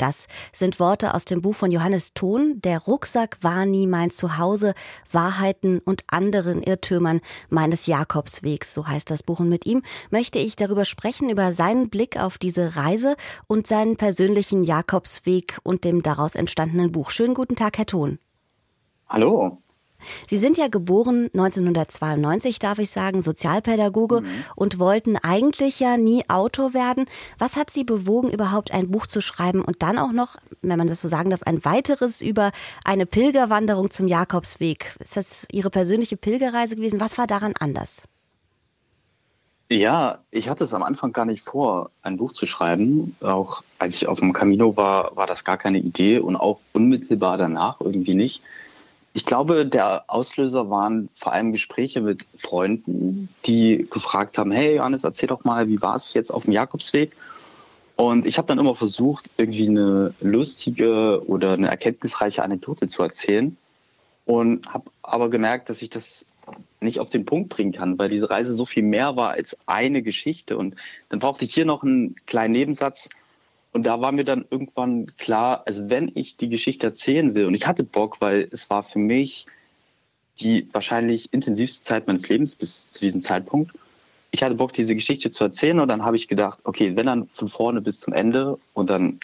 Das 0.00 0.28
sind 0.50 0.80
Worte 0.80 1.12
aus 1.12 1.26
dem 1.26 1.42
Buch 1.42 1.54
von 1.54 1.70
Johannes 1.70 2.14
Thon. 2.14 2.62
Der 2.62 2.78
Rucksack 2.78 3.36
war 3.42 3.66
nie 3.66 3.86
mein 3.86 4.08
Zuhause. 4.08 4.72
Wahrheiten 5.12 5.78
und 5.80 6.04
anderen 6.06 6.62
Irrtümern 6.62 7.20
meines 7.50 7.86
Jakobswegs. 7.86 8.72
So 8.72 8.88
heißt 8.88 9.10
das 9.10 9.22
Buch. 9.22 9.40
Und 9.40 9.50
mit 9.50 9.66
ihm 9.66 9.82
möchte 10.08 10.38
ich 10.38 10.56
darüber 10.56 10.86
sprechen, 10.86 11.28
über 11.28 11.52
seinen 11.52 11.90
Blick 11.90 12.16
auf 12.16 12.38
diese 12.38 12.76
Reise 12.76 13.14
und 13.46 13.66
seinen 13.66 13.96
persönlichen 13.96 14.64
Jakobsweg 14.64 15.58
und 15.64 15.84
dem 15.84 16.02
daraus 16.02 16.34
entstandenen 16.34 16.92
Buch. 16.92 17.10
Schönen 17.10 17.34
guten 17.34 17.56
Tag, 17.56 17.76
Herr 17.76 17.84
Thon. 17.84 18.18
Hallo. 19.06 19.58
Sie 20.28 20.38
sind 20.38 20.56
ja 20.56 20.68
geboren 20.68 21.30
1992, 21.34 22.58
darf 22.58 22.78
ich 22.78 22.90
sagen, 22.90 23.22
Sozialpädagoge 23.22 24.20
mhm. 24.20 24.26
und 24.56 24.78
wollten 24.78 25.16
eigentlich 25.16 25.80
ja 25.80 25.96
nie 25.96 26.24
Autor 26.28 26.74
werden. 26.74 27.06
Was 27.38 27.56
hat 27.56 27.70
Sie 27.70 27.84
bewogen, 27.84 28.30
überhaupt 28.30 28.72
ein 28.72 28.90
Buch 28.90 29.06
zu 29.06 29.20
schreiben 29.20 29.62
und 29.62 29.82
dann 29.82 29.98
auch 29.98 30.12
noch, 30.12 30.36
wenn 30.62 30.78
man 30.78 30.88
das 30.88 31.00
so 31.00 31.08
sagen 31.08 31.30
darf, 31.30 31.42
ein 31.42 31.64
weiteres 31.64 32.20
über 32.20 32.52
eine 32.84 33.06
Pilgerwanderung 33.06 33.90
zum 33.90 34.08
Jakobsweg? 34.08 34.94
Ist 34.98 35.16
das 35.16 35.46
Ihre 35.50 35.70
persönliche 35.70 36.16
Pilgerreise 36.16 36.76
gewesen? 36.76 37.00
Was 37.00 37.18
war 37.18 37.26
daran 37.26 37.54
anders? 37.58 38.06
Ja, 39.72 40.18
ich 40.32 40.48
hatte 40.48 40.64
es 40.64 40.74
am 40.74 40.82
Anfang 40.82 41.12
gar 41.12 41.24
nicht 41.24 41.42
vor, 41.42 41.92
ein 42.02 42.16
Buch 42.16 42.32
zu 42.32 42.46
schreiben. 42.46 43.14
Auch 43.20 43.62
als 43.78 44.02
ich 44.02 44.08
auf 44.08 44.18
dem 44.18 44.32
Camino 44.32 44.76
war, 44.76 45.14
war 45.14 45.28
das 45.28 45.44
gar 45.44 45.58
keine 45.58 45.78
Idee 45.78 46.18
und 46.18 46.34
auch 46.34 46.58
unmittelbar 46.72 47.38
danach 47.38 47.80
irgendwie 47.80 48.16
nicht. 48.16 48.42
Ich 49.12 49.26
glaube, 49.26 49.66
der 49.66 50.04
Auslöser 50.06 50.70
waren 50.70 51.08
vor 51.16 51.32
allem 51.32 51.52
Gespräche 51.52 52.00
mit 52.00 52.26
Freunden, 52.36 53.28
die 53.44 53.88
gefragt 53.90 54.38
haben, 54.38 54.52
hey 54.52 54.76
Johannes, 54.76 55.02
erzähl 55.02 55.28
doch 55.28 55.42
mal, 55.44 55.68
wie 55.68 55.82
war 55.82 55.96
es 55.96 56.14
jetzt 56.14 56.32
auf 56.32 56.44
dem 56.44 56.52
Jakobsweg? 56.52 57.12
Und 57.96 58.24
ich 58.24 58.38
habe 58.38 58.48
dann 58.48 58.58
immer 58.58 58.76
versucht, 58.76 59.28
irgendwie 59.36 59.68
eine 59.68 60.14
lustige 60.20 61.22
oder 61.26 61.52
eine 61.52 61.68
erkenntnisreiche 61.68 62.42
Anekdote 62.42 62.88
zu 62.88 63.02
erzählen 63.02 63.56
und 64.26 64.72
habe 64.72 64.90
aber 65.02 65.28
gemerkt, 65.28 65.68
dass 65.68 65.82
ich 65.82 65.90
das 65.90 66.24
nicht 66.80 67.00
auf 67.00 67.10
den 67.10 67.24
Punkt 67.24 67.50
bringen 67.50 67.72
kann, 67.72 67.98
weil 67.98 68.08
diese 68.08 68.30
Reise 68.30 68.54
so 68.54 68.64
viel 68.64 68.82
mehr 68.82 69.16
war 69.16 69.30
als 69.30 69.56
eine 69.66 70.02
Geschichte. 70.02 70.56
Und 70.56 70.76
dann 71.08 71.18
brauchte 71.18 71.44
ich 71.44 71.52
hier 71.52 71.64
noch 71.64 71.82
einen 71.82 72.16
kleinen 72.26 72.52
Nebensatz, 72.52 73.10
und 73.72 73.84
da 73.84 74.00
war 74.00 74.12
mir 74.12 74.24
dann 74.24 74.44
irgendwann 74.50 75.16
klar, 75.16 75.62
also 75.66 75.88
wenn 75.88 76.10
ich 76.14 76.36
die 76.36 76.48
Geschichte 76.48 76.88
erzählen 76.88 77.34
will, 77.34 77.46
und 77.46 77.54
ich 77.54 77.66
hatte 77.66 77.84
Bock, 77.84 78.20
weil 78.20 78.48
es 78.50 78.68
war 78.70 78.82
für 78.82 78.98
mich 78.98 79.46
die 80.40 80.66
wahrscheinlich 80.72 81.32
intensivste 81.32 81.84
Zeit 81.84 82.06
meines 82.06 82.28
Lebens 82.28 82.56
bis 82.56 82.88
zu 82.88 83.00
diesem 83.00 83.20
Zeitpunkt. 83.20 83.72
Ich 84.32 84.42
hatte 84.42 84.54
Bock, 84.54 84.72
diese 84.72 84.94
Geschichte 84.94 85.30
zu 85.30 85.44
erzählen 85.44 85.80
und 85.80 85.88
dann 85.88 86.04
habe 86.04 86.16
ich 86.16 86.28
gedacht, 86.28 86.58
okay, 86.64 86.96
wenn 86.96 87.06
dann 87.06 87.28
von 87.28 87.48
vorne 87.48 87.80
bis 87.80 88.00
zum 88.00 88.12
Ende 88.12 88.58
und 88.74 88.90
dann 88.90 89.20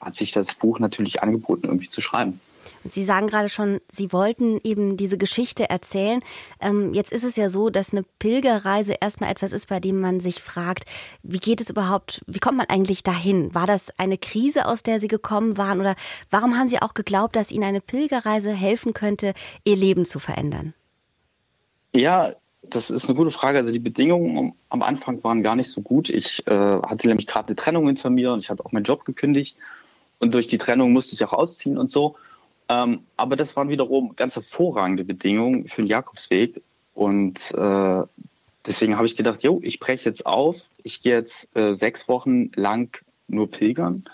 hat 0.00 0.14
sich 0.14 0.32
das 0.32 0.54
Buch 0.54 0.78
natürlich 0.78 1.22
angeboten, 1.22 1.66
irgendwie 1.66 1.88
zu 1.88 2.00
schreiben. 2.00 2.40
Sie 2.90 3.04
sagen 3.04 3.26
gerade 3.26 3.48
schon, 3.48 3.80
Sie 3.88 4.12
wollten 4.12 4.60
eben 4.62 4.96
diese 4.96 5.18
Geschichte 5.18 5.70
erzählen. 5.70 6.20
Ähm, 6.60 6.92
jetzt 6.92 7.12
ist 7.12 7.24
es 7.24 7.36
ja 7.36 7.48
so, 7.48 7.70
dass 7.70 7.92
eine 7.92 8.04
Pilgerreise 8.18 8.94
erstmal 9.00 9.30
etwas 9.30 9.52
ist, 9.52 9.68
bei 9.68 9.80
dem 9.80 10.00
man 10.00 10.20
sich 10.20 10.42
fragt, 10.42 10.84
wie 11.22 11.38
geht 11.38 11.60
es 11.60 11.70
überhaupt, 11.70 12.22
wie 12.26 12.38
kommt 12.38 12.58
man 12.58 12.68
eigentlich 12.68 13.02
dahin? 13.02 13.54
War 13.54 13.66
das 13.66 13.98
eine 13.98 14.18
Krise, 14.18 14.66
aus 14.66 14.82
der 14.82 15.00
Sie 15.00 15.08
gekommen 15.08 15.56
waren? 15.56 15.80
Oder 15.80 15.96
warum 16.30 16.58
haben 16.58 16.68
Sie 16.68 16.82
auch 16.82 16.94
geglaubt, 16.94 17.36
dass 17.36 17.52
Ihnen 17.52 17.64
eine 17.64 17.80
Pilgerreise 17.80 18.52
helfen 18.52 18.92
könnte, 18.92 19.34
Ihr 19.64 19.76
Leben 19.76 20.04
zu 20.04 20.18
verändern? 20.18 20.74
Ja, 21.94 22.34
das 22.62 22.90
ist 22.90 23.06
eine 23.06 23.14
gute 23.14 23.30
Frage. 23.30 23.58
Also 23.58 23.72
die 23.72 23.78
Bedingungen 23.78 24.54
am 24.68 24.82
Anfang 24.82 25.22
waren 25.22 25.42
gar 25.42 25.56
nicht 25.56 25.70
so 25.70 25.80
gut. 25.80 26.10
Ich 26.10 26.46
äh, 26.46 26.50
hatte 26.50 27.08
nämlich 27.08 27.26
gerade 27.26 27.48
eine 27.48 27.56
Trennung 27.56 27.86
hinter 27.86 28.10
mir 28.10 28.32
und 28.32 28.40
ich 28.40 28.50
hatte 28.50 28.64
auch 28.64 28.72
meinen 28.72 28.84
Job 28.84 29.04
gekündigt. 29.04 29.56
Und 30.18 30.34
durch 30.34 30.46
die 30.46 30.58
Trennung 30.58 30.92
musste 30.92 31.14
ich 31.14 31.24
auch 31.24 31.32
ausziehen 31.32 31.78
und 31.78 31.90
so. 31.90 32.16
Ähm, 32.68 33.00
aber 33.16 33.36
das 33.36 33.56
waren 33.56 33.68
wiederum 33.68 34.16
ganz 34.16 34.36
hervorragende 34.36 35.04
Bedingungen 35.04 35.68
für 35.68 35.82
den 35.82 35.88
Jakobsweg. 35.88 36.62
Und 36.94 37.52
äh, 37.52 38.02
deswegen 38.66 38.96
habe 38.96 39.06
ich 39.06 39.16
gedacht, 39.16 39.42
jo, 39.42 39.60
ich 39.62 39.80
breche 39.80 40.08
jetzt 40.08 40.26
auf. 40.26 40.68
Ich 40.82 41.02
gehe 41.02 41.14
jetzt 41.14 41.54
äh, 41.56 41.74
sechs 41.74 42.08
Wochen 42.08 42.50
lang 42.54 43.02
nur 43.28 43.50
pilgern. 43.50 44.04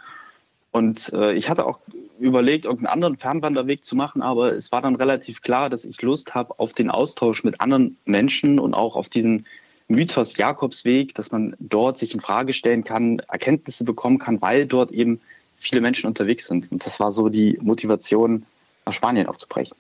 Und 0.73 1.13
äh, 1.13 1.33
ich 1.35 1.51
hatte 1.51 1.67
auch 1.67 1.81
überlegt, 2.19 2.65
irgendeinen 2.65 2.93
anderen 2.93 3.17
Fernwanderweg 3.17 3.85
zu 3.85 3.97
machen, 3.97 4.23
aber 4.23 4.53
es 4.53 4.71
war 4.71 4.83
dann 4.83 4.95
relativ 4.95 5.43
klar, 5.43 5.71
dass 5.71 5.85
ich 5.85 6.01
Lust 6.03 6.35
habe 6.35 6.59
auf 6.59 6.73
den 6.75 6.91
Austausch 6.91 7.43
mit 7.45 7.61
anderen 7.61 7.97
Menschen 8.05 8.59
und 8.59 8.75
auch 8.75 8.95
auf 8.95 9.09
diesen 9.09 9.47
Mythos 9.89 10.37
Jakobsweg, 10.37 11.15
dass 11.15 11.33
man 11.33 11.57
dort 11.59 11.99
sich 11.99 12.15
in 12.15 12.21
Frage 12.21 12.53
stellen 12.53 12.85
kann, 12.85 13.19
Erkenntnisse 13.29 13.85
bekommen 13.85 14.19
kann, 14.19 14.41
weil 14.41 14.67
dort 14.67 14.93
eben 14.93 15.21
viele 15.61 15.81
Menschen 15.81 16.07
unterwegs 16.07 16.49
sind. 16.49 16.73
Und 16.73 16.85
das 16.85 16.99
war 16.99 17.13
so 17.13 17.29
die 17.29 17.59
Motivation, 17.63 18.47
nach 18.87 18.93
Spanien 18.93 19.27
aufzubrechen. 19.27 19.77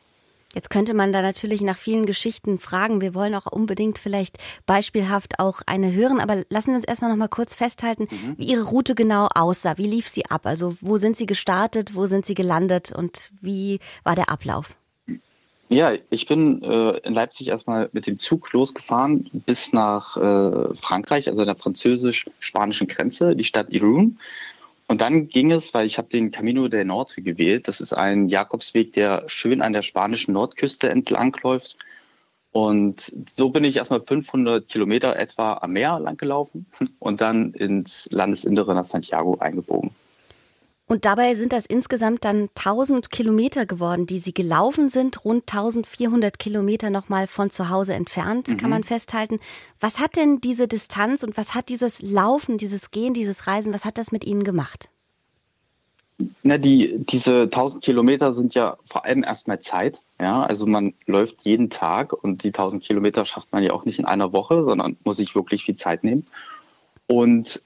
Jetzt 0.55 0.69
könnte 0.69 0.95
man 0.95 1.13
da 1.13 1.23
natürlich 1.23 1.61
nach 1.61 1.77
vielen 1.77 2.07
Geschichten 2.07 2.59
fragen. 2.59 3.01
Wir 3.01 3.15
wollen 3.15 3.37
auch 3.37 3.47
unbedingt 3.47 3.99
vielleicht 3.99 4.37
beispielhaft 4.67 5.39
auch 5.39 5.63
eine 5.67 5.93
hören, 5.93 6.21
aber 6.21 6.43
lassen 6.51 6.71
Sie 6.71 6.77
uns 6.77 6.85
erstmal 6.85 7.11
noch 7.11 7.17
mal 7.17 7.29
kurz 7.29 7.55
festhalten, 7.55 8.09
mhm. 8.11 8.35
wie 8.37 8.49
Ihre 8.49 8.65
Route 8.65 8.97
genau 8.97 9.29
aussah. 9.33 9.79
Wie 9.79 9.87
lief 9.87 10.09
sie 10.09 10.27
ab? 10.27 10.47
Also 10.47 10.77
wo 10.81 10.97
sind 10.97 11.17
Sie 11.17 11.27
gestartet, 11.27 11.95
wo 11.95 12.07
sind 12.07 12.27
Sie 12.27 12.35
gelandet 12.35 12.91
und 12.93 13.31
wie 13.41 13.79
war 14.03 14.17
der 14.17 14.29
Ablauf? 14.29 14.75
Ja, 15.69 15.93
ich 16.11 16.27
bin 16.27 16.65
äh, 16.65 16.99
in 16.99 17.15
Leipzig 17.15 17.47
erstmal 17.47 17.89
mit 17.93 18.09
dem 18.09 18.19
Zug 18.19 18.53
losgefahren 18.53 19.31
bis 19.47 19.73
nach 19.73 20.17
äh, 20.17 20.75
Frankreich, 20.75 21.29
also 21.29 21.45
der 21.45 21.55
französisch-spanischen 21.55 22.89
Grenze, 22.89 23.37
die 23.37 23.45
Stadt 23.45 23.73
Irun. 23.73 24.19
Und 24.91 25.03
dann 25.03 25.29
ging 25.29 25.53
es, 25.53 25.73
weil 25.73 25.87
ich 25.87 25.99
habe 25.99 26.09
den 26.09 26.33
Camino 26.33 26.67
der 26.67 26.85
Norte 26.85 27.23
gewählt. 27.23 27.69
Das 27.69 27.81
ist 27.81 27.93
ein 27.93 28.29
Jakobsweg, 28.29 28.93
der 28.93 29.23
schön 29.29 29.63
an 29.63 29.73
der 29.73 29.83
spanischen 29.83 30.33
Nordküste 30.33 30.91
entlang 30.91 31.37
läuft. 31.45 31.77
Und 32.51 33.13
so 33.31 33.51
bin 33.51 33.63
ich 33.63 33.77
erstmal 33.77 34.01
500 34.01 34.67
Kilometer 34.67 35.15
etwa 35.15 35.59
am 35.59 35.75
Meer 35.75 36.01
lang 36.01 36.17
gelaufen 36.17 36.67
und 36.99 37.21
dann 37.21 37.55
ins 37.55 38.09
Landesinnere 38.11 38.75
nach 38.75 38.85
Santiago 38.85 39.39
eingebogen. 39.39 39.93
Und 40.91 41.05
dabei 41.05 41.35
sind 41.35 41.53
das 41.53 41.67
insgesamt 41.67 42.25
dann 42.25 42.49
1000 42.57 43.13
Kilometer 43.13 43.65
geworden, 43.65 44.07
die 44.07 44.19
Sie 44.19 44.35
gelaufen 44.35 44.89
sind, 44.89 45.25
rund 45.25 45.43
1400 45.43 46.37
Kilometer 46.41 46.91
nochmal 46.91 47.29
von 47.29 47.49
zu 47.49 47.71
Hause 47.71 47.95
entfernt, 47.95 48.49
mhm. 48.49 48.57
kann 48.57 48.71
man 48.71 48.83
festhalten. 48.83 49.39
Was 49.79 50.01
hat 50.01 50.17
denn 50.17 50.41
diese 50.41 50.67
Distanz 50.67 51.23
und 51.23 51.37
was 51.37 51.55
hat 51.55 51.69
dieses 51.69 52.03
Laufen, 52.03 52.59
dieses 52.59 52.91
Gehen, 52.91 53.15
dieses 53.15 53.47
Reisen, 53.47 53.73
was 53.73 53.85
hat 53.85 53.99
das 53.99 54.11
mit 54.11 54.25
Ihnen 54.25 54.43
gemacht? 54.43 54.91
Na, 56.43 56.59
die, 56.59 56.97
diese 56.99 57.43
1000 57.43 57.85
Kilometer 57.85 58.33
sind 58.33 58.57
ja 58.57 58.77
vor 58.85 59.05
allem 59.05 59.23
erstmal 59.23 59.61
Zeit. 59.61 60.01
Ja, 60.21 60.43
also 60.43 60.67
man 60.67 60.95
läuft 61.07 61.43
jeden 61.43 61.71
Tag 61.71 62.13
und 62.13 62.43
die 62.43 62.49
1000 62.49 62.83
Kilometer 62.83 63.25
schafft 63.27 63.53
man 63.53 63.63
ja 63.63 63.75
auch 63.75 63.85
nicht 63.85 64.01
in 64.01 64.07
einer 64.07 64.33
Woche, 64.33 64.65
sondern 64.65 64.97
muss 65.05 65.19
sich 65.19 65.37
wirklich 65.37 65.63
viel 65.63 65.77
Zeit 65.77 66.03
nehmen. 66.03 66.27
Und 67.07 67.63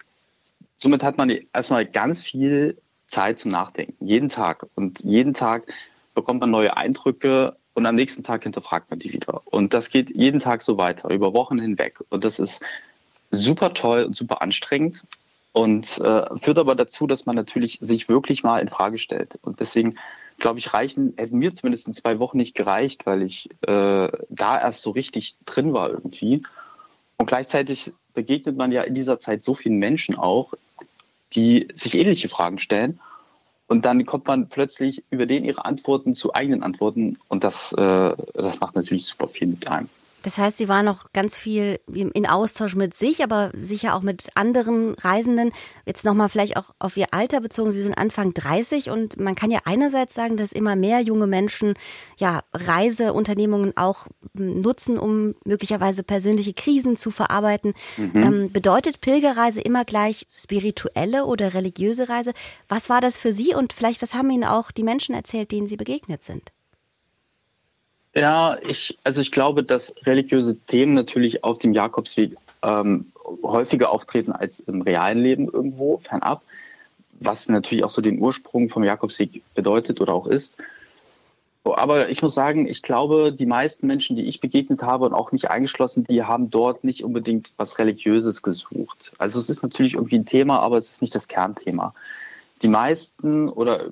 somit 0.77 1.03
hat 1.03 1.17
man 1.17 1.31
erstmal 1.55 1.87
ganz 1.87 2.21
viel 2.21 2.77
Zeit 3.07 3.39
zum 3.39 3.51
Nachdenken, 3.51 4.05
jeden 4.05 4.29
Tag. 4.29 4.67
Und 4.75 5.01
jeden 5.01 5.35
Tag 5.35 5.73
bekommt 6.15 6.41
man 6.41 6.51
neue 6.51 6.77
Eindrücke 6.77 7.57
und 7.75 7.87
am 7.87 7.95
nächsten 7.95 8.23
Tag 8.23 8.45
hinterfragt 8.45 8.91
man 8.91 8.99
die 8.99 9.13
wieder. 9.13 9.43
Und 9.47 9.75
das 9.75 9.91
geht 9.91 10.11
jeden 10.11 10.41
Tag 10.41 10.63
so 10.63 10.79
weiter, 10.79 11.11
über 11.11 11.35
Wochen 11.35 11.59
hinweg. 11.59 12.01
Und 12.09 12.25
das 12.25 12.39
ist 12.39 12.63
super 13.31 13.75
toll 13.75 14.05
und 14.05 14.17
super 14.17 14.43
anstrengend 14.43 15.03
und 15.53 15.99
äh, 16.01 16.37
führt 16.39 16.59
aber 16.59 16.75
dazu, 16.75 17.07
dass 17.07 17.27
man 17.27 17.37
natürlich 17.37 17.79
sich 17.81 18.09
wirklich 18.09 18.43
mal 18.43 18.61
in 18.61 18.69
Frage 18.69 18.99
stellt. 18.99 19.39
Und 19.43 19.61
deswegen 19.61 19.97
glaube 20.39 20.59
ich, 20.59 20.75
reichen, 20.75 21.15
hätten 21.17 21.39
mir 21.39 21.55
zumindest 21.55 21.87
in 21.87 21.95
zwei 21.95 22.19
Wochen 22.19 22.37
nicht 22.37 22.55
gereicht, 22.55 23.07
weil 23.07 23.23
ich 23.23 23.51
äh, 23.63 24.09
da 24.29 24.61
erst 24.61 24.83
so 24.83 24.91
richtig 24.91 25.37
drin 25.47 25.73
war 25.73 25.91
irgendwie. 25.91 26.43
Und 27.17 27.27
gleichzeitig 27.27 27.93
begegnet 28.15 28.57
man 28.57 28.73
ja 28.73 28.83
in 28.83 28.95
dieser 28.95 29.21
Zeit 29.21 29.45
so 29.45 29.55
vielen 29.55 29.79
Menschen 29.79 30.17
auch, 30.17 30.55
die 31.35 31.69
sich 31.75 31.97
ähnliche 31.97 32.29
Fragen 32.29 32.59
stellen. 32.59 33.01
Und 33.67 33.85
dann 33.85 34.05
kommt 34.05 34.27
man 34.27 34.49
plötzlich 34.49 35.03
über 35.11 35.27
den 35.27 35.45
ihre 35.45 35.65
Antworten 35.65 36.15
zu 36.15 36.35
eigenen 36.35 36.63
Antworten. 36.63 37.19
Und 37.29 37.45
das, 37.45 37.73
äh, 37.73 38.17
das 38.35 38.61
macht 38.61 38.77
natürlich 38.77 39.07
super 39.07 39.29
viel 39.29 39.49
mit 39.49 39.67
einem. 39.67 39.89
Das 40.25 40.39
heißt, 40.39 40.57
Sie 40.57 40.69
waren 40.69 40.87
noch 40.87 41.13
ganz 41.13 41.37
viel 41.37 41.79
in 41.93 42.27
Austausch 42.27 42.75
mit 42.75 42.95
sich, 42.95 43.23
aber 43.23 43.53
sicher 43.55 43.95
auch 43.95 44.01
mit 44.01 44.31
anderen 44.35 44.95
Reisenden. 44.95 45.53
Jetzt 45.85 46.07
nochmal 46.07 46.31
vielleicht 46.31 46.57
auch 46.57 46.71
auf 46.79 46.97
Ihr 46.97 47.13
Alter 47.13 47.43
bezogen. 47.43 47.73
Sie 47.73 47.83
sind 47.83 47.99
Anfang 47.99 48.33
30 48.33 48.89
und 48.89 49.21
man 49.21 49.35
kann 49.35 49.51
ja 49.51 49.61
einerseits 49.67 50.15
sagen, 50.15 50.39
dass 50.39 50.53
immer 50.53 50.77
mehr 50.77 51.01
junge 51.01 51.27
Menschen 51.27 51.75
ja 52.17 52.43
Reiseunternehmungen 52.55 53.77
auch 53.77 54.07
nutzen, 54.33 54.99
um 54.99 55.35
möglicherweise 55.45 56.03
persönliche 56.03 56.55
Krisen 56.55 56.97
zu 56.97 57.11
verarbeiten. 57.11 57.75
Mhm. 57.99 58.11
Ähm, 58.15 58.51
bedeutet 58.51 59.03
Pilgerreise 59.03 59.61
immer 59.61 59.85
gleich 59.85 60.27
spirituelle 60.31 61.27
oder 61.27 61.53
religiöse 61.53 62.09
Reise? 62.09 62.33
Was 62.67 62.89
war 62.89 63.03
das 63.03 63.19
für 63.19 63.35
Sie 63.35 63.55
und 63.55 63.75
vielleicht 63.75 64.01
was 64.01 64.15
haben 64.15 64.31
Ihnen 64.31 64.45
auch 64.45 64.71
die 64.71 64.85
Menschen 64.85 65.15
erzählt, 65.15 65.53
denen 65.53 65.69
Sie 65.69 65.77
begegnet 65.77 66.25
sind? 66.25 66.51
Ja, 68.15 68.59
ich, 68.67 68.97
also 69.03 69.21
ich 69.21 69.33
glaube, 69.33 69.65
dass 69.65 69.95
religiöse 70.05 70.57
Themen 70.57 70.95
natürlich 70.95 71.43
auf 71.43 71.59
dem 71.59 71.73
Jakobsweg 71.73 72.37
ähm, 72.63 73.07
häufiger 73.43 73.91
auftreten 73.91 74.33
als 74.33 74.61
im 74.61 74.83
realen 74.83 75.19
Leben 75.19 75.49
irgendwo, 75.49 75.99
fernab, 75.99 76.43
was 77.21 77.49
natürlich 77.49 77.85
auch 77.85 77.91
so 77.91 78.03
den 78.03 78.21
Ursprung 78.21 78.69
vom 78.69 78.85
Jakobsweg 78.85 79.43
bedeutet 79.55 80.01
oder 80.01 80.15
auch 80.15 80.27
ist. 80.27 80.55
Aber 81.65 82.11
ich 82.11 82.21
muss 82.21 82.35
sagen, 82.35 82.69
ich 82.69 82.83
glaube, 82.83 83.33
die 83.33 83.47
meisten 83.47 83.87
Menschen, 83.87 84.17
die 84.17 84.25
ich 84.25 84.41
begegnet 84.41 84.83
habe 84.83 85.07
und 85.07 85.15
auch 85.15 85.33
nicht 85.33 85.51
eingeschlossen, 85.51 86.05
die 86.05 86.23
haben 86.23 86.51
dort 86.51 86.85
nicht 86.85 87.03
unbedingt 87.03 87.53
was 87.57 87.79
Religiöses 87.79 88.43
gesucht. 88.43 89.13
Also 89.17 89.41
es 89.41 89.49
ist 89.49 89.63
natürlich 89.63 89.95
irgendwie 89.95 90.19
ein 90.19 90.27
Thema, 90.27 90.61
aber 90.61 90.77
es 90.77 90.91
ist 90.91 91.03
nicht 91.03 91.15
das 91.15 91.27
Kernthema. 91.27 91.95
Die 92.61 92.69
meisten 92.69 93.49
oder 93.49 93.87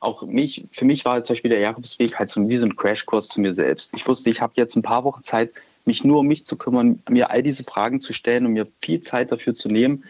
auch 0.00 0.22
mich, 0.22 0.64
für 0.70 0.84
mich 0.84 1.04
war 1.04 1.22
zum 1.24 1.34
Beispiel 1.34 1.50
der 1.50 1.60
Jakobsweg 1.60 2.18
halt 2.18 2.30
so 2.30 2.46
wie 2.48 2.56
so 2.56 2.66
ein 2.66 2.76
Crashkurs 2.76 3.28
zu 3.28 3.40
mir 3.40 3.54
selbst. 3.54 3.92
Ich 3.94 4.06
wusste, 4.06 4.30
ich 4.30 4.40
habe 4.40 4.52
jetzt 4.56 4.76
ein 4.76 4.82
paar 4.82 5.04
Wochen 5.04 5.22
Zeit, 5.22 5.52
mich 5.84 6.04
nur 6.04 6.20
um 6.20 6.26
mich 6.26 6.46
zu 6.46 6.56
kümmern, 6.56 7.02
mir 7.08 7.30
all 7.30 7.42
diese 7.42 7.64
Fragen 7.64 8.00
zu 8.00 8.12
stellen 8.12 8.46
und 8.46 8.52
mir 8.52 8.66
viel 8.80 9.00
Zeit 9.00 9.32
dafür 9.32 9.54
zu 9.54 9.68
nehmen, 9.68 10.04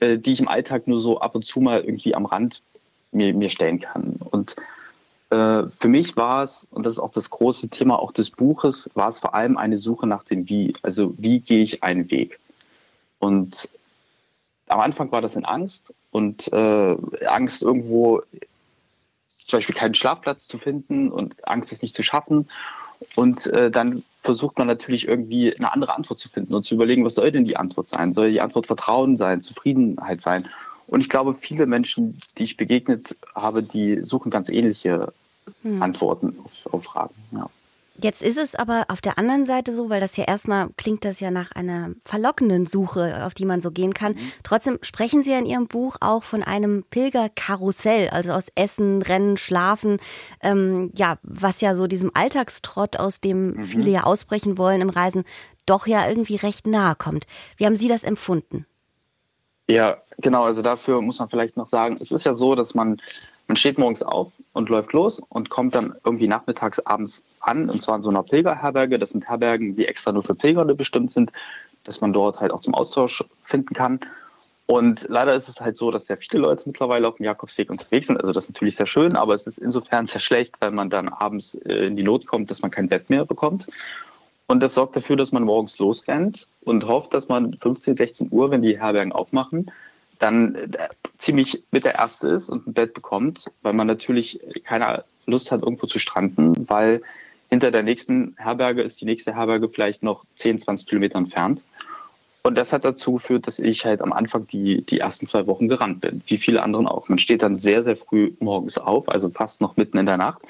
äh, 0.00 0.18
die 0.18 0.32
ich 0.32 0.40
im 0.40 0.48
Alltag 0.48 0.88
nur 0.88 0.98
so 0.98 1.20
ab 1.20 1.34
und 1.34 1.44
zu 1.44 1.60
mal 1.60 1.82
irgendwie 1.82 2.14
am 2.14 2.26
Rand 2.26 2.62
mir, 3.12 3.32
mir 3.34 3.50
stellen 3.50 3.80
kann. 3.80 4.16
Und 4.30 4.56
äh, 5.30 5.64
für 5.68 5.88
mich 5.88 6.16
war 6.16 6.42
es, 6.42 6.66
und 6.70 6.84
das 6.84 6.94
ist 6.94 6.98
auch 6.98 7.12
das 7.12 7.30
große 7.30 7.68
Thema 7.68 7.98
auch 7.98 8.12
des 8.12 8.30
Buches, 8.30 8.90
war 8.94 9.10
es 9.10 9.20
vor 9.20 9.34
allem 9.34 9.56
eine 9.56 9.78
Suche 9.78 10.06
nach 10.06 10.24
dem 10.24 10.48
Wie. 10.48 10.72
Also 10.82 11.14
wie 11.18 11.40
gehe 11.40 11.62
ich 11.62 11.82
einen 11.82 12.10
Weg? 12.10 12.40
Und 13.18 13.68
am 14.68 14.80
Anfang 14.80 15.12
war 15.12 15.20
das 15.20 15.36
in 15.36 15.44
Angst 15.44 15.92
und 16.10 16.52
äh, 16.52 16.96
Angst 17.26 17.62
irgendwo 17.62 18.22
zum 19.48 19.58
Beispiel 19.58 19.74
keinen 19.74 19.94
Schlafplatz 19.94 20.46
zu 20.46 20.58
finden 20.58 21.10
und 21.10 21.48
Angst, 21.48 21.72
es 21.72 21.82
nicht 21.82 21.96
zu 21.96 22.02
schaffen. 22.02 22.48
Und 23.16 23.46
äh, 23.46 23.70
dann 23.70 24.02
versucht 24.22 24.58
man 24.58 24.66
natürlich 24.66 25.08
irgendwie 25.08 25.56
eine 25.56 25.72
andere 25.72 25.96
Antwort 25.96 26.18
zu 26.18 26.28
finden 26.28 26.54
und 26.54 26.64
zu 26.64 26.74
überlegen, 26.74 27.04
was 27.04 27.14
soll 27.14 27.32
denn 27.32 27.44
die 27.44 27.56
Antwort 27.56 27.88
sein? 27.88 28.12
Soll 28.12 28.30
die 28.30 28.40
Antwort 28.40 28.66
Vertrauen 28.66 29.16
sein, 29.16 29.40
Zufriedenheit 29.40 30.20
sein? 30.20 30.44
Und 30.86 31.00
ich 31.00 31.08
glaube, 31.08 31.34
viele 31.34 31.66
Menschen, 31.66 32.18
die 32.36 32.44
ich 32.44 32.56
begegnet 32.56 33.16
habe, 33.34 33.62
die 33.62 34.02
suchen 34.02 34.30
ganz 34.30 34.48
ähnliche 34.48 35.12
hm. 35.62 35.82
Antworten 35.82 36.36
auf, 36.44 36.74
auf 36.74 36.84
Fragen. 36.84 37.14
Ja. 37.30 37.48
Jetzt 38.00 38.22
ist 38.22 38.38
es 38.38 38.54
aber 38.54 38.86
auf 38.88 39.00
der 39.00 39.18
anderen 39.18 39.44
Seite 39.44 39.72
so, 39.72 39.90
weil 39.90 40.00
das 40.00 40.16
ja 40.16 40.24
erstmal 40.24 40.68
klingt 40.76 41.04
das 41.04 41.18
ja 41.18 41.32
nach 41.32 41.50
einer 41.52 41.90
verlockenden 42.04 42.64
Suche, 42.66 43.26
auf 43.26 43.34
die 43.34 43.44
man 43.44 43.60
so 43.60 43.72
gehen 43.72 43.92
kann. 43.92 44.12
Mhm. 44.12 44.32
Trotzdem 44.44 44.78
sprechen 44.82 45.24
Sie 45.24 45.32
ja 45.32 45.38
in 45.38 45.46
Ihrem 45.46 45.66
Buch 45.66 45.96
auch 46.00 46.22
von 46.22 46.44
einem 46.44 46.84
Pilgerkarussell, 46.90 48.08
also 48.10 48.32
aus 48.32 48.52
Essen, 48.54 49.02
Rennen, 49.02 49.36
Schlafen, 49.36 49.98
ähm, 50.42 50.92
ja, 50.94 51.18
was 51.24 51.60
ja 51.60 51.74
so 51.74 51.88
diesem 51.88 52.12
Alltagstrott, 52.14 52.98
aus 52.98 53.20
dem 53.20 53.54
mhm. 53.54 53.62
viele 53.64 53.90
ja 53.90 54.04
ausbrechen 54.04 54.58
wollen 54.58 54.80
im 54.80 54.90
Reisen, 54.90 55.24
doch 55.66 55.88
ja 55.88 56.08
irgendwie 56.08 56.36
recht 56.36 56.68
nahe 56.68 56.94
kommt. 56.94 57.26
Wie 57.56 57.66
haben 57.66 57.76
Sie 57.76 57.88
das 57.88 58.04
empfunden? 58.04 58.64
Ja, 59.68 59.98
genau. 60.18 60.44
Also 60.44 60.62
dafür 60.62 61.02
muss 61.02 61.18
man 61.18 61.28
vielleicht 61.28 61.56
noch 61.56 61.68
sagen, 61.68 61.96
es 62.00 62.10
ist 62.10 62.24
ja 62.24 62.34
so, 62.34 62.54
dass 62.54 62.74
man 62.74 63.00
man 63.48 63.56
steht 63.56 63.78
morgens 63.78 64.02
auf 64.02 64.30
und 64.52 64.68
läuft 64.68 64.92
los 64.92 65.20
und 65.30 65.48
kommt 65.48 65.74
dann 65.74 65.94
irgendwie 66.04 66.28
nachmittags, 66.28 66.78
abends 66.80 67.22
an, 67.40 67.70
und 67.70 67.80
zwar 67.80 67.96
in 67.96 68.02
so 68.02 68.10
einer 68.10 68.22
Pilgerherberge. 68.22 68.98
Das 68.98 69.10
sind 69.10 69.26
Herbergen, 69.26 69.74
die 69.74 69.86
extra 69.86 70.12
nur 70.12 70.22
für 70.22 70.34
Pilgerne 70.34 70.74
bestimmt 70.74 71.12
sind, 71.12 71.32
dass 71.84 72.02
man 72.02 72.12
dort 72.12 72.40
halt 72.40 72.52
auch 72.52 72.60
zum 72.60 72.74
Austausch 72.74 73.24
finden 73.44 73.74
kann. 73.74 74.00
Und 74.66 75.06
leider 75.08 75.34
ist 75.34 75.48
es 75.48 75.62
halt 75.62 75.78
so, 75.78 75.90
dass 75.90 76.06
sehr 76.06 76.18
viele 76.18 76.42
Leute 76.42 76.64
mittlerweile 76.66 77.08
auf 77.08 77.16
dem 77.16 77.24
Jakobsweg 77.24 77.70
unterwegs 77.70 78.08
sind. 78.08 78.18
Also 78.18 78.32
das 78.32 78.44
ist 78.44 78.50
natürlich 78.50 78.76
sehr 78.76 78.86
schön, 78.86 79.16
aber 79.16 79.34
es 79.34 79.46
ist 79.46 79.58
insofern 79.58 80.06
sehr 80.06 80.20
schlecht, 80.20 80.54
weil 80.60 80.70
man 80.72 80.90
dann 80.90 81.08
abends 81.08 81.54
äh, 81.54 81.86
in 81.86 81.96
die 81.96 82.02
Not 82.02 82.26
kommt, 82.26 82.50
dass 82.50 82.60
man 82.60 82.70
kein 82.70 82.88
Bett 82.88 83.08
mehr 83.08 83.24
bekommt. 83.24 83.66
Und 84.48 84.60
das 84.60 84.74
sorgt 84.74 84.96
dafür, 84.96 85.16
dass 85.16 85.30
man 85.30 85.44
morgens 85.44 85.78
losrennt 85.78 86.48
und 86.62 86.86
hofft, 86.88 87.12
dass 87.12 87.28
man 87.28 87.52
15, 87.60 87.96
16 87.96 88.28
Uhr, 88.30 88.50
wenn 88.50 88.62
die 88.62 88.80
Herbergen 88.80 89.12
aufmachen, 89.12 89.70
dann 90.18 90.54
äh, 90.54 90.88
ziemlich 91.18 91.62
mit 91.70 91.84
der 91.84 91.94
Erste 91.96 92.28
ist 92.28 92.48
und 92.48 92.66
ein 92.66 92.72
Bett 92.72 92.94
bekommt, 92.94 93.50
weil 93.62 93.74
man 93.74 93.86
natürlich 93.86 94.40
keine 94.64 95.04
Lust 95.26 95.52
hat, 95.52 95.62
irgendwo 95.62 95.86
zu 95.86 95.98
stranden, 95.98 96.68
weil 96.68 97.02
hinter 97.50 97.70
der 97.70 97.82
nächsten 97.82 98.34
Herberge 98.38 98.82
ist 98.82 99.00
die 99.00 99.04
nächste 99.04 99.34
Herberge 99.34 99.68
vielleicht 99.68 100.02
noch 100.02 100.24
10, 100.36 100.60
20 100.60 100.86
Kilometer 100.88 101.18
entfernt. 101.18 101.62
Und 102.42 102.56
das 102.56 102.72
hat 102.72 102.86
dazu 102.86 103.14
geführt, 103.14 103.46
dass 103.46 103.58
ich 103.58 103.84
halt 103.84 104.00
am 104.00 104.14
Anfang 104.14 104.46
die, 104.46 104.82
die 104.82 105.00
ersten 105.00 105.26
zwei 105.26 105.46
Wochen 105.46 105.68
gerannt 105.68 106.00
bin, 106.00 106.22
wie 106.26 106.38
viele 106.38 106.62
anderen 106.62 106.86
auch. 106.86 107.08
Man 107.10 107.18
steht 107.18 107.42
dann 107.42 107.58
sehr, 107.58 107.84
sehr 107.84 107.96
früh 107.96 108.32
morgens 108.40 108.78
auf, 108.78 109.10
also 109.10 109.28
fast 109.28 109.60
noch 109.60 109.76
mitten 109.76 109.98
in 109.98 110.06
der 110.06 110.16
Nacht, 110.16 110.40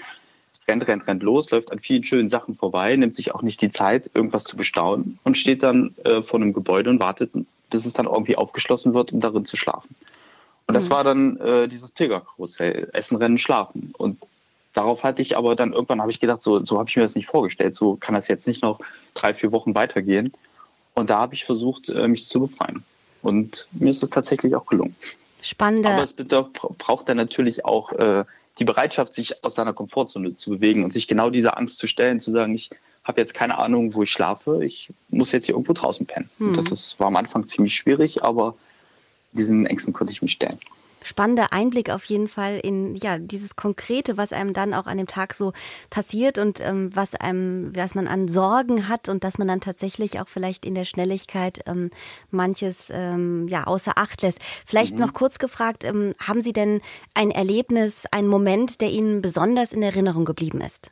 rennt, 0.69 0.87
rennt, 0.87 1.07
rennt 1.07 1.23
los, 1.23 1.51
läuft 1.51 1.73
an 1.73 1.79
vielen 1.79 2.05
schönen 2.05 2.29
Sachen 2.29 2.55
vorbei, 2.55 2.95
nimmt 2.97 3.15
sich 3.15 3.35
auch 3.35 3.43
nicht 3.43 3.61
die 3.63 3.71
Zeit, 3.71 4.11
irgendwas 4.15 4.45
zu 4.45 4.57
bestaunen 4.57 5.19
und 5.25 5.39
steht 5.39 5.63
dann 5.63 5.95
äh, 6.05 6.23
vor 6.23 6.41
einem 6.41 6.53
Gebäude 6.53 6.91
und 6.91 7.01
wartet 7.01 7.31
bis 7.71 7.87
es 7.87 7.93
dann 7.93 8.07
irgendwie 8.07 8.37
aufgeschlossen 8.37 8.95
wird, 8.95 9.13
um 9.13 9.21
darin 9.21 9.45
zu 9.45 9.57
schlafen. 9.57 9.95
Und 10.67 10.75
das 10.75 10.87
mhm. 10.87 10.91
war 10.91 11.05
dann 11.05 11.37
äh, 11.39 11.69
dieses 11.69 11.93
Pilgerkarussell, 11.93 12.91
Essen, 12.93 13.17
Rennen, 13.17 13.39
Schlafen. 13.39 13.95
Und 13.97 14.19
darauf 14.75 15.03
hatte 15.03 15.23
ich 15.23 15.37
aber 15.37 15.57
dann 15.57 15.73
irgendwann 15.73 16.01
habe 16.01 16.11
ich 16.11 16.21
gedacht, 16.21 16.43
so, 16.43 16.65
so 16.65 16.79
habe 16.79 16.89
ich 16.89 16.97
mir 16.97 17.03
das 17.03 17.15
nicht 17.15 17.29
vorgestellt. 17.29 17.75
So 17.75 17.97
kann 17.97 18.15
das 18.15 18.29
jetzt 18.29 18.47
nicht 18.47 18.63
noch 18.63 18.81
drei, 19.15 19.35
vier 19.35 19.53
Wochen 19.53 19.75
weitergehen. 19.75 20.33
Und 20.95 21.11
da 21.11 21.19
habe 21.19 21.35
ich 21.35 21.45
versucht, 21.45 21.89
äh, 21.89 22.09
mich 22.09 22.27
zu 22.27 22.41
befreien. 22.41 22.85
Und 23.23 23.69
mir 23.73 23.91
ist 23.91 24.03
es 24.03 24.11
tatsächlich 24.11 24.55
auch 24.55 24.67
gelungen. 24.67 24.95
Spannender. 25.41 25.91
Aber 25.91 26.03
es 26.03 26.15
braucht 26.79 27.09
dann 27.09 27.17
natürlich 27.17 27.65
auch 27.65 27.93
äh, 27.93 28.25
die 28.59 28.65
Bereitschaft, 28.65 29.15
sich 29.15 29.45
aus 29.45 29.55
seiner 29.55 29.73
Komfortzone 29.73 30.35
zu 30.37 30.51
bewegen 30.51 30.85
und 30.85 30.93
sich 30.93 31.07
genau 31.09 31.31
dieser 31.31 31.57
Angst 31.57 31.79
zu 31.79 31.87
stellen, 31.87 32.21
zu 32.21 32.31
sagen, 32.31 32.55
ich 32.55 32.71
habe 33.05 33.21
jetzt 33.21 33.35
keine 33.35 33.59
Ahnung, 33.59 33.95
wo 33.95 34.03
ich 34.03 34.11
schlafe, 34.11 34.65
ich 34.65 34.93
muss 35.09 35.33
jetzt 35.33 35.47
hier 35.47 35.55
irgendwo 35.55 35.73
draußen 35.73 36.07
pennen. 36.07 36.29
Hm. 36.39 36.55
Das 36.55 36.71
ist, 36.71 36.99
war 37.01 37.07
am 37.07 37.17
Anfang 37.17 37.47
ziemlich 37.47 37.75
schwierig, 37.75 38.23
aber 38.23 38.55
diesen 39.33 39.67
Ängsten 39.67 39.93
konnte 39.93 40.13
ich 40.13 40.23
mich 40.23 40.33
stellen 40.33 40.59
spannender 41.09 41.53
Einblick 41.53 41.91
auf 41.91 42.05
jeden 42.05 42.29
Fall 42.29 42.61
in 42.63 42.95
ja 42.95 43.19
dieses 43.19 43.57
Konkrete, 43.57 44.17
was 44.17 44.33
einem 44.33 44.53
dann 44.53 44.75
auch 44.75 44.87
an 44.87 44.99
dem 44.99 45.07
Tag 45.07 45.35
so 45.35 45.53
passiert 45.91 46.39
und 46.39 46.61
ähm, 46.61 46.95
was 46.95 47.15
einem, 47.15 47.75
was 47.75 47.95
man 47.95 48.07
an 48.07 48.29
Sorgen 48.29 48.89
hat 48.89 49.09
und 49.09 49.25
dass 49.25 49.39
man 49.39 49.49
dann 49.49 49.61
tatsächlich 49.61 50.21
auch 50.21 50.29
vielleicht 50.29 50.65
in 50.65 50.75
der 50.75 50.85
Schnelligkeit 50.85 51.61
ähm, 51.67 51.91
manches 52.31 52.93
ähm, 52.95 53.49
ja 53.49 53.65
außer 53.65 53.93
Acht 53.97 54.23
lässt. 54.23 54.41
Vielleicht 54.67 54.95
mhm. 54.95 55.01
noch 55.01 55.15
kurz 55.15 55.39
gefragt, 55.39 55.85
ähm, 55.85 56.13
haben 56.21 56.43
Sie 56.43 56.53
denn 56.53 56.81
ein 57.15 57.31
Erlebnis, 57.31 58.05
einen 58.11 58.29
Moment, 58.29 58.81
der 58.81 58.91
Ihnen 58.91 59.23
besonders 59.23 59.73
in 59.73 59.83
Erinnerung 59.83 60.25
geblieben 60.25 60.61
ist? 60.61 60.91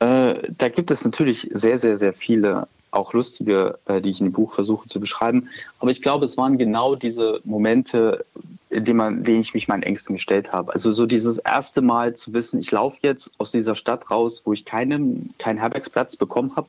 Äh, 0.00 0.50
da 0.58 0.68
gibt 0.68 0.90
es 0.90 1.04
natürlich 1.04 1.48
sehr, 1.52 1.78
sehr, 1.78 1.96
sehr 1.96 2.12
viele 2.12 2.68
auch 2.90 3.12
lustige, 3.12 3.78
äh, 3.86 4.00
die 4.00 4.10
ich 4.10 4.20
in 4.20 4.26
dem 4.26 4.32
Buch 4.32 4.54
versuche 4.54 4.88
zu 4.88 5.00
beschreiben. 5.00 5.48
Aber 5.78 5.90
ich 5.90 6.02
glaube, 6.02 6.24
es 6.24 6.36
waren 6.36 6.58
genau 6.58 6.94
diese 6.94 7.40
Momente, 7.44 8.24
in 8.70 8.84
denen, 8.84 8.96
man, 8.96 9.24
denen 9.24 9.40
ich 9.40 9.54
mich 9.54 9.68
meinen 9.68 9.82
Ängsten 9.82 10.16
gestellt 10.16 10.52
habe. 10.52 10.72
Also 10.72 10.92
so 10.92 11.06
dieses 11.06 11.38
erste 11.38 11.82
Mal 11.82 12.14
zu 12.14 12.32
wissen, 12.32 12.58
ich 12.58 12.70
laufe 12.70 12.98
jetzt 13.02 13.30
aus 13.38 13.52
dieser 13.52 13.76
Stadt 13.76 14.10
raus, 14.10 14.42
wo 14.44 14.52
ich 14.52 14.64
keinen, 14.64 15.34
keinen 15.38 15.58
Herbergsplatz 15.58 16.16
bekommen 16.16 16.54
habe 16.56 16.68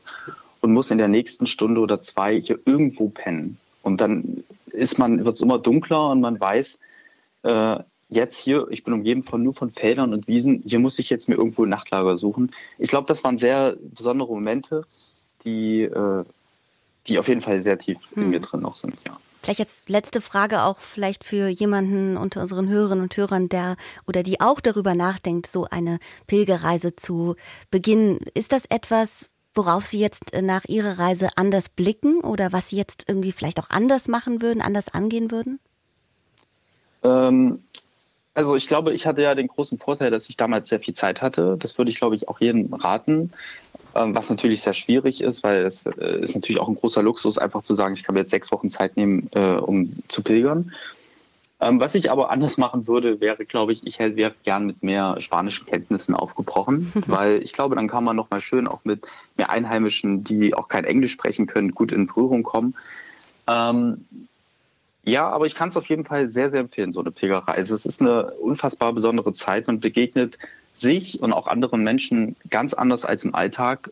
und 0.62 0.74
muss 0.74 0.92
in 0.92 0.98
der 0.98 1.08
nächsten 1.08 1.46
Stunde 1.46 1.82
oder 1.82 2.02
zwei 2.02 2.40
hier 2.40 2.60
irgendwo 2.66 3.10
pennen. 3.10 3.58
Und 3.82 4.02
dann 4.02 4.44
ist 4.68 5.00
man, 5.00 5.26
wird 5.26 5.36
es 5.36 5.42
immer 5.42 5.60
dunkler 5.60 6.10
und 6.10 6.22
man 6.22 6.40
weiß, 6.40 6.80
äh, 7.44 7.78
jetzt 8.10 8.38
hier, 8.38 8.68
ich 8.70 8.84
bin 8.84 8.94
umgeben 8.94 9.24
von 9.24 9.44
nur 9.44 9.54
von 9.54 9.70
Feldern 9.70 10.14
und 10.14 10.28
Wiesen, 10.28 10.64
hier 10.66 10.80
muss 10.80 11.00
ich 11.00 11.10
jetzt 11.10 11.28
mir 11.30 11.36
irgendwo 11.36 11.64
ein 11.64 11.70
Nachtlager 11.70 12.18
suchen. 12.18 12.52
Ich 12.78 12.90
glaube, 12.90 13.08
das 13.08 13.24
waren 13.24 13.38
sehr 13.38 13.76
besondere 13.82 14.30
Momente 14.30 14.86
die, 15.48 15.84
äh, 15.84 16.24
die 17.08 17.20
auf 17.20 17.28
jeden 17.28 17.42
Fall 17.42 17.62
sehr 17.62 17.80
tief 17.80 17.98
hm. 18.14 18.24
in 18.24 18.30
mir 18.32 18.40
drin 18.40 18.62
noch 18.62 18.76
sind, 18.76 18.96
ja. 19.06 19.18
Vielleicht 19.42 19.60
jetzt 19.60 19.88
letzte 19.88 20.20
Frage 20.20 20.64
auch 20.64 20.80
vielleicht 20.80 21.24
für 21.24 21.48
jemanden 21.48 22.18
unter 22.18 22.42
unseren 22.42 22.68
Hörerinnen 22.68 23.04
und 23.04 23.16
Hörern, 23.16 23.48
der 23.48 23.78
oder 24.06 24.22
die 24.22 24.42
auch 24.42 24.60
darüber 24.60 24.94
nachdenkt, 24.94 25.48
so 25.48 25.66
eine 25.66 26.00
Pilgerreise 26.26 26.98
zu 26.98 27.36
beginnen. 27.72 28.20
Ist 28.34 28.52
das 28.52 28.66
etwas, 28.66 29.30
worauf 29.54 29.86
Sie 29.86 30.00
jetzt 30.00 30.34
nach 30.42 30.66
Ihrer 30.66 31.00
Reise 31.00 31.30
anders 31.38 31.70
blicken 31.70 32.20
oder 32.22 32.52
was 32.52 32.70
Sie 32.70 32.78
jetzt 32.78 33.06
irgendwie 33.08 33.32
vielleicht 33.32 33.60
auch 33.60 33.70
anders 33.70 34.10
machen 34.10 34.42
würden, 34.42 34.62
anders 34.62 34.94
angehen 34.94 35.32
würden? 35.32 35.60
Ähm, 37.04 37.64
also 38.38 38.56
ich 38.56 38.68
glaube, 38.68 38.94
ich 38.94 39.08
hatte 39.08 39.24
ja 39.24 39.34
den 39.34 39.48
großen 39.48 39.80
Vorteil, 39.80 40.12
dass 40.12 40.30
ich 40.30 40.38
damals 40.38 40.70
sehr 40.70 40.80
viel 40.80 40.94
Zeit 40.94 41.24
hatte. 41.24 41.58
Das 41.58 41.76
würde 41.80 41.90
ich, 41.90 41.98
glaube 41.98 42.16
ich, 42.16 42.30
auch 42.30 42.40
jedem 42.40 42.72
raten. 42.72 43.32
Ähm, 43.96 44.14
was 44.14 44.30
natürlich 44.30 44.62
sehr 44.62 44.74
schwierig 44.74 45.22
ist, 45.22 45.42
weil 45.42 45.66
es 45.66 45.88
äh, 45.88 46.20
ist 46.22 46.36
natürlich 46.36 46.62
auch 46.62 46.68
ein 46.68 46.76
großer 46.76 47.02
Luxus, 47.02 47.40
einfach 47.40 47.64
zu 47.64 47.74
sagen, 47.74 47.96
ich 47.96 48.04
kann 48.04 48.14
mir 48.14 48.22
jetzt 48.22 48.30
sechs 48.30 48.52
Wochen 48.52 48.70
Zeit 48.70 48.96
nehmen, 48.96 49.28
äh, 49.34 49.56
um 49.56 49.92
zu 50.08 50.22
pilgern. 50.22 50.72
Ähm, 51.60 51.80
was 51.80 51.96
ich 51.96 52.12
aber 52.12 52.30
anders 52.30 52.60
machen 52.60 52.86
würde, 52.86 53.20
wäre, 53.22 53.44
glaube 53.44 53.74
ich, 53.74 53.88
ich 53.88 53.98
wäre 53.98 54.36
gern 54.44 54.68
mit 54.68 54.84
mehr 54.84 55.20
spanischen 55.20 55.66
Kenntnissen 55.66 56.14
aufgebrochen, 56.14 56.94
weil 57.08 57.42
ich 57.42 57.54
glaube, 57.54 57.74
dann 57.74 57.88
kann 57.88 58.04
man 58.04 58.16
noch 58.16 58.30
mal 58.30 58.40
schön 58.40 58.68
auch 58.68 58.86
mit 58.86 59.08
mehr 59.36 59.50
Einheimischen, 59.50 60.24
die 60.24 60.54
auch 60.54 60.68
kein 60.68 60.86
Englisch 60.86 61.14
sprechen 61.14 61.48
können, 61.48 61.72
gut 61.72 61.92
in 61.92 62.06
Berührung 62.06 62.44
kommen. 62.44 62.76
Ja, 65.08 65.30
aber 65.30 65.46
ich 65.46 65.56
kann 65.56 65.70
es 65.70 65.78
auf 65.78 65.88
jeden 65.88 66.04
Fall 66.04 66.30
sehr, 66.30 66.52
sehr 66.52 66.60
empfehlen, 66.60 66.92
so 66.92 67.00
eine 67.00 67.12
Pilgerreise. 67.12 67.74
Es 67.74 67.86
ist 67.86 68.02
eine 68.02 68.32
unfassbar 68.32 68.92
besondere 68.92 69.32
Zeit. 69.32 69.66
Man 69.68 69.80
begegnet 69.80 70.38
sich 70.74 71.22
und 71.22 71.32
auch 71.32 71.48
anderen 71.48 71.82
Menschen 71.82 72.36
ganz 72.50 72.74
anders 72.74 73.06
als 73.06 73.24
im 73.24 73.34
Alltag. 73.34 73.90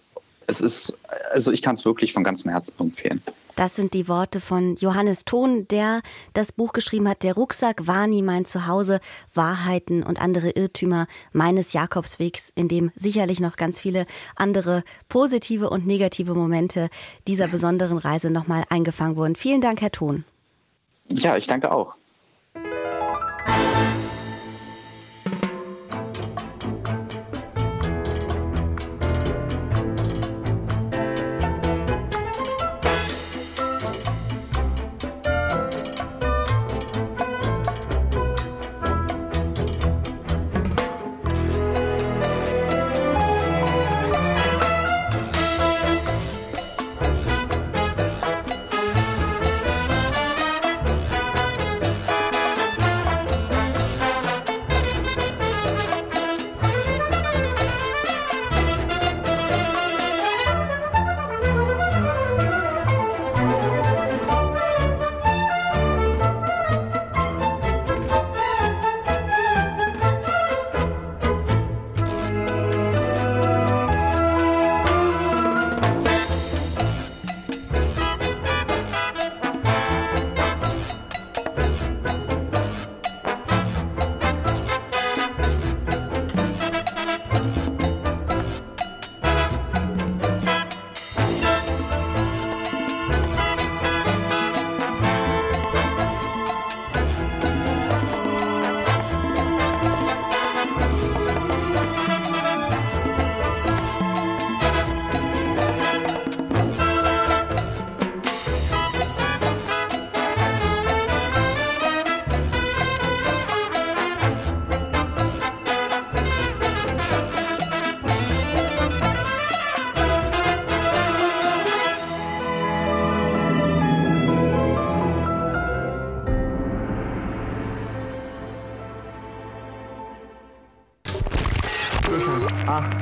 Es 0.48 0.60
ist, 0.60 0.98
also 1.32 1.54
ich 1.54 1.62
kann 1.62 1.76
es 1.76 1.86
wirklich 1.86 2.12
von 2.12 2.26
ganzem 2.26 2.52
Herzen 2.52 2.74
empfehlen. 2.80 3.22
Das 3.56 3.78
sind 3.78 3.94
die 3.94 4.10
Worte 4.10 4.42
von 4.42 4.76
Johannes 4.76 5.24
Thon, 5.24 5.66
der 5.70 6.02
das 6.34 6.52
Buch 6.52 6.74
geschrieben 6.74 7.08
hat, 7.08 7.24
Der 7.24 7.36
Rucksack 7.36 7.88
war 7.88 8.08
nie 8.08 8.22
mein 8.22 8.44
Zuhause, 8.44 9.00
Wahrheiten 9.34 10.04
und 10.04 10.22
andere 10.22 10.50
Irrtümer 10.50 11.08
meines 11.32 11.72
Jakobswegs, 11.72 12.52
in 12.56 12.68
dem 12.68 12.92
sicherlich 12.98 13.40
noch 13.40 13.56
ganz 13.56 13.80
viele 13.80 14.06
andere 14.36 14.84
positive 15.08 15.70
und 15.70 15.88
negative 15.88 16.34
Momente 16.34 16.90
dieser 17.26 17.48
besonderen 17.48 17.98
Reise 17.98 18.30
nochmal 18.30 18.66
eingefangen 18.70 19.16
wurden. 19.16 19.38
Vielen 19.38 19.62
Dank, 19.62 19.82
Herr 19.82 19.92
Thon. 19.92 20.26
Ja, 21.12 21.36
ich 21.38 21.48
danke 21.48 21.72
auch. 21.72 21.98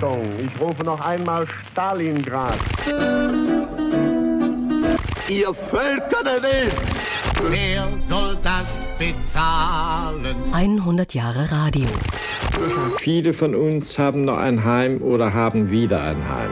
Ich 0.04 0.60
rufe 0.60 0.84
noch 0.84 0.99
einmal 0.99 1.47
Stalingrad. 1.72 2.60
Ihr 5.30 5.54
Völker 5.54 6.24
der 6.26 6.43
Welt! 6.43 6.76
Wer 7.49 7.97
soll 7.97 8.38
das 8.43 8.89
bezahlen? 8.99 10.36
100 10.51 11.14
Jahre 11.14 11.49
Radio. 11.49 11.88
Viele 12.97 13.34
von 13.34 13.56
uns 13.56 13.97
haben 13.97 14.26
noch 14.26 14.38
ein 14.38 14.66
Heim 14.66 15.01
oder 15.01 15.34
haben 15.34 15.72
wieder 15.72 16.04
ein 16.04 16.28
Heim. 16.28 16.51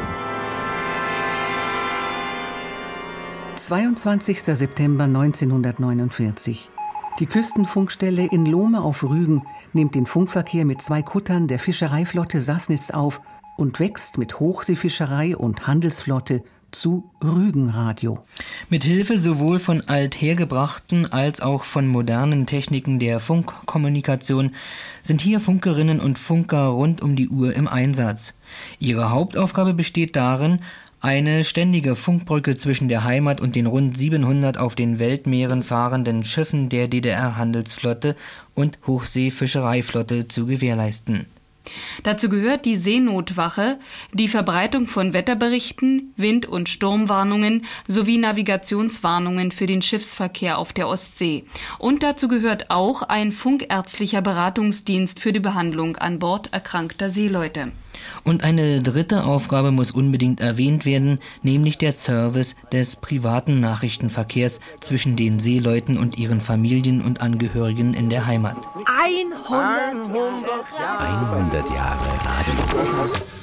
22. 3.56 4.44
September 4.44 5.04
1949. 5.04 6.70
Die 7.20 7.26
Küstenfunkstelle 7.26 8.28
in 8.32 8.46
Lohme 8.46 8.82
auf 8.82 9.04
Rügen 9.04 9.44
nimmt 9.74 9.96
den 9.96 10.06
Funkverkehr 10.06 10.64
mit 10.64 10.82
zwei 10.82 11.02
Kuttern 11.02 11.48
der 11.48 11.60
Fischereiflotte 11.60 12.40
Sassnitz 12.40 12.92
auf 12.92 13.20
und 13.62 13.80
wächst 13.80 14.18
mit 14.18 14.40
Hochseefischerei 14.40 15.38
und 15.38 15.68
Handelsflotte 15.68 16.44
zu 16.72 17.12
Rügenradio. 17.24 18.26
Mit 18.70 18.84
Hilfe 18.84 19.20
sowohl 19.20 19.60
von 19.60 19.82
althergebrachten 19.82 21.12
als 21.12 21.42
auch 21.42 21.64
von 21.64 21.88
modernen 21.88 22.48
Techniken 22.48 22.98
der 22.98 23.20
Funkkommunikation 23.20 24.56
sind 25.04 25.22
hier 25.22 25.40
Funkerinnen 25.40 26.00
und 26.00 26.18
Funker 26.18 26.68
rund 26.70 27.02
um 27.02 27.16
die 27.16 27.30
Uhr 27.30 27.54
im 27.54 27.68
Einsatz. 27.68 28.34
Ihre 28.80 29.12
Hauptaufgabe 29.12 29.76
besteht 29.76 30.16
darin, 30.16 30.60
eine 31.00 31.44
ständige 31.44 31.96
Funkbrücke 31.96 32.56
zwischen 32.56 32.88
der 32.88 33.04
Heimat 33.04 33.42
und 33.42 33.56
den 33.56 33.68
rund 33.68 33.96
700 33.96 34.58
auf 34.58 34.74
den 34.74 34.98
Weltmeeren 34.98 35.62
fahrenden 35.62 36.24
Schiffen 36.24 36.70
der 36.70 36.88
DDR-Handelsflotte 36.88 38.16
und 38.56 38.80
Hochseefischereiflotte 38.88 40.28
zu 40.28 40.48
gewährleisten. 40.48 41.28
Dazu 42.04 42.30
gehört 42.30 42.66
die 42.66 42.78
Seenotwache, 42.78 43.80
die 44.14 44.28
Verbreitung 44.28 44.88
von 44.88 45.14
Wetterberichten, 45.14 46.14
Wind- 46.18 46.46
und 46.46 46.70
Sturmwarnungen 46.70 47.66
sowie 47.88 48.18
Navigationswarnungen 48.18 49.52
für 49.52 49.68
den 49.68 49.82
Schiffsverkehr 49.82 50.58
auf 50.58 50.74
der 50.74 50.88
Ostsee. 50.88 51.46
Und 51.78 52.04
dazu 52.04 52.28
gehört 52.28 52.70
auch 52.70 53.04
ein 53.04 53.32
funkärztlicher 53.32 54.22
Beratungsdienst 54.22 55.20
für 55.20 55.34
die 55.34 55.40
Behandlung 55.40 55.98
an 55.98 56.20
Bord 56.20 56.52
erkrankter 56.52 57.10
Seeleute. 57.10 57.72
Und 58.24 58.44
eine 58.44 58.82
dritte 58.82 59.24
Aufgabe 59.24 59.72
muss 59.72 59.92
unbedingt 59.92 60.40
erwähnt 60.40 60.86
werden, 60.86 61.20
nämlich 61.42 61.78
der 61.78 61.94
Service 61.94 62.56
des 62.72 62.96
privaten 62.96 63.60
Nachrichtenverkehrs 63.60 64.60
zwischen 64.80 65.16
den 65.16 65.40
Seeleuten 65.40 65.98
und 65.98 66.18
ihren 66.18 66.42
Familien 66.42 67.02
und 67.02 67.22
Angehörigen 67.22 67.94
in 67.94 68.10
der 68.10 68.26
Heimat. 68.26 68.58
100 68.86 69.50
Jahre, 70.80 71.36
100 71.36 71.70
Jahre 71.70 72.06
Radio. 72.06 73.41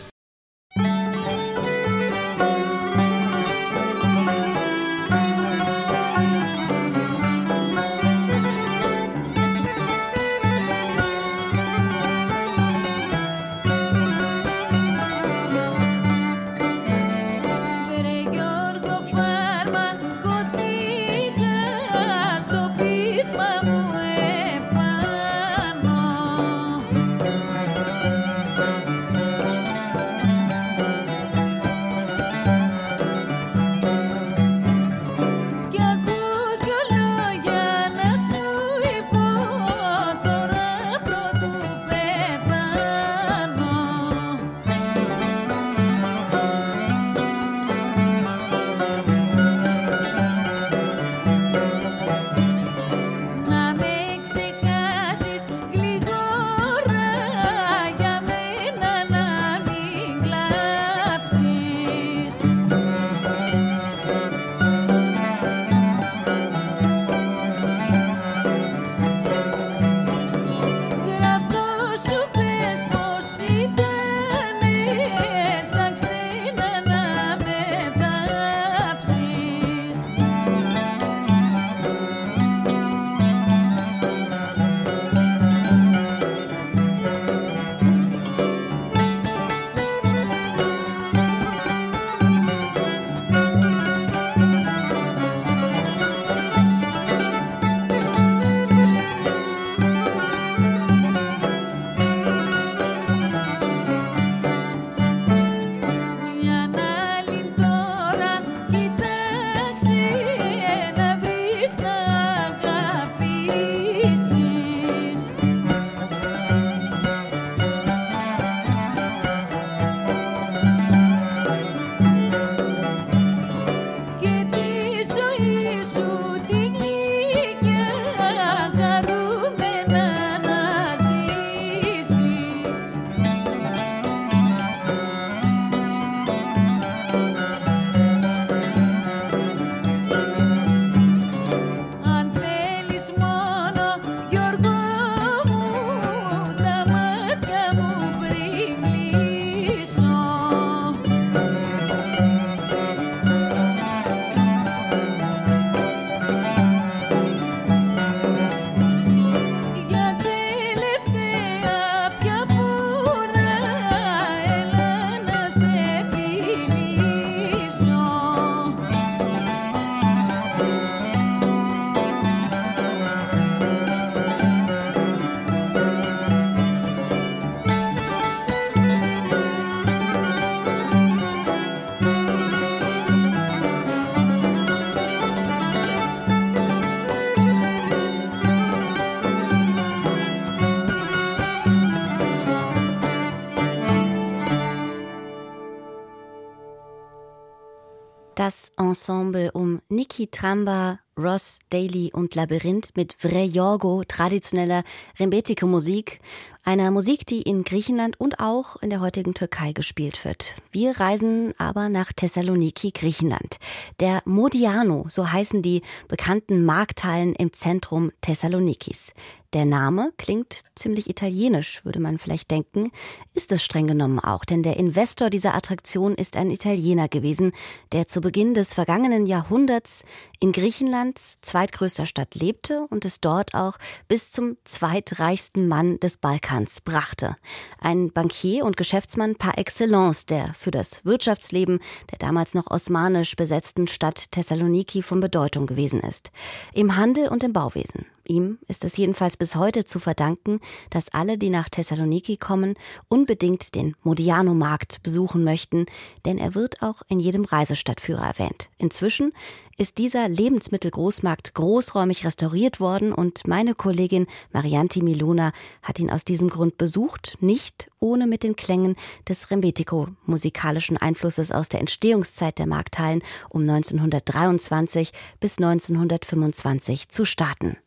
Das 198.39 198.70
Ensemble 198.76 199.51
um 199.51 199.82
Niki 199.89 200.28
Tramba, 200.28 201.01
Ross 201.18 201.59
Daly 201.70 202.12
und 202.14 202.36
Labyrinth 202.36 202.91
mit 202.95 203.16
Vre 203.18 203.43
Jorgo, 203.43 204.05
traditioneller 204.07 204.84
Rembetike 205.18 205.66
Musik, 205.66 206.20
einer 206.68 206.90
Musik, 206.90 207.24
die 207.24 207.40
in 207.40 207.64
Griechenland 207.64 208.20
und 208.20 208.40
auch 208.40 208.76
in 208.82 208.90
der 208.90 209.00
heutigen 209.00 209.32
Türkei 209.32 209.72
gespielt 209.72 210.26
wird. 210.26 210.56
Wir 210.70 211.00
reisen 211.00 211.54
aber 211.56 211.88
nach 211.88 212.12
Thessaloniki, 212.12 212.90
Griechenland. 212.90 213.56
Der 214.00 214.20
Modiano, 214.26 215.06
so 215.08 215.32
heißen 215.32 215.62
die 215.62 215.80
bekannten 216.08 216.66
Markthallen 216.66 217.34
im 217.34 217.54
Zentrum 217.54 218.12
Thessalonikis. 218.20 219.14
Der 219.54 219.64
Name 219.64 220.12
klingt 220.18 220.60
ziemlich 220.74 221.08
italienisch, 221.08 221.82
würde 221.82 222.00
man 222.00 222.18
vielleicht 222.18 222.50
denken, 222.50 222.90
ist 223.32 223.50
es 223.50 223.64
streng 223.64 223.86
genommen 223.86 224.20
auch, 224.20 224.44
denn 224.44 224.62
der 224.62 224.76
Investor 224.76 225.30
dieser 225.30 225.54
Attraktion 225.54 226.14
ist 226.16 226.36
ein 226.36 226.50
Italiener 226.50 227.08
gewesen, 227.08 227.52
der 227.92 228.06
zu 228.08 228.20
Beginn 228.20 228.52
des 228.52 228.74
vergangenen 228.74 229.24
Jahrhunderts 229.24 230.04
in 230.38 230.52
Griechenlands 230.52 231.38
zweitgrößter 231.40 232.04
Stadt 232.04 232.34
lebte 232.34 232.86
und 232.90 233.06
es 233.06 233.22
dort 233.22 233.54
auch 233.54 233.78
bis 234.06 234.30
zum 234.30 234.58
zweitreichsten 234.64 235.66
Mann 235.66 235.98
des 235.98 236.18
Balkans 236.18 236.57
brachte. 236.80 237.36
Ein 237.80 238.11
Bankier 238.11 238.64
und 238.64 238.76
Geschäftsmann 238.76 239.36
par 239.36 239.59
excellence, 239.59 240.26
der 240.26 240.54
für 240.54 240.70
das 240.70 241.04
Wirtschaftsleben 241.04 241.80
der 242.11 242.18
damals 242.18 242.54
noch 242.54 242.70
osmanisch 242.70 243.36
besetzten 243.36 243.86
Stadt 243.86 244.32
Thessaloniki 244.32 245.02
von 245.02 245.20
Bedeutung 245.20 245.66
gewesen 245.66 246.00
ist. 246.00 246.30
Im 246.72 246.96
Handel 246.96 247.28
und 247.28 247.44
im 247.44 247.52
Bauwesen. 247.52 248.06
Ihm 248.28 248.58
ist 248.68 248.84
es 248.84 248.98
jedenfalls 248.98 249.38
bis 249.38 249.56
heute 249.56 249.86
zu 249.86 249.98
verdanken, 249.98 250.60
dass 250.90 251.08
alle, 251.08 251.38
die 251.38 251.48
nach 251.48 251.70
Thessaloniki 251.70 252.36
kommen, 252.36 252.74
unbedingt 253.08 253.74
den 253.74 253.96
Modiano-Markt 254.02 255.02
besuchen 255.02 255.44
möchten, 255.44 255.86
denn 256.26 256.36
er 256.36 256.54
wird 256.54 256.82
auch 256.82 257.00
in 257.08 257.20
jedem 257.20 257.46
Reisestadtführer 257.46 258.26
erwähnt. 258.26 258.68
Inzwischen 258.76 259.32
ist 259.78 259.96
dieser 259.96 260.28
Lebensmittelgroßmarkt 260.28 261.54
großräumig 261.54 262.26
restauriert 262.26 262.80
worden 262.80 263.14
und 263.14 263.46
meine 263.46 263.74
Kollegin 263.74 264.26
Marianti 264.52 265.00
Milona 265.00 265.52
hat 265.82 265.98
ihn 265.98 266.10
aus 266.10 266.26
diesem 266.26 266.50
Grund 266.50 266.76
besucht, 266.76 267.38
nicht 267.40 267.88
ohne 267.98 268.26
mit 268.26 268.42
den 268.42 268.56
Klängen 268.56 268.96
des 269.26 269.50
Rembetico 269.50 270.08
musikalischen 270.26 270.98
Einflusses 270.98 271.50
aus 271.50 271.70
der 271.70 271.80
Entstehungszeit 271.80 272.58
der 272.58 272.66
Markthallen 272.66 273.22
um 273.48 273.62
1923 273.62 275.12
bis 275.40 275.56
1925 275.56 277.08
zu 277.08 277.24
starten. 277.24 277.78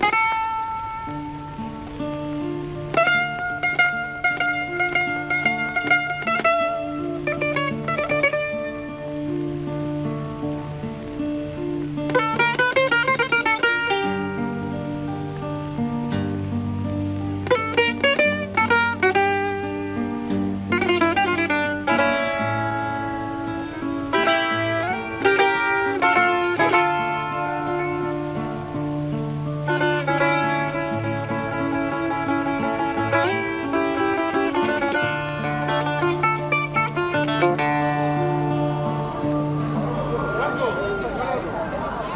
you. 0.00 0.29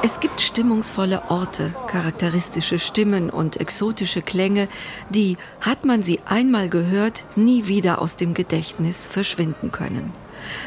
Es 0.05 0.20
gibt 0.20 0.42
stimmungsvolle 0.42 1.30
Orte, 1.30 1.72
charakteristische 1.86 2.78
Stimmen 2.78 3.30
und 3.30 3.59
exotische 3.59 4.20
Klänge, 4.20 4.68
die, 5.09 5.38
hat 5.62 5.86
man 5.86 6.02
sie 6.02 6.20
einmal 6.26 6.68
gehört, 6.68 7.24
nie 7.36 7.68
wieder 7.68 8.02
aus 8.02 8.18
dem 8.18 8.34
Gedächtnis 8.34 9.09
verschwinden 9.09 9.72
können. 9.72 10.12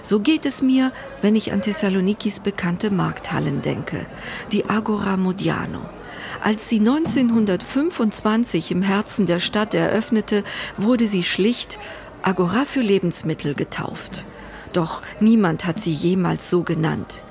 So 0.02 0.22
geht 0.22 0.48
es 0.48 0.64
mir, 0.64 0.92
wenn 1.22 1.36
ich 1.36 1.52
an 1.52 1.62
Thessalonikis 1.62 2.40
bekannte 2.40 2.90
Markthallen 2.90 3.62
denke, 3.62 4.08
die 4.52 4.68
Agora 4.68 5.18
Modiano. 5.18 5.82
Als 6.44 6.68
sie 6.68 6.80
1925 6.80 8.72
im 8.72 8.82
Herzen 8.82 9.28
der 9.28 9.38
Stadt 9.38 9.76
eröffnete, 9.76 10.44
wurde 10.78 11.06
sie 11.06 11.22
schlicht 11.22 11.78
Agora 12.24 12.66
für 12.66 12.82
Lebensmittel 12.82 13.54
getauft. 13.54 14.26
Doch 14.78 15.02
niemand 15.20 15.66
hat 15.66 15.80
sie 15.80 15.92
jemals 15.92 16.52
so 16.52 16.62
genannt. 16.62 17.24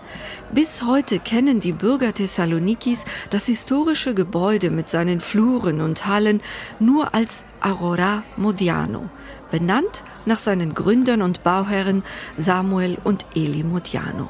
Bis 0.52 0.82
heute 0.82 1.20
kennen 1.20 1.60
die 1.60 1.70
Bürger 1.70 2.12
Thessalonikis 2.12 3.04
das 3.30 3.46
historische 3.46 4.14
Gebäude 4.14 4.70
mit 4.70 4.88
seinen 4.88 5.20
Fluren 5.20 5.80
und 5.80 6.08
Hallen 6.08 6.40
nur 6.80 7.14
als 7.14 7.44
Aurora 7.60 8.24
Modiano, 8.36 9.10
benannt 9.52 10.02
nach 10.24 10.40
seinen 10.40 10.74
Gründern 10.74 11.22
und 11.22 11.44
Bauherren 11.44 12.02
Samuel 12.36 12.98
und 13.04 13.24
Eli 13.36 13.62
Modiano. 13.62 14.28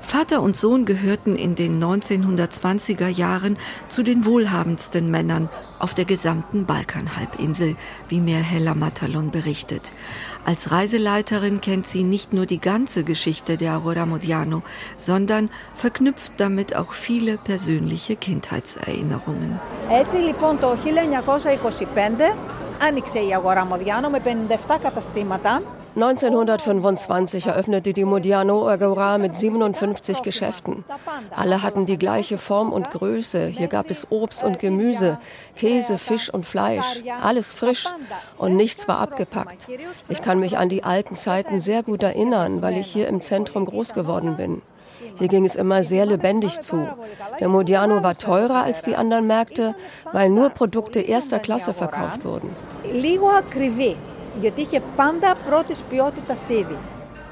Vater 0.00 0.42
und 0.42 0.56
Sohn 0.56 0.86
gehörten 0.86 1.36
in 1.36 1.54
den 1.54 1.80
1920er 1.80 3.06
Jahren 3.06 3.56
zu 3.88 4.02
den 4.02 4.24
wohlhabendsten 4.24 5.08
Männern 5.08 5.48
auf 5.78 5.94
der 5.94 6.04
gesamten 6.04 6.66
Balkanhalbinsel, 6.66 7.76
wie 8.08 8.20
mir 8.20 8.38
Hella 8.38 8.74
Matalon 8.74 9.30
berichtet. 9.30 9.92
Als 10.49 10.71
Reiseleiterin 10.71 11.61
kennt 11.61 11.87
sie 11.87 12.03
nicht 12.03 12.33
nur 12.33 12.45
die 12.45 12.59
ganze 12.59 13.03
Geschichte 13.03 13.57
der 13.57 13.73
Aurora 13.75 14.05
Modiano, 14.05 14.61
sondern 14.97 15.49
verknüpft 15.75 16.33
damit 16.37 16.75
auch 16.75 16.91
viele 16.93 17.37
persönliche 17.37 18.15
Kindheitserinnerungen. 18.15 19.59
Έτσι 19.89 20.17
λοιπόν 20.17 20.59
το 20.59 20.77
1925 20.85 22.33
άνοιξε 22.87 23.19
η 23.19 23.33
Αγορά 23.33 23.65
Μοδιάνο 23.65 24.09
με 24.09 24.21
57 24.67 24.77
καταστήματα 24.81 25.61
1925 25.96 27.48
eröffnete 27.48 27.92
die 27.92 28.04
Modiano 28.04 28.68
Agora 28.68 29.18
mit 29.18 29.34
57 29.36 30.22
Geschäften. 30.22 30.84
Alle 31.34 31.64
hatten 31.64 31.84
die 31.84 31.98
gleiche 31.98 32.38
Form 32.38 32.72
und 32.72 32.90
Größe. 32.92 33.46
Hier 33.46 33.66
gab 33.66 33.90
es 33.90 34.06
Obst 34.10 34.44
und 34.44 34.60
Gemüse, 34.60 35.18
Käse, 35.56 35.98
Fisch 35.98 36.32
und 36.32 36.46
Fleisch. 36.46 37.02
Alles 37.22 37.52
frisch 37.52 37.86
und 38.38 38.54
nichts 38.54 38.86
war 38.86 39.00
abgepackt. 39.00 39.68
Ich 40.08 40.22
kann 40.22 40.38
mich 40.38 40.58
an 40.58 40.68
die 40.68 40.84
alten 40.84 41.16
Zeiten 41.16 41.58
sehr 41.58 41.82
gut 41.82 42.04
erinnern, 42.04 42.62
weil 42.62 42.76
ich 42.76 42.86
hier 42.86 43.08
im 43.08 43.20
Zentrum 43.20 43.64
groß 43.64 43.92
geworden 43.92 44.36
bin. 44.36 44.62
Hier 45.18 45.28
ging 45.28 45.44
es 45.44 45.56
immer 45.56 45.82
sehr 45.82 46.06
lebendig 46.06 46.60
zu. 46.60 46.88
Der 47.40 47.48
Modiano 47.48 48.02
war 48.02 48.14
teurer 48.14 48.62
als 48.62 48.84
die 48.84 48.94
anderen 48.94 49.26
Märkte, 49.26 49.74
weil 50.12 50.30
nur 50.30 50.50
Produkte 50.50 51.00
erster 51.00 51.40
Klasse 51.40 51.74
verkauft 51.74 52.24
wurden. 52.24 52.54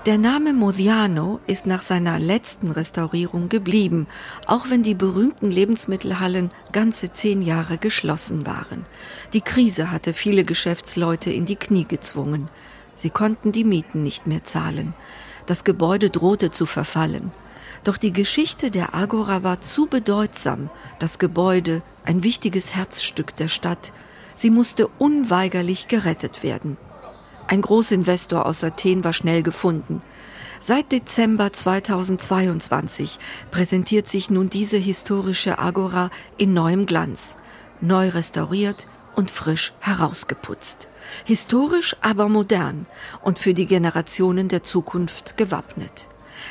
Der 0.05 0.19
Name 0.19 0.53
Modiano 0.53 1.41
ist 1.47 1.67
nach 1.67 1.83
seiner 1.83 2.19
letzten 2.19 2.71
Restaurierung 2.71 3.49
geblieben, 3.49 4.07
auch 4.47 4.69
wenn 4.69 4.83
die 4.83 4.95
berühmten 4.95 5.51
Lebensmittelhallen 5.51 6.51
ganze 6.73 7.11
zehn 7.11 7.43
Jahre 7.43 7.79
geschlossen 7.79 8.47
waren. 8.47 8.85
Die 9.33 9.41
Krise 9.41 9.91
hatte 9.91 10.13
viele 10.13 10.45
Geschäftsleute 10.45 11.31
in 11.31 11.47
die 11.47 11.57
Knie 11.57 11.85
gezwungen. 11.85 12.49
Sie 12.95 13.11
konnten 13.11 13.53
die 13.53 13.65
Mieten 13.65 14.03
nicht 14.03 14.27
mehr 14.27 14.45
zahlen. 14.45 14.95
Das 15.47 15.65
Gebäude 15.65 16.11
drohte 16.11 16.51
zu 16.51 16.67
verfallen. 16.67 17.33
Doch 17.85 17.97
die 17.97 18.13
Geschichte 18.13 18.71
der 18.71 18.95
Agora 18.95 19.43
war 19.43 19.61
zu 19.61 19.87
bedeutsam, 19.87 20.69
das 20.99 21.19
Gebäude 21.19 21.83
ein 22.05 22.23
wichtiges 22.23 22.75
Herzstück 22.75 23.37
der 23.37 23.49
Stadt. 23.49 23.93
Sie 24.35 24.51
musste 24.51 24.89
unweigerlich 24.99 25.89
gerettet 25.89 26.43
werden. 26.43 26.77
Ein 27.49 27.63
Großinvestor 27.63 28.45
aus 28.45 28.63
Athen 28.63 29.05
war 29.05 29.15
schnell 29.15 29.43
gefunden. 29.43 30.03
Seit 30.61 30.93
Dezember 30.93 31.51
2022 31.51 33.19
präsentiert 33.51 34.07
sich 34.07 34.29
nun 34.29 34.51
diese 34.51 34.77
historische 34.77 35.59
Agora 35.59 36.11
in 36.37 36.53
neuem 36.53 36.85
Glanz, 36.85 37.37
neu 37.81 38.11
restauriert 38.11 38.87
und 39.17 39.31
frisch 39.31 39.73
herausgeputzt. 39.81 40.89
Historisch, 41.25 41.97
aber 42.03 42.29
modern 42.29 42.85
und 43.23 43.39
für 43.39 43.55
die 43.55 43.67
Generationen 43.67 44.49
der 44.49 44.63
Zukunft 44.63 45.39
gewappnet. 45.39 46.09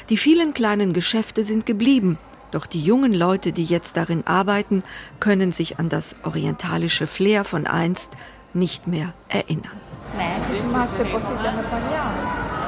Die 0.09 0.17
vielen 0.17 0.55
kleinen 0.55 0.93
Geschäfte 0.93 1.43
sind 1.43 1.67
geblieben, 1.67 2.17
doch 2.49 2.65
die 2.65 2.81
jungen 2.81 3.13
Leute, 3.13 3.51
die 3.51 3.65
jetzt 3.65 3.97
darin 3.97 4.25
arbeiten, 4.25 4.83
können 5.19 5.51
sich 5.51 5.77
an 5.77 5.89
das 5.89 6.15
orientalische 6.23 7.05
Flair 7.05 7.43
von 7.43 7.67
einst 7.67 8.13
nicht 8.53 8.87
mehr 8.87 9.13
erinnern. 9.29 9.86
Ναι. 10.16 10.30
Και 10.48 10.62
θυμάστε 10.62 11.04
πώς 11.04 11.22
ήταν 11.22 11.54
παλιά. 11.70 12.04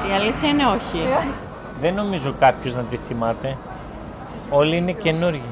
Η 0.09 0.11
αλήθεια 0.13 0.49
είναι 0.49 0.65
όχι. 0.65 0.99
Δεν 1.81 1.93
νομίζω 1.93 2.35
κάποιος 2.39 2.75
να 2.75 2.81
τη 2.81 2.97
θυμάται. 2.97 3.57
Όλοι 4.49 4.75
είναι 4.77 4.91
καινούργοι. 4.91 5.49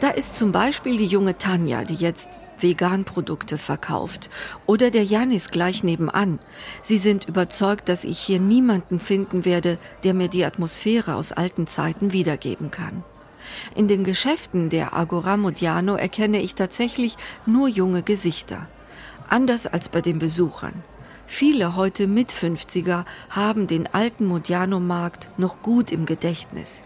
Da 0.00 0.10
ist 0.10 0.36
zum 0.36 0.52
Beispiel 0.52 0.96
die 0.96 1.10
junge 1.16 1.36
Tanja, 1.38 1.82
die 1.84 1.96
jetzt 1.96 2.38
Veganprodukte 2.60 3.58
verkauft. 3.58 4.30
Oder 4.66 4.90
der 4.90 5.04
Janis 5.04 5.50
gleich 5.50 5.82
nebenan. 5.82 6.38
Sie 6.82 6.98
sind 6.98 7.24
überzeugt, 7.24 7.88
dass 7.88 8.04
ich 8.04 8.18
hier 8.18 8.40
niemanden 8.40 9.00
finden 9.00 9.44
werde, 9.44 9.78
der 10.04 10.14
mir 10.14 10.28
die 10.28 10.44
Atmosphäre 10.44 11.14
aus 11.16 11.32
alten 11.32 11.66
Zeiten 11.66 12.12
wiedergeben 12.12 12.70
kann. 12.70 13.02
In 13.74 13.88
den 13.88 14.04
Geschäften 14.04 14.68
der 14.68 14.94
Agora 14.94 15.36
Modiano 15.36 15.94
erkenne 15.96 16.40
ich 16.40 16.54
tatsächlich 16.54 17.16
nur 17.46 17.68
junge 17.68 18.02
Gesichter. 18.02 18.66
Anders 19.28 19.66
als 19.66 19.88
bei 19.88 20.00
den 20.00 20.18
Besuchern. 20.18 20.82
Viele 21.32 21.76
heute 21.76 22.06
mit 22.06 22.32
50er 22.32 23.04
haben 23.30 23.66
den 23.66 23.86
alten 23.92 24.24
Modiano-Markt 24.26 25.28
noch 25.36 25.62
gut 25.62 25.92
im 25.92 26.06
Gedächtnis. 26.06 26.82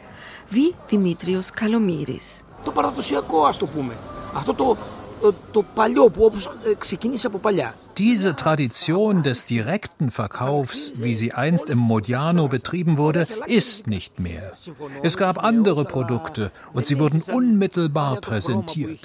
Wie 0.51 0.75
Dimitrios 0.91 1.53
Kalomiris. 1.53 2.45
Το 2.65 2.71
παραδοσιακό, 2.71 3.45
ας 3.45 3.57
το 3.57 3.67
πούμε. 3.67 3.97
Αυτό 4.35 4.55
το, 4.55 4.77
το, 5.21 5.35
το 5.53 5.65
παλιό 5.75 6.11
που 6.11 6.25
όπως 6.25 6.51
ξεκίνησε 6.79 7.27
από 7.27 7.39
παλιά. 7.39 7.75
Diese 7.99 8.35
Tradition 8.35 9.23
des 9.23 9.45
direkten 9.45 10.11
Verkaufs, 10.11 10.93
wie 10.97 11.15
sie 11.15 11.33
einst 11.35 11.69
im 11.69 11.79
Modiano 11.79 12.49
betrieben 12.49 12.97
wurde, 12.97 13.27
ist 13.47 13.87
nicht 13.87 14.19
mehr. 14.19 14.53
Es 15.03 15.19
gab 15.19 15.45
andere 15.45 15.85
Produkte 15.85 16.51
und 16.73 16.87
sie 16.87 16.99
wurden 16.99 17.21
unmittelbar 17.39 18.17
präsentiert. 18.29 19.05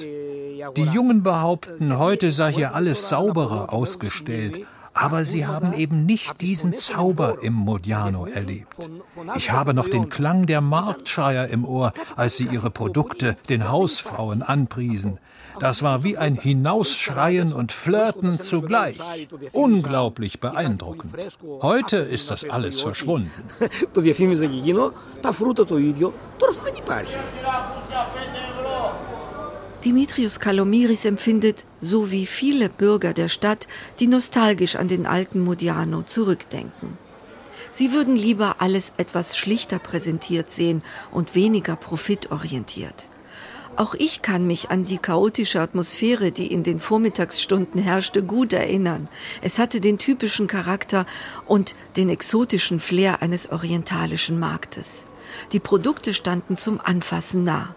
Die 0.77 0.89
Jungen 0.97 1.21
behaupten, 1.21 1.97
heute 1.97 2.31
sei 2.31 2.53
hier 2.53 2.73
alles 2.75 3.09
sauberer 3.09 3.73
ausgestellt. 3.73 4.61
aber 4.94 5.24
sie 5.24 5.46
haben 5.46 5.72
eben 5.72 6.04
nicht 6.06 6.40
diesen 6.40 6.74
Zauber 6.74 7.38
im 7.42 7.54
Modiano 7.54 8.26
erlebt. 8.26 8.90
Ich 9.34 9.50
habe 9.50 9.74
noch 9.74 9.88
den 9.88 10.08
Klang 10.08 10.46
der 10.46 10.60
Marktschreier 10.60 11.48
im 11.48 11.64
Ohr, 11.64 11.92
als 12.16 12.36
sie 12.36 12.44
ihre 12.44 12.70
Produkte 12.70 13.36
den 13.48 13.70
Hausfrauen 13.70 14.42
anpriesen. 14.42 15.18
Das 15.60 15.82
war 15.82 16.02
wie 16.02 16.16
ein 16.16 16.34
Hinausschreien 16.34 17.52
und 17.52 17.72
Flirten 17.72 18.40
zugleich. 18.40 19.28
Unglaublich 19.52 20.40
beeindruckend. 20.40 21.14
Heute 21.60 21.98
ist 21.98 22.30
das 22.30 22.44
alles 22.44 22.80
verschwunden. 22.80 23.30
Dimitrios 29.84 30.38
Kalomiris 30.38 31.04
empfindet, 31.04 31.66
so 31.80 32.12
wie 32.12 32.26
viele 32.26 32.68
Bürger 32.68 33.12
der 33.12 33.28
Stadt, 33.28 33.66
die 33.98 34.06
nostalgisch 34.06 34.76
an 34.76 34.86
den 34.86 35.06
alten 35.06 35.40
Modiano 35.40 36.02
zurückdenken. 36.02 36.96
Sie 37.72 37.92
würden 37.92 38.14
lieber 38.14 38.56
alles 38.58 38.92
etwas 38.96 39.36
schlichter 39.36 39.78
präsentiert 39.78 40.50
sehen 40.50 40.82
und 41.10 41.34
weniger 41.34 41.74
profitorientiert. 41.74 43.08
Auch 43.74 43.94
ich 43.94 44.20
kann 44.20 44.46
mich 44.46 44.70
an 44.70 44.84
die 44.84 44.98
chaotische 44.98 45.60
Atmosphäre, 45.60 46.30
die 46.30 46.46
in 46.46 46.62
den 46.62 46.78
Vormittagsstunden 46.78 47.80
herrschte, 47.80 48.22
gut 48.22 48.52
erinnern. 48.52 49.08
Es 49.40 49.58
hatte 49.58 49.80
den 49.80 49.96
typischen 49.98 50.46
Charakter 50.46 51.06
und 51.46 51.74
den 51.96 52.10
exotischen 52.10 52.80
Flair 52.80 53.22
eines 53.22 53.50
orientalischen 53.50 54.38
Marktes. 54.38 55.06
Die 55.52 55.60
Produkte 55.60 56.12
standen 56.12 56.58
zum 56.58 56.80
Anfassen 56.80 57.44
nah. 57.44 57.74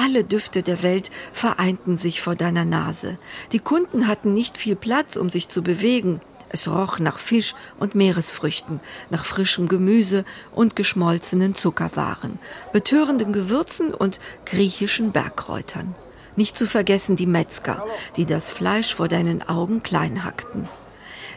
Alle 0.00 0.22
Düfte 0.22 0.62
der 0.62 0.84
Welt 0.84 1.10
vereinten 1.32 1.96
sich 1.96 2.20
vor 2.20 2.36
deiner 2.36 2.64
Nase. 2.64 3.18
Die 3.50 3.58
Kunden 3.58 4.06
hatten 4.06 4.32
nicht 4.32 4.56
viel 4.56 4.76
Platz, 4.76 5.16
um 5.16 5.28
sich 5.28 5.48
zu 5.48 5.60
bewegen. 5.60 6.20
Es 6.50 6.68
roch 6.68 7.00
nach 7.00 7.18
Fisch 7.18 7.56
und 7.80 7.96
Meeresfrüchten, 7.96 8.78
nach 9.10 9.24
frischem 9.24 9.66
Gemüse 9.66 10.24
und 10.54 10.76
geschmolzenen 10.76 11.56
Zuckerwaren, 11.56 12.38
betörenden 12.72 13.32
Gewürzen 13.32 13.92
und 13.92 14.20
griechischen 14.46 15.10
Bergkräutern. 15.10 15.96
Nicht 16.36 16.56
zu 16.56 16.68
vergessen 16.68 17.16
die 17.16 17.26
Metzger, 17.26 17.84
die 18.16 18.24
das 18.24 18.52
Fleisch 18.52 18.94
vor 18.94 19.08
deinen 19.08 19.48
Augen 19.48 19.82
klein 19.82 20.22
hackten. 20.22 20.68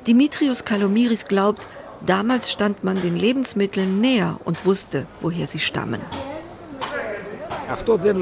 Dimitrios 0.05 0.66
Kalomiris 0.66 1.26
glaubt, 1.26 1.68
damals 2.05 2.51
stand 2.51 2.84
man 2.84 3.01
den 3.01 3.18
Lebensmitteln 3.18 3.99
näher 4.01 4.39
und 4.45 4.68
wusste, 4.68 5.07
woher 5.20 5.47
sie 5.47 5.59
stammen. 5.59 6.01
Αυτό 7.70 7.97
δεν, 7.97 8.16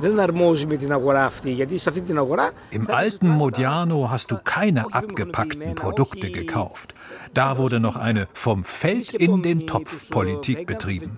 δεν 0.00 0.20
αρμόζει 0.20 0.66
με 0.66 0.76
την 0.76 0.92
αγορά 0.92 1.24
αυτή, 1.24 1.50
γιατί 1.50 1.78
σε 1.78 1.88
αυτή 1.88 2.00
την 2.00 2.18
αγορά... 2.18 2.50
Im 2.72 2.86
alten 2.86 3.28
Modiano 3.40 4.10
hast 4.10 4.30
du 4.30 4.36
keine 4.54 4.82
abgepackten 4.92 5.74
Produkte 5.74 6.30
gekauft. 6.30 6.94
Da 7.32 7.58
wurde 7.58 7.78
noch 7.80 7.96
eine 7.96 8.28
vom 8.32 8.64
Feld 8.64 9.12
in 9.14 9.42
den 9.42 9.66
Topf 9.66 10.08
Politik 10.08 10.66
betrieben. 10.66 11.10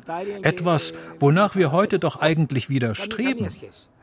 Etwas, 0.42 0.94
wonach 1.18 1.54
wir 1.56 1.72
heute 1.72 1.98
doch 1.98 2.16
eigentlich 2.20 2.68
widerstreben. 2.68 3.48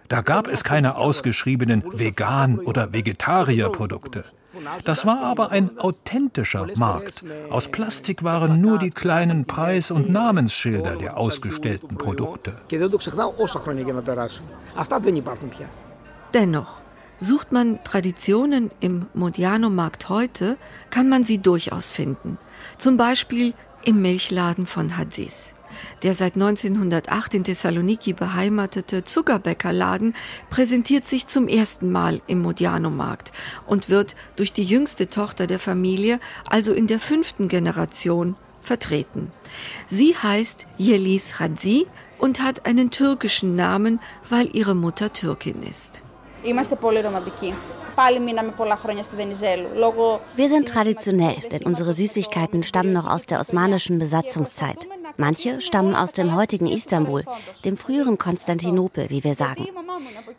Da 0.08 0.22
gab 0.22 0.47
es 0.47 0.64
keine 0.64 0.97
ausgeschriebenen 0.97 1.84
Vegan- 1.91 2.60
oder 2.60 2.93
Vegetarierprodukte. 2.93 4.24
Das 4.84 5.07
war 5.07 5.22
aber 5.22 5.51
ein 5.51 5.78
authentischer 5.78 6.66
Markt. 6.76 7.24
Aus 7.51 7.68
Plastik 7.68 8.24
waren 8.24 8.61
nur 8.61 8.78
die 8.78 8.90
kleinen 8.90 9.44
Preis- 9.44 9.90
und 9.90 10.11
Namensschilder 10.11 10.96
der 10.96 11.16
ausgestellten 11.16 11.96
Produkte. 11.96 12.57
Dennoch, 16.34 16.80
sucht 17.20 17.53
man 17.53 17.84
Traditionen 17.84 18.70
im 18.80 19.07
Modiano-Markt 19.14 20.09
heute, 20.09 20.57
kann 20.90 21.09
man 21.09 21.24
sie 21.24 21.38
durchaus 21.38 21.92
finden. 21.92 22.38
Zum 22.78 22.96
Beispiel 22.96 23.55
im 23.84 24.03
Milchladen 24.03 24.66
von 24.66 24.96
Hadis. 24.96 25.55
Der 26.03 26.14
seit 26.14 26.35
1908 26.35 27.35
in 27.35 27.45
Thessaloniki 27.45 28.12
beheimatete 28.12 29.05
Zuckerbäckerladen 29.05 30.14
präsentiert 30.51 31.07
sich 31.07 31.27
zum 31.27 31.49
ersten 31.49 31.91
Mal 31.91 32.23
im 32.27 32.43
Modiano-Markt 32.43 33.33
und 33.66 33.91
wird 33.91 34.16
durch 34.37 34.53
die 34.53 34.64
jüngste 34.64 35.11
Tochter 35.11 35.47
der 35.47 35.59
Familie, 35.59 36.21
also 36.49 36.73
in 36.73 36.87
der 36.87 36.99
fünften 36.99 37.49
Generation, 37.49 38.37
vertreten. 38.62 39.33
Sie 39.89 40.14
heißt 40.16 40.66
Yelis 40.79 41.41
Hadzi 41.41 41.87
und 42.18 42.43
hat 42.43 42.66
einen 42.66 42.91
türkischen 42.91 43.57
Namen, 43.57 44.01
weil 44.29 44.55
ihre 44.55 44.75
Mutter 44.75 45.12
Türkin 45.12 45.62
ist. 45.62 46.03
Wir 50.37 50.49
sind 50.49 50.68
traditionell, 50.68 51.37
denn 51.53 51.62
unsere 51.64 51.93
Süßigkeiten 51.93 52.62
stammen 52.62 52.93
noch 52.93 53.11
aus 53.11 53.27
der 53.27 53.41
osmanischen 53.41 53.99
Besatzungszeit. 53.99 54.87
Manche 55.21 55.61
stammen 55.61 55.95
aus 55.95 56.12
dem 56.12 56.35
heutigen 56.35 56.66
Istanbul, 56.66 57.25
dem 57.66 57.77
früheren 57.77 58.16
Konstantinopel, 58.16 59.11
wie 59.11 59.23
wir 59.23 59.35
sagen. 59.35 59.68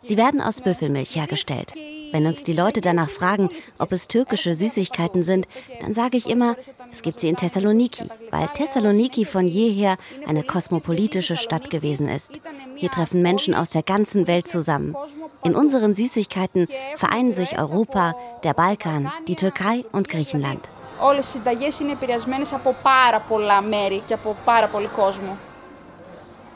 Sie 0.02 0.16
werden 0.16 0.40
aus 0.40 0.60
Büffelmilch 0.60 1.14
hergestellt. 1.14 1.72
Wenn 2.10 2.26
uns 2.26 2.42
die 2.42 2.52
Leute 2.52 2.80
danach 2.80 3.08
fragen, 3.08 3.48
ob 3.78 3.92
es 3.92 4.08
türkische 4.08 4.56
Süßigkeiten 4.56 5.22
sind, 5.22 5.46
dann 5.80 5.94
sage 5.94 6.16
ich 6.16 6.28
immer, 6.28 6.56
es 6.90 7.02
gibt 7.02 7.20
sie 7.20 7.28
in 7.28 7.36
Thessaloniki, 7.36 8.06
weil 8.32 8.48
Thessaloniki 8.48 9.24
von 9.24 9.46
jeher 9.46 9.98
eine 10.26 10.42
kosmopolitische 10.42 11.36
Stadt 11.36 11.70
gewesen 11.70 12.08
ist. 12.08 12.40
Hier 12.74 12.90
treffen 12.90 13.22
Menschen 13.22 13.54
aus 13.54 13.70
der 13.70 13.84
ganzen 13.84 14.26
Welt 14.26 14.48
zusammen. 14.48 14.96
In 15.44 15.54
unseren 15.54 15.94
Süßigkeiten 15.94 16.66
vereinen 16.96 17.30
sich 17.30 17.56
Europa, 17.56 18.16
der 18.42 18.54
Balkan, 18.54 19.12
die 19.28 19.36
Türkei 19.36 19.84
und 19.92 20.08
Griechenland. 20.08 20.68
Όλες 21.02 21.26
οι 21.26 21.30
συνταγές 21.30 21.80
είναι 21.80 21.92
επηρεασμένες 21.92 22.52
από 22.52 22.76
πάρα 22.82 23.20
πολλά 23.20 23.62
μέρη 23.62 24.02
και 24.06 24.14
από 24.14 24.36
πάρα 24.44 24.66
πολύ 24.66 24.86
κόσμο. 24.86 25.36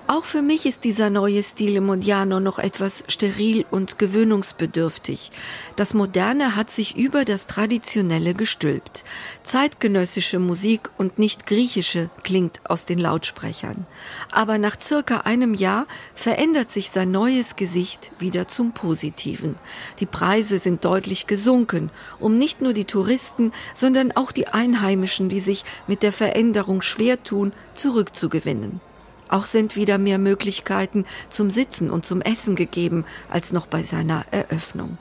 Auch 0.09 0.24
für 0.24 0.40
mich 0.40 0.66
ist 0.66 0.84
dieser 0.84 1.11
neue 1.11 1.42
Stil 1.42 1.74
im 1.74 1.86
Modiano 1.86 2.38
noch 2.38 2.61
etwas 2.61 3.02
steril 3.09 3.66
und 3.72 3.98
gewöhnungsbedürftig. 3.98 5.32
Das 5.74 5.94
Moderne 5.94 6.54
hat 6.54 6.70
sich 6.70 6.96
über 6.96 7.24
das 7.24 7.48
Traditionelle 7.48 8.34
gestülpt. 8.34 9.04
Zeitgenössische 9.42 10.38
Musik 10.38 10.90
und 10.96 11.18
nicht 11.18 11.44
griechische 11.46 12.09
klingt 12.22 12.61
aus 12.70 12.86
den 12.86 13.00
Lautsprechern. 13.00 13.84
Aber 14.30 14.59
nach 14.59 14.80
circa 14.80 15.22
einem 15.22 15.54
Jahr 15.54 15.86
verändert 16.14 16.70
sich 16.70 16.90
sein 16.90 17.11
neues 17.11 17.57
Gesicht 17.57 18.12
wieder 18.20 18.46
zum 18.46 18.70
Positiven. 18.70 19.57
Die 19.98 20.07
Preise 20.07 20.61
sind 20.61 20.84
deutlich 20.84 21.26
gesunken, 21.26 21.90
um 22.20 22.38
nicht 22.38 22.62
nur 22.62 22.74
die 22.74 22.84
Touristen, 22.84 23.50
sondern 23.74 24.12
auch 24.12 24.30
die 24.30 24.46
Einheimischen, 24.46 25.28
die 25.28 25.40
sich 25.40 25.64
mit 25.88 26.04
der 26.04 26.12
Veränderung 26.12 26.80
schwer 26.80 27.24
tun, 27.24 27.52
zurückzugewinnen. 27.74 28.80
Auch 29.29 29.45
sind 29.45 29.77
wieder 29.77 29.99
mehr 29.99 30.18
Möglichkeiten 30.18 31.05
zum 31.31 31.51
Sitzen 31.51 31.91
und 31.91 32.07
zum 32.07 32.20
Essen 32.20 32.57
gegeben 32.57 33.05
als 33.31 33.53
noch 33.53 33.66
bei 33.66 33.83
seiner 33.83 34.24
Eröffnung. 34.31 34.99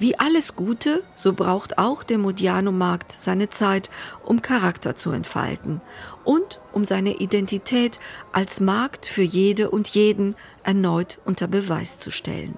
Wie 0.00 0.16
alles 0.16 0.54
Gute, 0.54 1.02
so 1.16 1.32
braucht 1.32 1.78
auch 1.78 2.04
der 2.04 2.18
Modiano-Markt 2.18 3.10
seine 3.10 3.50
Zeit, 3.50 3.90
um 4.24 4.42
Charakter 4.42 4.94
zu 4.94 5.10
entfalten 5.10 5.80
und 6.22 6.60
um 6.72 6.84
seine 6.84 7.16
Identität 7.16 7.98
als 8.32 8.60
Markt 8.60 9.06
für 9.06 9.22
jede 9.22 9.70
und 9.70 9.88
jeden 9.88 10.36
erneut 10.62 11.18
unter 11.24 11.48
Beweis 11.48 11.98
zu 11.98 12.12
stellen. 12.12 12.56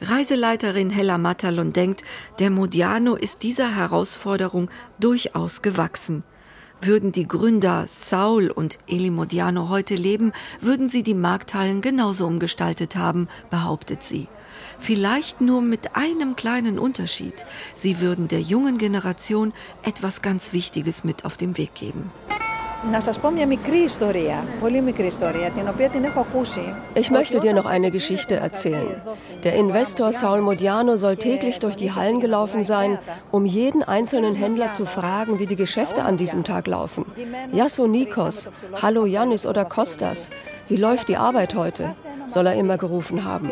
Reiseleiterin 0.00 0.88
Hella 0.88 1.18
Matalon 1.18 1.74
denkt, 1.74 2.04
der 2.38 2.48
Modiano 2.48 3.16
ist 3.16 3.42
dieser 3.42 3.76
Herausforderung 3.76 4.70
durchaus 4.98 5.60
gewachsen. 5.60 6.24
Würden 6.82 7.12
die 7.12 7.28
Gründer 7.28 7.84
Saul 7.86 8.50
und 8.50 8.78
Eli 8.86 9.10
Modiano 9.10 9.68
heute 9.68 9.94
leben, 9.94 10.32
würden 10.60 10.88
sie 10.88 11.02
die 11.02 11.14
Markthallen 11.14 11.82
genauso 11.82 12.26
umgestaltet 12.26 12.96
haben, 12.96 13.28
behauptet 13.50 14.02
sie. 14.02 14.28
Vielleicht 14.78 15.42
nur 15.42 15.60
mit 15.60 15.94
einem 15.94 16.36
kleinen 16.36 16.78
Unterschied. 16.78 17.44
Sie 17.74 18.00
würden 18.00 18.28
der 18.28 18.40
jungen 18.40 18.78
Generation 18.78 19.52
etwas 19.82 20.22
ganz 20.22 20.54
Wichtiges 20.54 21.04
mit 21.04 21.26
auf 21.26 21.36
den 21.36 21.58
Weg 21.58 21.74
geben. 21.74 22.10
Ich 26.94 27.10
möchte 27.10 27.40
dir 27.40 27.52
noch 27.52 27.66
eine 27.66 27.90
Geschichte 27.90 28.36
erzählen. 28.36 29.00
Der 29.44 29.54
Investor 29.54 30.12
Saul 30.14 30.40
Modiano 30.40 30.96
soll 30.96 31.18
täglich 31.18 31.58
durch 31.58 31.76
die 31.76 31.92
Hallen 31.92 32.20
gelaufen 32.20 32.64
sein, 32.64 32.98
um 33.30 33.44
jeden 33.44 33.82
einzelnen 33.82 34.34
Händler 34.34 34.72
zu 34.72 34.86
fragen, 34.86 35.38
wie 35.38 35.46
die 35.46 35.56
Geschäfte 35.56 36.04
an 36.04 36.16
diesem 36.16 36.42
Tag 36.42 36.66
laufen. 36.66 37.04
Yasso 37.52 37.86
Nikos, 37.86 38.50
Hallo 38.80 39.04
Janis 39.04 39.44
oder 39.46 39.66
Kostas, 39.66 40.30
wie 40.68 40.76
läuft 40.76 41.08
die 41.08 41.16
Arbeit 41.16 41.54
heute? 41.54 41.94
soll 42.29 42.47
er 42.47 42.55
immer 42.55 42.77
gerufen 42.77 43.23
haben. 43.23 43.51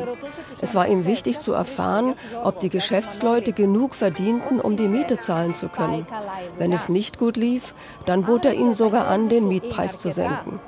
Es 0.61 0.75
war 0.75 0.87
ihm 0.87 1.05
wichtig 1.05 1.39
zu 1.39 1.53
erfahren, 1.53 2.13
ob 2.43 2.59
die 2.59 2.69
Geschäftsleute 2.69 3.53
genug 3.53 3.95
verdienten, 3.95 4.59
um 4.59 4.75
die 4.75 4.87
Miete 4.87 5.17
zahlen 5.17 5.53
zu 5.53 5.67
können. 5.69 6.05
Wenn 6.57 6.71
es 6.71 6.89
nicht 6.89 7.17
gut 7.17 7.37
lief, 7.37 7.73
dann 8.05 8.23
bot 8.23 8.45
er 8.45 8.53
ihnen 8.53 8.73
sogar 8.73 9.07
an, 9.07 9.29
den 9.29 9.47
Mietpreis 9.47 9.99
zu 9.99 10.11
senken. 10.11 10.59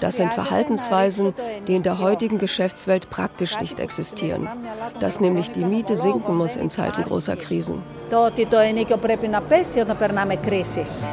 Das 0.00 0.16
sind 0.16 0.32
Verhaltensweisen, 0.32 1.34
die 1.66 1.76
in 1.76 1.82
der 1.82 1.98
heutigen 1.98 2.38
Geschäftswelt 2.38 3.10
praktisch 3.10 3.60
nicht 3.60 3.80
existieren. 3.80 4.48
Dass 5.00 5.20
nämlich 5.20 5.50
die 5.50 5.64
Miete 5.64 5.96
sinken 5.96 6.36
muss 6.36 6.56
in 6.56 6.70
Zeiten 6.70 7.02
großer 7.02 7.36
Krisen. 7.36 7.82
Το 8.10 8.24
ότι 8.24 8.46
το 8.46 8.58
ενίκιο 8.58 8.96
πρέπει 8.96 9.28
να 9.28 9.40
πέσει 9.40 9.80
όταν 9.80 9.98
περνάμε 9.98 10.36
κρίσεις. 10.36 11.04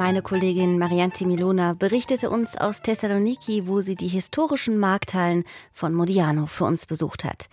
Meine 0.00 0.22
Kollegin 0.22 0.78
Marianti 0.78 1.26
Milona 1.26 1.74
berichtete 1.74 2.30
uns 2.30 2.56
aus 2.56 2.80
Thessaloniki, 2.80 3.66
wo 3.66 3.82
sie 3.82 3.96
die 3.96 4.08
historischen 4.08 4.78
Markthallen 4.78 5.44
von 5.72 5.92
Modiano 5.92 6.46
für 6.46 6.64
uns 6.64 6.86
besucht 6.86 7.22
hat. 7.22 7.50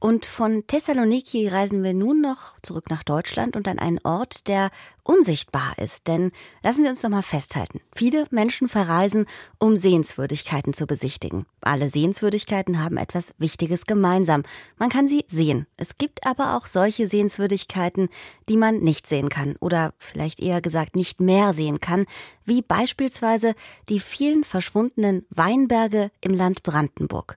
Und 0.00 0.26
von 0.26 0.64
Thessaloniki 0.66 1.48
reisen 1.48 1.82
wir 1.82 1.92
nun 1.92 2.20
noch 2.20 2.58
zurück 2.62 2.88
nach 2.88 3.02
Deutschland 3.02 3.56
und 3.56 3.66
an 3.66 3.80
einen 3.80 3.98
Ort, 4.04 4.46
der 4.46 4.70
unsichtbar 5.02 5.76
ist. 5.78 6.06
Denn 6.06 6.30
lassen 6.62 6.84
Sie 6.84 6.88
uns 6.88 7.02
noch 7.02 7.10
mal 7.10 7.22
festhalten. 7.22 7.80
Viele 7.96 8.26
Menschen 8.30 8.68
verreisen, 8.68 9.26
um 9.58 9.76
Sehenswürdigkeiten 9.76 10.72
zu 10.72 10.86
besichtigen. 10.86 11.46
Alle 11.62 11.88
Sehenswürdigkeiten 11.88 12.82
haben 12.82 12.96
etwas 12.96 13.34
Wichtiges 13.38 13.86
gemeinsam. 13.86 14.44
Man 14.76 14.88
kann 14.88 15.08
sie 15.08 15.24
sehen. 15.26 15.66
Es 15.76 15.98
gibt 15.98 16.24
aber 16.24 16.56
auch 16.56 16.66
solche 16.66 17.08
Sehenswürdigkeiten, 17.08 18.08
die 18.48 18.56
man 18.56 18.78
nicht 18.78 19.08
sehen 19.08 19.28
kann 19.28 19.56
oder 19.58 19.94
vielleicht 19.96 20.38
eher 20.38 20.60
gesagt 20.60 20.94
nicht 20.94 21.20
mehr 21.20 21.54
sehen 21.54 21.80
kann, 21.80 22.06
wie 22.44 22.62
beispielsweise 22.62 23.54
die 23.88 23.98
vielen 23.98 24.44
verschwundenen 24.44 25.26
Weinberge 25.30 26.12
im 26.20 26.34
Land 26.34 26.62
Brandenburg. 26.62 27.36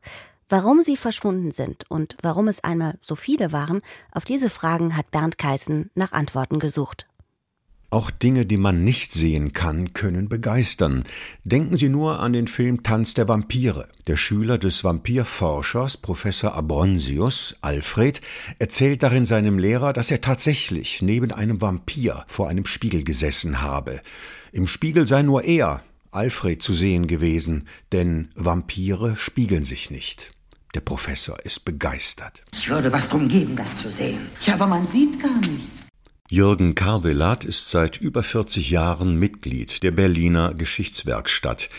Warum 0.51 0.81
sie 0.81 0.97
verschwunden 0.97 1.51
sind 1.51 1.85
und 1.87 2.17
warum 2.21 2.49
es 2.49 2.61
einmal 2.61 2.99
so 2.99 3.15
viele 3.15 3.53
waren, 3.53 3.79
auf 4.11 4.25
diese 4.25 4.49
Fragen 4.49 4.97
hat 4.97 5.09
Bernd 5.09 5.37
Keißen 5.37 5.91
nach 5.95 6.11
Antworten 6.11 6.59
gesucht. 6.59 7.07
Auch 7.89 8.11
Dinge, 8.11 8.45
die 8.45 8.57
man 8.57 8.83
nicht 8.83 9.13
sehen 9.13 9.53
kann, 9.53 9.93
können 9.93 10.27
begeistern. 10.27 11.05
Denken 11.45 11.77
Sie 11.77 11.87
nur 11.87 12.19
an 12.19 12.33
den 12.33 12.47
Film 12.47 12.83
Tanz 12.83 13.13
der 13.13 13.29
Vampire. 13.29 13.87
Der 14.07 14.17
Schüler 14.17 14.57
des 14.57 14.83
Vampirforschers 14.83 15.95
Professor 15.95 16.53
Abronsius, 16.53 17.55
Alfred, 17.61 18.19
erzählt 18.59 19.03
darin 19.03 19.25
seinem 19.25 19.57
Lehrer, 19.57 19.93
dass 19.93 20.11
er 20.11 20.19
tatsächlich 20.19 21.01
neben 21.01 21.31
einem 21.31 21.61
Vampir 21.61 22.25
vor 22.27 22.49
einem 22.49 22.65
Spiegel 22.65 23.05
gesessen 23.05 23.61
habe. 23.61 24.01
Im 24.51 24.67
Spiegel 24.67 25.07
sei 25.07 25.21
nur 25.21 25.45
er, 25.45 25.81
Alfred, 26.11 26.61
zu 26.61 26.73
sehen 26.73 27.07
gewesen, 27.07 27.69
denn 27.93 28.31
Vampire 28.35 29.15
spiegeln 29.15 29.63
sich 29.63 29.91
nicht. 29.91 30.33
Der 30.73 30.81
Professor 30.81 31.37
ist 31.43 31.65
begeistert. 31.65 32.43
Ich 32.53 32.69
würde 32.69 32.91
was 32.93 33.09
drum 33.09 33.27
geben, 33.27 33.57
das 33.57 33.77
zu 33.77 33.91
sehen. 33.91 34.29
Ja, 34.45 34.53
aber 34.53 34.67
man 34.67 34.87
sieht 34.87 35.21
gar 35.21 35.35
nichts. 35.39 35.81
Jürgen 36.29 36.75
Karvelat 36.75 37.43
ist 37.43 37.69
seit 37.71 37.97
über 37.97 38.23
40 38.23 38.69
Jahren 38.69 39.19
Mitglied 39.19 39.83
der 39.83 39.91
Berliner 39.91 40.53
Geschichtswerkstatt. 40.53 41.69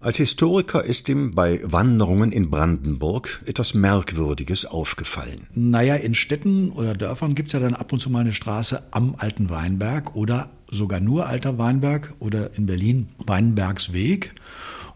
Als 0.00 0.16
Historiker 0.16 0.82
ist 0.82 1.08
ihm 1.08 1.30
bei 1.30 1.60
Wanderungen 1.62 2.32
in 2.32 2.50
Brandenburg 2.50 3.40
etwas 3.46 3.72
Merkwürdiges 3.74 4.64
aufgefallen. 4.64 5.46
Naja, 5.54 5.94
in 5.94 6.14
Städten 6.14 6.72
oder 6.72 6.94
Dörfern 6.94 7.36
gibt 7.36 7.50
es 7.50 7.52
ja 7.52 7.60
dann 7.60 7.74
ab 7.74 7.92
und 7.92 8.00
zu 8.00 8.10
mal 8.10 8.20
eine 8.20 8.32
Straße 8.32 8.82
am 8.90 9.14
Alten 9.16 9.48
Weinberg 9.48 10.16
oder 10.16 10.50
sogar 10.72 10.98
nur 10.98 11.26
Alter 11.26 11.58
Weinberg 11.58 12.12
oder 12.18 12.50
in 12.56 12.66
Berlin 12.66 13.10
Weinbergsweg. 13.18 14.34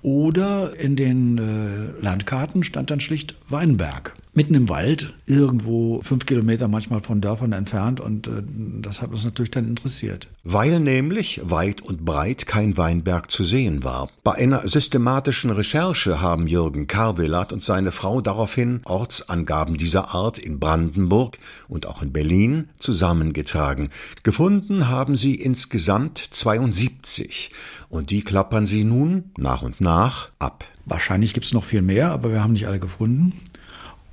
Oder 0.04 0.78
in 0.78 0.96
den 0.96 1.38
äh, 1.38 2.02
Landkarten 2.02 2.62
stand 2.62 2.90
dann 2.90 3.00
schlicht 3.00 3.36
Weinberg 3.48 4.14
mitten 4.36 4.54
im 4.54 4.68
Wald, 4.68 5.14
irgendwo 5.26 6.00
fünf 6.02 6.26
Kilometer 6.26 6.68
manchmal 6.68 7.00
von 7.00 7.20
Dörfern 7.20 7.52
entfernt. 7.52 8.00
Und 8.00 8.26
äh, 8.26 8.42
das 8.82 9.02
hat 9.02 9.10
uns 9.10 9.24
natürlich 9.24 9.50
dann 9.50 9.66
interessiert. 9.66 10.28
Weil 10.42 10.80
nämlich 10.80 11.40
weit 11.44 11.80
und 11.80 12.04
breit 12.04 12.46
kein 12.46 12.76
Weinberg 12.76 13.30
zu 13.30 13.44
sehen 13.44 13.84
war. 13.84 14.10
Bei 14.22 14.32
einer 14.32 14.66
systematischen 14.66 15.50
Recherche 15.50 16.20
haben 16.20 16.46
Jürgen 16.46 16.86
Karvelat 16.86 17.52
und 17.52 17.62
seine 17.62 17.92
Frau 17.92 18.20
daraufhin 18.20 18.80
Ortsangaben 18.84 19.76
dieser 19.76 20.14
Art 20.14 20.38
in 20.38 20.58
Brandenburg 20.58 21.38
und 21.68 21.86
auch 21.86 22.02
in 22.02 22.12
Berlin 22.12 22.68
zusammengetragen. 22.78 23.90
Gefunden 24.22 24.88
haben 24.88 25.16
sie 25.16 25.34
insgesamt 25.34 26.18
72. 26.30 27.50
Und 27.88 28.10
die 28.10 28.22
klappern 28.22 28.66
sie 28.66 28.84
nun 28.84 29.30
nach 29.38 29.62
und 29.62 29.80
nach 29.80 30.30
ab. 30.38 30.64
Wahrscheinlich 30.86 31.32
gibt 31.32 31.46
es 31.46 31.54
noch 31.54 31.64
viel 31.64 31.80
mehr, 31.80 32.10
aber 32.10 32.30
wir 32.30 32.42
haben 32.42 32.52
nicht 32.52 32.66
alle 32.66 32.80
gefunden. 32.80 33.40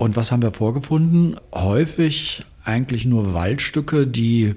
Und 0.01 0.15
was 0.15 0.31
haben 0.31 0.41
wir 0.41 0.51
vorgefunden? 0.51 1.35
Häufig 1.53 2.43
eigentlich 2.65 3.05
nur 3.05 3.35
Waldstücke, 3.35 4.07
die 4.07 4.55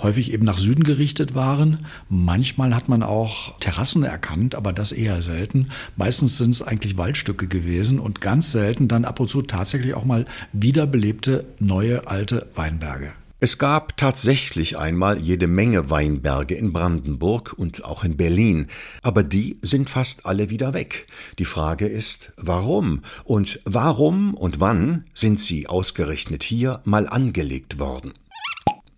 häufig 0.00 0.32
eben 0.32 0.46
nach 0.46 0.56
Süden 0.56 0.84
gerichtet 0.84 1.34
waren. 1.34 1.84
Manchmal 2.08 2.74
hat 2.74 2.88
man 2.88 3.02
auch 3.02 3.58
Terrassen 3.58 4.04
erkannt, 4.04 4.54
aber 4.54 4.72
das 4.72 4.92
eher 4.92 5.20
selten. 5.20 5.68
Meistens 5.96 6.38
sind 6.38 6.52
es 6.52 6.62
eigentlich 6.62 6.96
Waldstücke 6.96 7.46
gewesen 7.46 8.00
und 8.00 8.22
ganz 8.22 8.52
selten 8.52 8.88
dann 8.88 9.04
ab 9.04 9.20
und 9.20 9.28
zu 9.28 9.42
tatsächlich 9.42 9.92
auch 9.92 10.06
mal 10.06 10.24
wiederbelebte 10.54 11.44
neue 11.58 12.06
alte 12.06 12.46
Weinberge. 12.54 13.12
Es 13.38 13.58
gab 13.58 13.98
tatsächlich 13.98 14.78
einmal 14.78 15.18
jede 15.18 15.46
Menge 15.46 15.90
Weinberge 15.90 16.54
in 16.54 16.72
Brandenburg 16.72 17.52
und 17.54 17.84
auch 17.84 18.02
in 18.02 18.16
Berlin, 18.16 18.68
aber 19.02 19.22
die 19.22 19.58
sind 19.60 19.90
fast 19.90 20.24
alle 20.24 20.48
wieder 20.48 20.72
weg. 20.72 21.06
Die 21.38 21.44
Frage 21.44 21.86
ist, 21.86 22.32
warum? 22.38 23.02
Und 23.24 23.60
warum 23.66 24.32
und 24.32 24.58
wann 24.60 25.04
sind 25.12 25.38
sie 25.38 25.66
ausgerechnet 25.66 26.44
hier 26.44 26.80
mal 26.84 27.06
angelegt 27.06 27.78
worden? 27.78 28.14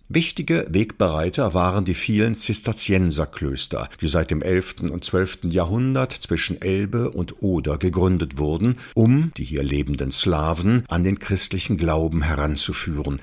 Wichtige 0.09 0.66
Wegbereiter 0.70 1.53
waren 1.53 1.84
die 1.84 1.95
vielen 1.95 2.36
Zisterzienserklöster, 2.36 3.91
die 4.01 4.09
seit 4.09 4.30
dem 4.30 4.41
11. 4.41 4.76
und 4.82 5.05
12. 5.05 5.47
Jahrhundert 5.51 6.12
zwischen 6.12 6.62
Elbe 6.62 7.11
und 7.11 7.43
Oder 7.43 7.76
gegründet 7.76 8.39
wurden, 8.39 8.76
um 8.95 9.32
die 9.36 9.45
hier 9.45 9.64
lebenden 9.64 10.12
Slawen 10.12 10.84
an 10.86 11.03
den 11.03 11.18
christlichen 11.18 11.76
Glauben 11.76 12.22
heranzuführen. 12.22 13.20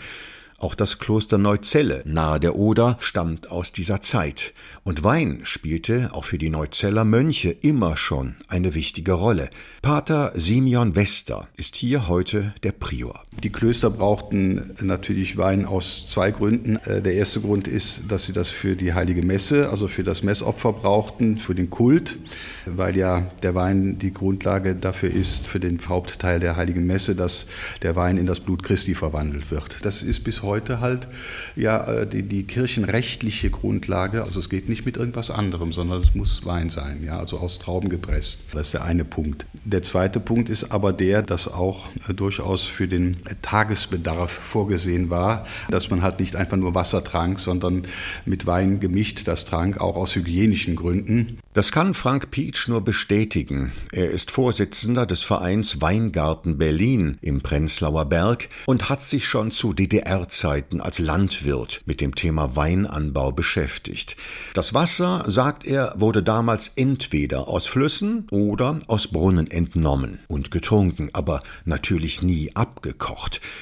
Auch 0.57 0.73
das 0.73 0.99
Kloster 0.99 1.37
Neuzelle 1.37 2.01
nahe 2.05 2.39
der 2.39 2.55
Oder 2.55 2.97
stammt 3.01 3.51
aus 3.51 3.73
dieser 3.73 4.01
Zeit, 4.01 4.53
und 4.83 5.03
Wein 5.03 5.41
spielte 5.43 6.09
auch 6.13 6.23
für 6.23 6.37
die 6.37 6.49
Neuzeller 6.49 7.03
Mönche 7.03 7.51
immer 7.51 7.97
schon 7.97 8.35
eine 8.47 8.73
wichtige 8.73 9.13
Rolle. 9.13 9.49
Pater 9.81 10.31
Simeon 10.35 10.95
Wester 10.95 11.49
ist 11.57 11.75
hier 11.75 12.07
heute 12.07 12.53
der 12.63 12.71
Prior. 12.71 13.24
Die 13.43 13.51
Klöster 13.51 13.89
brauchten 13.89 14.73
natürlich 14.81 15.37
Wein 15.37 15.65
aus 15.65 16.05
zwei 16.05 16.31
Gründen. 16.31 16.77
Äh, 16.77 17.01
der 17.01 17.13
erste 17.13 17.41
Grund 17.41 17.67
ist, 17.67 18.03
dass 18.07 18.25
sie 18.25 18.33
das 18.33 18.49
für 18.49 18.75
die 18.75 18.93
heilige 18.93 19.23
Messe, 19.23 19.69
also 19.69 19.87
für 19.87 20.03
das 20.03 20.23
Messopfer 20.23 20.73
brauchten, 20.73 21.37
für 21.37 21.53
den 21.53 21.69
Kult, 21.69 22.17
weil 22.65 22.95
ja 22.95 23.29
der 23.43 23.53
Wein 23.53 23.99
die 23.99 24.13
Grundlage 24.13 24.73
dafür 24.73 25.11
ist, 25.11 25.47
für 25.47 25.59
den 25.59 25.79
Hauptteil 25.85 26.39
der 26.39 26.55
heiligen 26.55 26.85
Messe, 26.85 27.13
dass 27.15 27.45
der 27.81 27.95
Wein 27.95 28.17
in 28.17 28.25
das 28.25 28.39
Blut 28.39 28.63
Christi 28.63 28.95
verwandelt 28.95 29.51
wird. 29.51 29.77
Das 29.83 30.01
ist 30.01 30.23
bis 30.23 30.41
heute 30.41 30.79
halt 30.79 31.07
ja 31.55 31.83
äh, 31.85 32.07
die, 32.07 32.23
die 32.23 32.43
kirchenrechtliche 32.43 33.49
Grundlage. 33.49 34.23
Also 34.23 34.39
es 34.39 34.49
geht 34.49 34.69
nicht 34.69 34.85
mit 34.85 34.97
irgendwas 34.97 35.29
anderem, 35.29 35.73
sondern 35.73 36.01
es 36.01 36.15
muss 36.15 36.45
Wein 36.45 36.69
sein, 36.69 37.03
ja, 37.03 37.19
also 37.19 37.37
aus 37.37 37.59
Trauben 37.59 37.89
gepresst. 37.89 38.39
Das 38.53 38.67
ist 38.67 38.73
der 38.73 38.85
eine 38.85 39.03
Punkt. 39.03 39.45
Der 39.65 39.83
zweite 39.83 40.19
Punkt 40.19 40.49
ist 40.49 40.71
aber 40.71 40.93
der, 40.93 41.21
dass 41.21 41.47
auch 41.47 41.89
äh, 42.07 42.13
durchaus 42.13 42.63
für 42.63 42.87
den 42.87 43.17
Tagesbedarf 43.41 44.31
vorgesehen 44.31 45.09
war, 45.09 45.45
dass 45.69 45.89
man 45.89 46.01
halt 46.01 46.19
nicht 46.19 46.35
einfach 46.35 46.57
nur 46.57 46.75
Wasser 46.75 47.03
trank, 47.03 47.39
sondern 47.39 47.87
mit 48.25 48.45
Wein 48.45 48.79
gemischt 48.79 49.27
das 49.27 49.45
trank, 49.45 49.79
auch 49.79 49.95
aus 49.95 50.15
hygienischen 50.15 50.75
Gründen. 50.75 51.37
Das 51.53 51.71
kann 51.71 51.93
Frank 51.93 52.31
Pietsch 52.31 52.67
nur 52.67 52.81
bestätigen. 52.81 53.71
Er 53.93 54.11
ist 54.11 54.31
Vorsitzender 54.31 55.05
des 55.05 55.21
Vereins 55.21 55.81
Weingarten 55.81 56.57
Berlin 56.57 57.17
im 57.21 57.41
Prenzlauer 57.41 58.05
Berg 58.05 58.49
und 58.65 58.89
hat 58.89 59.01
sich 59.01 59.27
schon 59.27 59.51
zu 59.51 59.71
DDR 59.71 60.25
Römerzeiten 60.25 60.81
als 60.81 60.99
Landwirt 60.99 61.81
mit 61.85 62.01
dem 62.01 62.15
Thema 62.15 62.55
Weinanbau 62.55 63.31
beschäftigt. 63.31 64.17
Das 64.53 64.73
Wasser, 64.73 65.23
sagt 65.27 65.65
er, 65.65 65.93
wurde 65.97 66.23
damals 66.23 66.71
entweder 66.75 67.47
aus 67.47 67.67
Flüssen 67.67 68.27
oder 68.31 68.79
aus 68.87 69.07
Brunnen 69.07 69.49
entnommen 69.49 70.19
und 70.27 70.51
getrunken, 70.51 71.09
aber 71.13 71.43
natürlich 71.65 72.21
nie 72.21 72.51
abgekocht. 72.55 73.14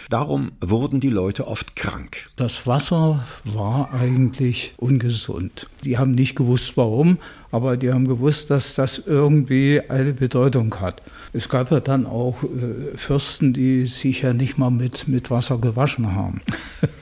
Darum 0.09 0.51
wurden 0.61 0.99
die 0.99 1.09
Leute 1.09 1.47
oft 1.47 1.75
krank. 1.75 2.29
Das 2.35 2.67
Wasser 2.67 3.25
war 3.43 3.93
eigentlich 3.93 4.73
ungesund. 4.77 5.69
Die 5.83 5.97
haben 5.97 6.11
nicht 6.11 6.35
gewusst, 6.35 6.73
warum, 6.75 7.17
aber 7.51 7.77
die 7.77 7.91
haben 7.91 8.07
gewusst, 8.07 8.49
dass 8.49 8.75
das 8.75 9.01
irgendwie 9.05 9.81
eine 9.87 10.13
Bedeutung 10.13 10.79
hat. 10.79 11.01
Es 11.33 11.49
gab 11.49 11.71
ja 11.71 11.79
dann 11.79 12.05
auch 12.05 12.43
äh, 12.43 12.97
Fürsten, 12.97 13.53
die 13.53 13.85
sich 13.85 14.21
ja 14.21 14.33
nicht 14.33 14.57
mal 14.57 14.71
mit, 14.71 15.07
mit 15.07 15.29
Wasser 15.29 15.57
gewaschen 15.57 16.15
haben. 16.15 16.41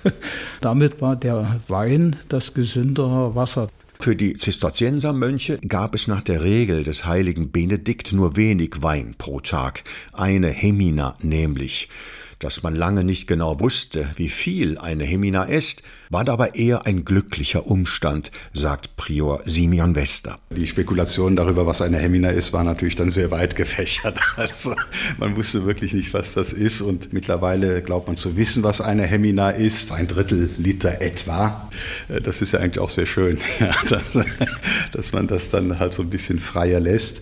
Damit 0.61 1.01
war 1.01 1.15
der 1.15 1.61
Wein 1.67 2.17
das 2.29 2.53
gesündere 2.53 3.35
Wasser. 3.35 3.69
Für 4.01 4.15
die 4.15 4.33
Zisterziensermönche 4.33 5.59
gab 5.59 5.93
es 5.93 6.07
nach 6.07 6.23
der 6.23 6.41
Regel 6.43 6.83
des 6.83 7.05
heiligen 7.05 7.51
Benedikt 7.51 8.13
nur 8.13 8.35
wenig 8.35 8.81
Wein 8.81 9.13
pro 9.15 9.41
Tag, 9.41 9.83
eine 10.11 10.49
Hemina 10.49 11.15
nämlich. 11.21 11.87
Dass 12.41 12.63
man 12.63 12.75
lange 12.75 13.03
nicht 13.03 13.27
genau 13.27 13.59
wusste, 13.59 14.09
wie 14.15 14.29
viel 14.29 14.79
eine 14.79 15.03
Hemina 15.03 15.43
ist, 15.43 15.83
war 16.09 16.25
dabei 16.25 16.49
eher 16.55 16.87
ein 16.87 17.05
glücklicher 17.05 17.67
Umstand, 17.67 18.31
sagt 18.51 18.97
Prior 18.97 19.41
Simeon 19.45 19.95
Wester. 19.95 20.39
Die 20.49 20.65
Spekulation 20.65 21.35
darüber, 21.35 21.67
was 21.67 21.83
eine 21.83 21.99
Hemina 21.99 22.29
ist, 22.29 22.51
war 22.51 22.63
natürlich 22.63 22.95
dann 22.95 23.11
sehr 23.11 23.29
weit 23.29 23.55
gefächert. 23.55 24.19
Also 24.37 24.75
man 25.19 25.35
wusste 25.35 25.65
wirklich 25.65 25.93
nicht, 25.93 26.15
was 26.15 26.33
das 26.33 26.51
ist 26.51 26.81
und 26.81 27.13
mittlerweile 27.13 27.83
glaubt 27.83 28.07
man 28.07 28.17
zu 28.17 28.35
wissen, 28.35 28.63
was 28.63 28.81
eine 28.81 29.05
Hemina 29.05 29.51
ist. 29.51 29.91
Ein 29.91 30.07
Drittel 30.07 30.49
Liter 30.57 30.99
etwa. 30.99 31.69
Das 32.23 32.41
ist 32.41 32.53
ja 32.53 32.59
eigentlich 32.59 32.79
auch 32.79 32.89
sehr 32.89 33.05
schön, 33.05 33.37
dass 34.91 35.11
man 35.11 35.27
das 35.27 35.49
dann 35.49 35.77
halt 35.77 35.93
so 35.93 36.01
ein 36.01 36.09
bisschen 36.09 36.39
freier 36.39 36.79
lässt. 36.79 37.21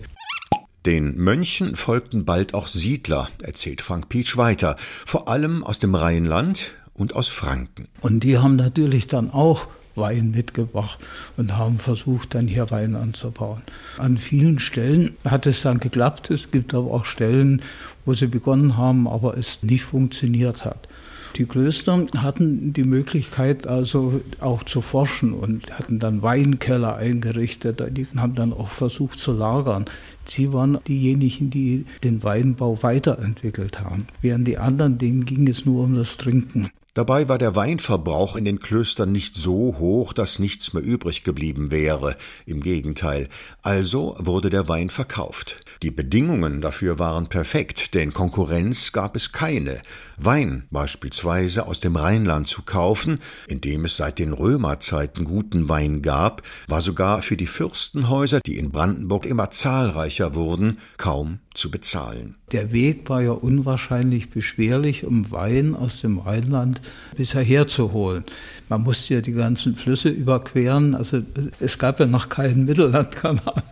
Den 0.86 1.18
Mönchen 1.18 1.76
folgten 1.76 2.24
bald 2.24 2.54
auch 2.54 2.66
Siedler, 2.66 3.28
erzählt 3.42 3.82
Frank 3.82 4.08
Pietsch 4.08 4.38
weiter, 4.38 4.76
vor 5.04 5.28
allem 5.28 5.62
aus 5.62 5.78
dem 5.78 5.94
Rheinland 5.94 6.72
und 6.94 7.14
aus 7.14 7.28
Franken. 7.28 7.86
Und 8.00 8.20
die 8.20 8.38
haben 8.38 8.56
natürlich 8.56 9.06
dann 9.06 9.30
auch 9.30 9.66
Wein 9.94 10.30
mitgebracht 10.30 10.98
und 11.36 11.56
haben 11.56 11.78
versucht, 11.78 12.34
dann 12.34 12.48
hier 12.48 12.70
Wein 12.70 12.96
anzubauen. 12.96 13.60
An 13.98 14.16
vielen 14.16 14.58
Stellen 14.58 15.16
hat 15.24 15.46
es 15.46 15.60
dann 15.62 15.80
geklappt. 15.80 16.30
Es 16.30 16.50
gibt 16.50 16.72
aber 16.72 16.90
auch 16.90 17.04
Stellen, 17.04 17.60
wo 18.06 18.14
sie 18.14 18.28
begonnen 18.28 18.78
haben, 18.78 19.06
aber 19.06 19.36
es 19.36 19.62
nicht 19.62 19.84
funktioniert 19.84 20.64
hat. 20.64 20.88
Die 21.36 21.44
Klöster 21.44 22.06
hatten 22.16 22.72
die 22.72 22.84
Möglichkeit 22.84 23.66
also 23.66 24.20
auch 24.40 24.64
zu 24.64 24.80
forschen 24.80 25.32
und 25.32 25.70
hatten 25.78 26.00
dann 26.00 26.22
Weinkeller 26.22 26.96
eingerichtet. 26.96 27.82
Die 27.96 28.06
haben 28.16 28.34
dann 28.34 28.52
auch 28.52 28.68
versucht 28.68 29.18
zu 29.18 29.32
lagern. 29.32 29.84
Sie 30.24 30.52
waren 30.52 30.78
diejenigen, 30.86 31.50
die 31.50 31.86
den 32.04 32.22
Weinbau 32.22 32.82
weiterentwickelt 32.82 33.80
haben, 33.80 34.06
während 34.20 34.46
die 34.46 34.58
anderen, 34.58 34.98
denen 34.98 35.24
ging 35.24 35.48
es 35.48 35.64
nur 35.64 35.84
um 35.84 35.94
das 35.94 36.16
Trinken. 36.16 36.70
Dabei 36.94 37.28
war 37.28 37.38
der 37.38 37.54
Weinverbrauch 37.54 38.34
in 38.34 38.44
den 38.44 38.58
Klöstern 38.58 39.12
nicht 39.12 39.36
so 39.36 39.76
hoch, 39.78 40.12
dass 40.12 40.40
nichts 40.40 40.72
mehr 40.72 40.82
übrig 40.82 41.22
geblieben 41.22 41.70
wäre. 41.70 42.16
Im 42.46 42.60
Gegenteil. 42.60 43.28
Also 43.62 44.16
wurde 44.18 44.50
der 44.50 44.68
Wein 44.68 44.90
verkauft. 44.90 45.64
Die 45.82 45.90
Bedingungen 45.90 46.60
dafür 46.60 46.98
waren 46.98 47.28
perfekt, 47.28 47.94
denn 47.94 48.12
Konkurrenz 48.12 48.92
gab 48.92 49.16
es 49.16 49.32
keine. 49.32 49.80
Wein 50.18 50.64
beispielsweise 50.70 51.66
aus 51.66 51.80
dem 51.80 51.96
Rheinland 51.96 52.48
zu 52.48 52.60
kaufen, 52.60 53.18
in 53.48 53.62
dem 53.62 53.86
es 53.86 53.96
seit 53.96 54.18
den 54.18 54.34
Römerzeiten 54.34 55.24
guten 55.24 55.70
Wein 55.70 56.02
gab, 56.02 56.42
war 56.68 56.82
sogar 56.82 57.22
für 57.22 57.38
die 57.38 57.46
Fürstenhäuser, 57.46 58.40
die 58.44 58.58
in 58.58 58.70
Brandenburg 58.70 59.24
immer 59.24 59.50
zahlreicher 59.50 60.34
wurden, 60.34 60.76
kaum 60.98 61.38
zu 61.54 61.70
bezahlen. 61.70 62.36
Der 62.52 62.72
Weg 62.72 63.08
war 63.08 63.22
ja 63.22 63.32
unwahrscheinlich 63.32 64.30
beschwerlich, 64.30 65.04
um 65.04 65.30
Wein 65.30 65.74
aus 65.74 66.02
dem 66.02 66.18
Rheinland 66.18 66.82
bisher 67.16 67.42
herzuholen. 67.42 68.24
Man 68.68 68.82
musste 68.82 69.14
ja 69.14 69.20
die 69.20 69.32
ganzen 69.32 69.76
Flüsse 69.76 70.10
überqueren, 70.10 70.94
also 70.94 71.22
es 71.58 71.78
gab 71.78 72.00
ja 72.00 72.06
noch 72.06 72.28
keinen 72.28 72.66
Mittellandkanal. 72.66 73.62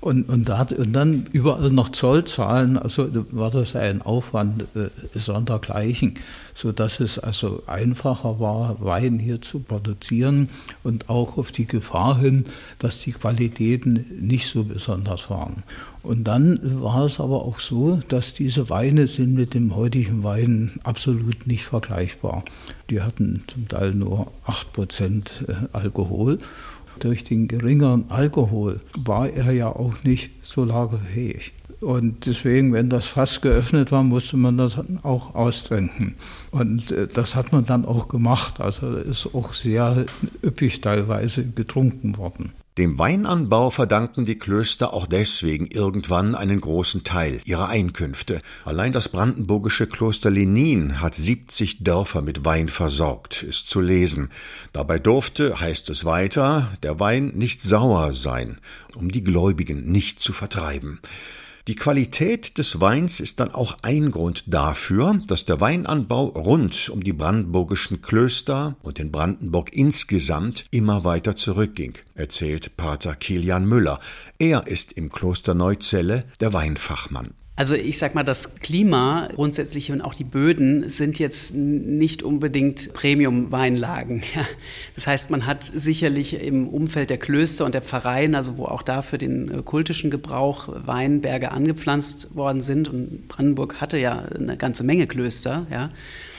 Und, 0.00 0.28
und, 0.28 0.48
da, 0.48 0.66
und 0.76 0.92
dann 0.92 1.26
überall 1.32 1.70
noch 1.70 1.90
Zoll 1.90 2.24
zahlen, 2.24 2.76
also 2.78 3.08
war 3.30 3.50
das 3.50 3.74
ein 3.74 4.02
Aufwand 4.02 4.66
äh, 4.74 4.88
sondergleichen, 5.18 6.14
sodass 6.54 7.00
es 7.00 7.18
also 7.18 7.62
einfacher 7.66 8.38
war, 8.38 8.76
Wein 8.80 9.18
hier 9.18 9.40
zu 9.40 9.60
produzieren 9.60 10.50
und 10.84 11.08
auch 11.08 11.38
auf 11.38 11.50
die 11.50 11.66
Gefahr 11.66 12.18
hin, 12.18 12.44
dass 12.78 13.00
die 13.00 13.12
Qualitäten 13.12 14.06
nicht 14.20 14.48
so 14.48 14.64
besonders 14.64 15.30
waren. 15.30 15.62
Und 16.06 16.22
dann 16.22 16.60
war 16.82 17.04
es 17.04 17.18
aber 17.18 17.44
auch 17.44 17.58
so, 17.58 17.98
dass 18.06 18.32
diese 18.32 18.70
Weine 18.70 19.08
sind 19.08 19.34
mit 19.34 19.54
dem 19.54 19.74
heutigen 19.74 20.22
Wein 20.22 20.78
absolut 20.84 21.48
nicht 21.48 21.64
vergleichbar. 21.64 22.44
Die 22.90 23.02
hatten 23.02 23.42
zum 23.48 23.66
Teil 23.66 23.92
nur 23.92 24.30
8% 24.46 25.48
äh, 25.48 25.68
Alkohol. 25.72 26.38
Durch 26.98 27.24
den 27.24 27.48
geringeren 27.48 28.10
Alkohol 28.10 28.80
war 28.96 29.28
er 29.28 29.52
ja 29.52 29.68
auch 29.68 30.02
nicht 30.04 30.30
so 30.42 30.64
lagerfähig. 30.64 31.52
Und 31.80 32.26
deswegen, 32.26 32.72
wenn 32.72 32.88
das 32.88 33.06
Fass 33.06 33.40
geöffnet 33.40 33.92
war, 33.92 34.02
musste 34.02 34.36
man 34.36 34.56
das 34.56 34.76
auch 35.02 35.34
austrinken. 35.34 36.14
Und 36.50 36.90
äh, 36.90 37.06
das 37.06 37.34
hat 37.34 37.52
man 37.52 37.66
dann 37.66 37.84
auch 37.84 38.08
gemacht. 38.08 38.60
Also 38.60 38.96
ist 38.96 39.34
auch 39.34 39.52
sehr 39.52 40.06
üppig 40.42 40.80
teilweise 40.80 41.44
getrunken 41.44 42.16
worden. 42.16 42.52
Dem 42.78 42.98
Weinanbau 42.98 43.70
verdanken 43.70 44.26
die 44.26 44.38
Klöster 44.38 44.92
auch 44.92 45.06
deswegen 45.06 45.66
irgendwann 45.66 46.34
einen 46.34 46.60
großen 46.60 47.04
Teil 47.04 47.40
ihrer 47.46 47.70
Einkünfte. 47.70 48.42
Allein 48.66 48.92
das 48.92 49.08
brandenburgische 49.08 49.86
Kloster 49.86 50.30
Lenin 50.30 51.00
hat 51.00 51.14
70 51.14 51.84
Dörfer 51.84 52.20
mit 52.20 52.44
Wein 52.44 52.68
versorgt, 52.68 53.42
ist 53.44 53.68
zu 53.68 53.80
lesen. 53.80 54.28
Dabei 54.74 54.98
durfte, 54.98 55.58
heißt 55.58 55.88
es 55.88 56.04
weiter, 56.04 56.70
der 56.82 57.00
Wein 57.00 57.28
nicht 57.28 57.62
sauer 57.62 58.12
sein, 58.12 58.58
um 58.94 59.10
die 59.10 59.24
Gläubigen 59.24 59.90
nicht 59.90 60.20
zu 60.20 60.34
vertreiben. 60.34 61.00
Die 61.68 61.74
Qualität 61.74 62.58
des 62.58 62.80
Weins 62.80 63.18
ist 63.18 63.40
dann 63.40 63.50
auch 63.50 63.78
ein 63.82 64.12
Grund 64.12 64.44
dafür, 64.46 65.18
dass 65.26 65.46
der 65.46 65.60
Weinanbau 65.60 66.26
rund 66.26 66.88
um 66.90 67.02
die 67.02 67.12
brandenburgischen 67.12 68.02
Klöster 68.02 68.76
und 68.84 69.00
in 69.00 69.10
Brandenburg 69.10 69.72
insgesamt 69.72 70.66
immer 70.70 71.02
weiter 71.02 71.34
zurückging, 71.34 71.94
erzählt 72.14 72.76
Pater 72.76 73.16
Kilian 73.16 73.66
Müller. 73.66 73.98
Er 74.38 74.68
ist 74.68 74.92
im 74.92 75.10
Kloster 75.10 75.54
Neuzelle 75.54 76.22
der 76.38 76.52
Weinfachmann. 76.52 77.34
Also 77.58 77.74
ich 77.74 77.98
sag 77.98 78.14
mal, 78.14 78.22
das 78.22 78.54
Klima 78.56 79.30
grundsätzlich 79.34 79.90
und 79.90 80.02
auch 80.02 80.14
die 80.14 80.24
Böden 80.24 80.90
sind 80.90 81.18
jetzt 81.18 81.54
nicht 81.54 82.22
unbedingt 82.22 82.92
Premium-Weinlagen. 82.92 84.22
Das 84.94 85.06
heißt, 85.06 85.30
man 85.30 85.44
hat 85.46 85.70
sicherlich 85.74 86.40
im 86.40 86.68
Umfeld 86.68 87.10
der 87.10 87.18
Klöster 87.18 87.66
und 87.66 87.74
der 87.74 87.82
Pfarreien, 87.82 88.34
also 88.34 88.56
wo 88.56 88.64
auch 88.64 88.82
da 88.82 89.02
für 89.02 89.18
den 89.18 89.50
äh, 89.50 89.62
kultischen 89.62 90.10
Gebrauch 90.10 90.68
Weinberge 90.68 91.52
angepflanzt 91.52 92.34
worden 92.34 92.62
sind, 92.62 92.88
und 92.88 93.28
Brandenburg 93.28 93.80
hatte 93.80 93.98
ja 93.98 94.20
eine 94.20 94.56
ganze 94.56 94.84
Menge 94.84 95.06
Klöster, 95.06 95.66
ja, 95.70 95.90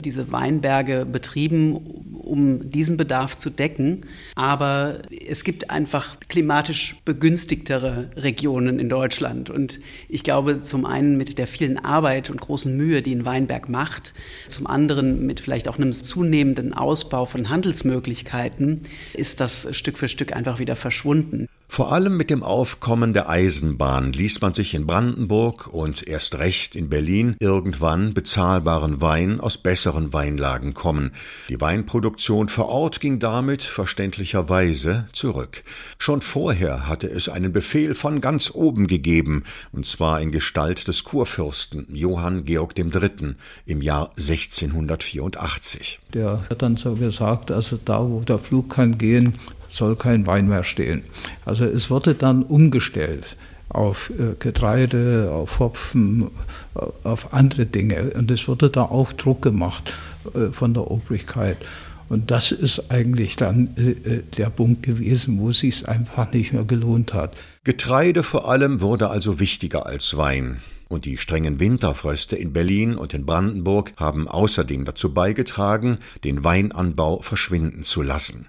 diese 0.04 0.32
Weinberge 0.32 1.06
betrieben, 1.06 1.76
um 2.18 2.70
diesen 2.70 2.96
Bedarf 2.96 3.36
zu 3.36 3.50
decken. 3.50 4.06
Aber 4.34 5.02
es 5.28 5.44
gibt 5.44 5.70
einfach 5.70 6.18
klimatisch 6.28 6.96
begünstigtere 7.04 8.10
Regionen 8.16 8.80
in 8.80 8.88
Deutschland. 8.88 9.50
Und 9.50 9.78
ich 10.08 10.24
glaube, 10.24 10.62
zum 10.62 10.84
einen 10.84 11.07
mit 11.16 11.38
der 11.38 11.46
vielen 11.46 11.78
Arbeit 11.78 12.30
und 12.30 12.40
großen 12.40 12.76
Mühe, 12.76 13.02
die 13.02 13.14
ein 13.14 13.24
Weinberg 13.24 13.68
macht, 13.68 14.12
zum 14.46 14.66
anderen 14.66 15.26
mit 15.26 15.40
vielleicht 15.40 15.68
auch 15.68 15.76
einem 15.76 15.92
zunehmenden 15.92 16.74
Ausbau 16.74 17.24
von 17.24 17.48
Handelsmöglichkeiten, 17.48 18.82
ist 19.14 19.40
das 19.40 19.68
Stück 19.76 19.98
für 19.98 20.08
Stück 20.08 20.32
einfach 20.32 20.58
wieder 20.58 20.76
verschwunden. 20.76 21.48
Vor 21.70 21.92
allem 21.92 22.16
mit 22.16 22.30
dem 22.30 22.42
Aufkommen 22.42 23.12
der 23.12 23.28
Eisenbahn 23.28 24.12
ließ 24.12 24.40
man 24.40 24.52
sich 24.52 24.74
in 24.74 24.86
Brandenburg 24.86 25.68
und 25.72 26.08
erst 26.08 26.36
recht 26.38 26.74
in 26.74 26.88
Berlin 26.88 27.36
irgendwann 27.38 28.14
bezahlbaren 28.14 29.00
Wein 29.00 29.38
aus 29.38 29.58
besseren 29.58 30.12
Weinlagen 30.12 30.74
kommen. 30.74 31.12
Die 31.48 31.60
Weinproduktion 31.60 32.48
vor 32.48 32.68
Ort 32.68 33.00
ging 33.00 33.20
damit 33.20 33.62
verständlicherweise 33.62 35.08
zurück. 35.12 35.62
Schon 35.98 36.20
vorher 36.20 36.88
hatte 36.88 37.08
es 37.08 37.28
einen 37.28 37.52
Befehl 37.52 37.94
von 37.94 38.20
ganz 38.20 38.50
oben 38.52 38.88
gegeben, 38.88 39.44
und 39.70 39.86
zwar 39.86 40.20
in 40.20 40.32
Gestalt 40.32 40.88
des 40.88 41.04
Kurfürsten 41.04 41.86
Johann 41.94 42.44
Georg 42.44 42.76
III. 42.76 43.36
im 43.66 43.82
Jahr 43.82 44.10
1684. 44.16 46.00
Der 46.14 46.44
hat 46.50 46.62
dann 46.62 46.76
so 46.76 46.94
gesagt, 46.96 47.52
also 47.52 47.78
da, 47.84 48.00
wo 48.00 48.20
der 48.20 48.38
Flug 48.38 48.70
kann 48.70 48.98
gehen, 48.98 49.34
soll 49.68 49.96
kein 49.96 50.26
Wein 50.26 50.48
mehr 50.48 50.64
stehen. 50.64 51.02
Also 51.44 51.64
es 51.64 51.90
wurde 51.90 52.14
dann 52.14 52.42
umgestellt 52.42 53.36
auf 53.68 54.10
äh, 54.10 54.34
Getreide, 54.38 55.30
auf 55.32 55.58
Hopfen, 55.58 56.30
äh, 56.74 56.80
auf 57.04 57.32
andere 57.32 57.66
Dinge. 57.66 58.10
Und 58.14 58.30
es 58.30 58.48
wurde 58.48 58.70
da 58.70 58.82
auch 58.82 59.12
Druck 59.12 59.42
gemacht 59.42 59.92
äh, 60.34 60.52
von 60.52 60.74
der 60.74 60.90
Obrigkeit. 60.90 61.58
Und 62.08 62.30
das 62.30 62.52
ist 62.52 62.90
eigentlich 62.90 63.36
dann 63.36 63.68
der 64.38 64.48
Punkt 64.48 64.82
gewesen, 64.82 65.38
wo 65.40 65.50
es 65.50 65.58
sich 65.58 65.86
einfach 65.86 66.32
nicht 66.32 66.54
mehr 66.54 66.64
gelohnt 66.64 67.12
hat. 67.12 67.36
Getreide 67.64 68.22
vor 68.22 68.48
allem 68.48 68.80
wurde 68.80 69.10
also 69.10 69.40
wichtiger 69.40 69.84
als 69.84 70.16
Wein. 70.16 70.62
Und 70.88 71.04
die 71.04 71.18
strengen 71.18 71.60
Winterfröste 71.60 72.34
in 72.34 72.54
Berlin 72.54 72.94
und 72.94 73.12
in 73.12 73.26
Brandenburg 73.26 73.92
haben 73.98 74.26
außerdem 74.26 74.86
dazu 74.86 75.12
beigetragen, 75.12 75.98
den 76.24 76.44
Weinanbau 76.44 77.20
verschwinden 77.20 77.82
zu 77.82 78.00
lassen. 78.00 78.46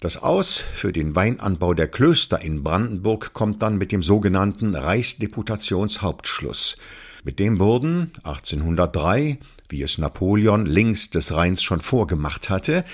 Das 0.00 0.16
Aus 0.16 0.62
für 0.74 0.92
den 0.92 1.16
Weinanbau 1.16 1.74
der 1.74 1.88
Klöster 1.88 2.40
in 2.40 2.62
Brandenburg 2.62 3.32
kommt 3.32 3.62
dann 3.62 3.78
mit 3.78 3.90
dem 3.90 4.04
sogenannten 4.04 4.76
Reichsdeputationshauptschluss. 4.76 6.76
Mit 7.24 7.40
dem 7.40 7.58
wurden 7.58 8.12
1803, 8.22 9.40
wie 9.68 9.82
es 9.82 9.98
Napoleon 9.98 10.66
links 10.66 11.10
des 11.10 11.34
Rheins 11.34 11.64
schon 11.64 11.80
vorgemacht 11.80 12.48
hatte, 12.48 12.84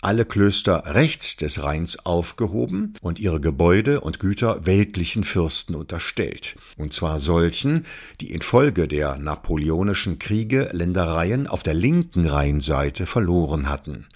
alle 0.00 0.24
Klöster 0.24 0.84
rechts 0.86 1.36
des 1.36 1.62
Rheins 1.62 1.98
aufgehoben 2.06 2.94
und 3.02 3.18
ihre 3.18 3.42
Gebäude 3.42 4.00
und 4.00 4.18
Güter 4.18 4.64
weltlichen 4.64 5.24
Fürsten 5.24 5.74
unterstellt, 5.74 6.56
und 6.78 6.94
zwar 6.94 7.20
solchen, 7.20 7.84
die 8.22 8.32
infolge 8.32 8.88
der 8.88 9.18
napoleonischen 9.18 10.18
Kriege 10.18 10.70
Ländereien 10.72 11.46
auf 11.46 11.62
der 11.62 11.74
linken 11.74 12.26
Rheinseite 12.26 13.04
verloren 13.04 13.68
hatten. 13.68 14.06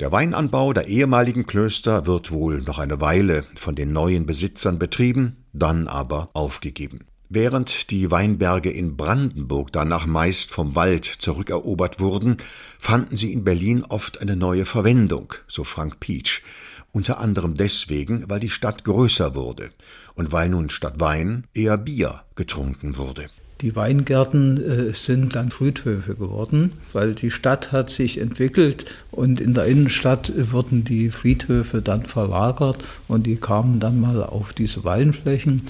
Der 0.00 0.10
Weinanbau 0.10 0.72
der 0.72 0.88
ehemaligen 0.88 1.46
Klöster 1.46 2.06
wird 2.06 2.32
wohl 2.32 2.60
noch 2.62 2.80
eine 2.80 3.00
Weile 3.00 3.44
von 3.54 3.76
den 3.76 3.92
neuen 3.92 4.26
Besitzern 4.26 4.78
betrieben, 4.78 5.44
dann 5.52 5.86
aber 5.86 6.30
aufgegeben. 6.34 7.04
Während 7.28 7.90
die 7.90 8.10
Weinberge 8.10 8.70
in 8.70 8.96
Brandenburg 8.96 9.72
danach 9.72 10.04
meist 10.04 10.50
vom 10.50 10.74
Wald 10.74 11.04
zurückerobert 11.04 12.00
wurden, 12.00 12.38
fanden 12.78 13.14
sie 13.14 13.32
in 13.32 13.44
Berlin 13.44 13.84
oft 13.84 14.20
eine 14.20 14.34
neue 14.36 14.66
Verwendung, 14.66 15.34
so 15.46 15.62
Frank 15.62 16.00
Pietsch, 16.00 16.42
unter 16.92 17.18
anderem 17.18 17.54
deswegen, 17.54 18.28
weil 18.28 18.40
die 18.40 18.50
Stadt 18.50 18.84
größer 18.84 19.34
wurde 19.36 19.70
und 20.16 20.32
weil 20.32 20.48
nun 20.48 20.70
statt 20.70 20.94
Wein 20.98 21.46
eher 21.54 21.78
Bier 21.78 22.22
getrunken 22.34 22.96
wurde. 22.96 23.28
Die 23.60 23.76
Weingärten 23.76 24.90
äh, 24.90 24.94
sind 24.94 25.36
dann 25.36 25.50
Friedhöfe 25.50 26.16
geworden, 26.16 26.72
weil 26.92 27.14
die 27.14 27.30
Stadt 27.30 27.72
hat 27.72 27.88
sich 27.88 28.18
entwickelt 28.18 28.84
und 29.10 29.40
in 29.40 29.54
der 29.54 29.66
Innenstadt 29.66 30.32
wurden 30.50 30.84
die 30.84 31.10
Friedhöfe 31.10 31.80
dann 31.80 32.02
verlagert 32.02 32.78
und 33.06 33.26
die 33.26 33.36
kamen 33.36 33.78
dann 33.78 34.00
mal 34.00 34.22
auf 34.22 34.52
diese 34.52 34.84
Weinflächen 34.84 35.62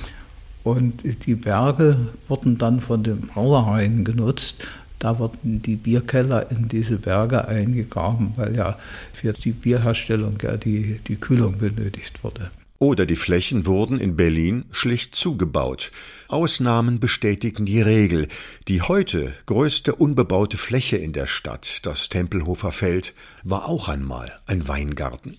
und 0.65 1.03
die 1.27 1.35
Berge 1.35 2.09
wurden 2.27 2.57
dann 2.57 2.81
von 2.81 3.03
den 3.03 3.21
Brauereien 3.21 4.05
genutzt. 4.05 4.67
Da 4.99 5.19
wurden 5.19 5.61
die 5.61 5.77
Bierkeller 5.77 6.51
in 6.51 6.69
diese 6.69 6.97
Berge 6.97 7.47
eingegraben, 7.47 8.33
weil 8.37 8.57
ja 8.57 8.79
für 9.13 9.35
die 9.35 9.53
Bierherstellung 9.53 10.39
ja 10.43 10.57
die, 10.57 11.01
die 11.07 11.17
Kühlung 11.17 11.59
benötigt 11.59 12.25
wurde. 12.25 12.51
Oder 12.79 13.07
die 13.07 13.17
Flächen 13.17 13.67
wurden 13.67 13.99
in 13.99 14.17
Berlin 14.17 14.65
schlicht 14.71 15.15
zugebaut. 15.15 15.93
Ausnahmen 16.29 16.99
bestätigen 16.99 17.65
die 17.65 17.81
Regel. 17.81 18.29
Die 18.67 18.83
heute 18.83 19.33
größte 19.47 19.95
unbebaute 19.95 20.57
Fläche 20.57 20.97
in 20.97 21.13
der 21.13 21.27
Stadt, 21.27 21.81
das 21.85 22.09
Tempelhofer 22.09 22.73
Feld, 22.73 23.15
war 23.45 23.69
auch 23.69 23.89
einmal 23.89 24.37
ein 24.47 24.67
Weingarten. 24.67 25.39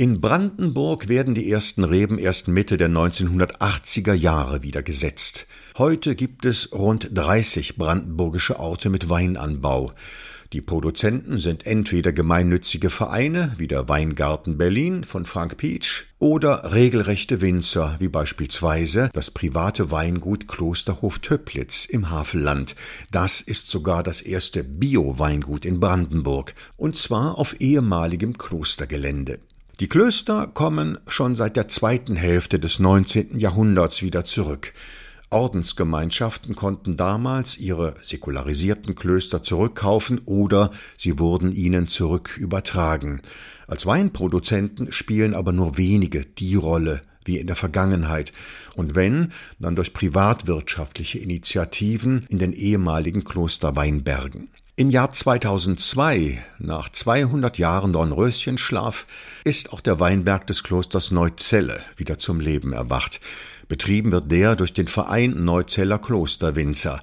In 0.00 0.20
Brandenburg 0.20 1.08
werden 1.08 1.34
die 1.34 1.50
ersten 1.50 1.82
Reben 1.82 2.18
erst 2.18 2.46
Mitte 2.46 2.76
der 2.76 2.88
1980er 2.88 4.12
Jahre 4.14 4.62
wieder 4.62 4.84
gesetzt. 4.84 5.48
Heute 5.76 6.14
gibt 6.14 6.44
es 6.44 6.72
rund 6.72 7.10
30 7.12 7.76
brandenburgische 7.76 8.60
Orte 8.60 8.90
mit 8.90 9.10
Weinanbau. 9.10 9.92
Die 10.54 10.62
Produzenten 10.62 11.36
sind 11.36 11.66
entweder 11.66 12.10
gemeinnützige 12.10 12.88
Vereine 12.88 13.54
wie 13.58 13.66
der 13.66 13.90
Weingarten 13.90 14.56
Berlin 14.56 15.04
von 15.04 15.26
Frank 15.26 15.58
Pietsch 15.58 16.04
oder 16.18 16.72
regelrechte 16.72 17.42
Winzer 17.42 17.96
wie 17.98 18.08
beispielsweise 18.08 19.10
das 19.12 19.30
private 19.30 19.90
Weingut 19.90 20.48
Klosterhof 20.48 21.18
Töplitz 21.18 21.84
im 21.84 22.08
Havelland. 22.08 22.76
Das 23.10 23.42
ist 23.42 23.68
sogar 23.68 24.02
das 24.02 24.22
erste 24.22 24.64
Bio-Weingut 24.64 25.66
in 25.66 25.80
Brandenburg 25.80 26.54
und 26.78 26.96
zwar 26.96 27.36
auf 27.36 27.60
ehemaligem 27.60 28.38
Klostergelände. 28.38 29.40
Die 29.80 29.88
Klöster 29.88 30.46
kommen 30.46 30.96
schon 31.08 31.36
seit 31.36 31.56
der 31.56 31.68
zweiten 31.68 32.16
Hälfte 32.16 32.58
des 32.58 32.78
19. 32.78 33.38
Jahrhunderts 33.38 34.00
wieder 34.00 34.24
zurück. 34.24 34.72
Ordensgemeinschaften 35.30 36.54
konnten 36.54 36.96
damals 36.96 37.58
ihre 37.58 37.94
säkularisierten 38.02 38.94
Klöster 38.94 39.42
zurückkaufen 39.42 40.20
oder 40.24 40.70
sie 40.96 41.18
wurden 41.18 41.52
ihnen 41.52 41.88
zurück 41.88 42.36
übertragen. 42.38 43.20
Als 43.66 43.84
Weinproduzenten 43.84 44.92
spielen 44.92 45.34
aber 45.34 45.52
nur 45.52 45.76
wenige 45.76 46.24
die 46.24 46.54
Rolle 46.54 47.02
wie 47.24 47.38
in 47.38 47.46
der 47.46 47.56
Vergangenheit, 47.56 48.32
und 48.74 48.94
wenn, 48.94 49.32
dann 49.58 49.76
durch 49.76 49.92
privatwirtschaftliche 49.92 51.18
Initiativen 51.18 52.24
in 52.30 52.38
den 52.38 52.54
ehemaligen 52.54 53.22
Klosterweinbergen. 53.22 54.48
Im 54.76 54.90
Jahr 54.90 55.12
2002, 55.12 56.42
nach 56.60 56.88
200 56.88 57.58
Jahren 57.58 57.92
Dornröschenschlaf, 57.92 59.06
ist 59.42 59.72
auch 59.72 59.80
der 59.80 59.98
Weinberg 59.98 60.46
des 60.46 60.62
Klosters 60.62 61.10
Neuzelle 61.10 61.82
wieder 61.96 62.18
zum 62.18 62.38
Leben 62.38 62.72
erwacht. 62.72 63.20
Betrieben 63.68 64.12
wird 64.12 64.32
der 64.32 64.56
durch 64.56 64.72
den 64.72 64.88
Verein 64.88 65.44
Neuzeller 65.44 65.98
Klosterwinzer. 65.98 67.00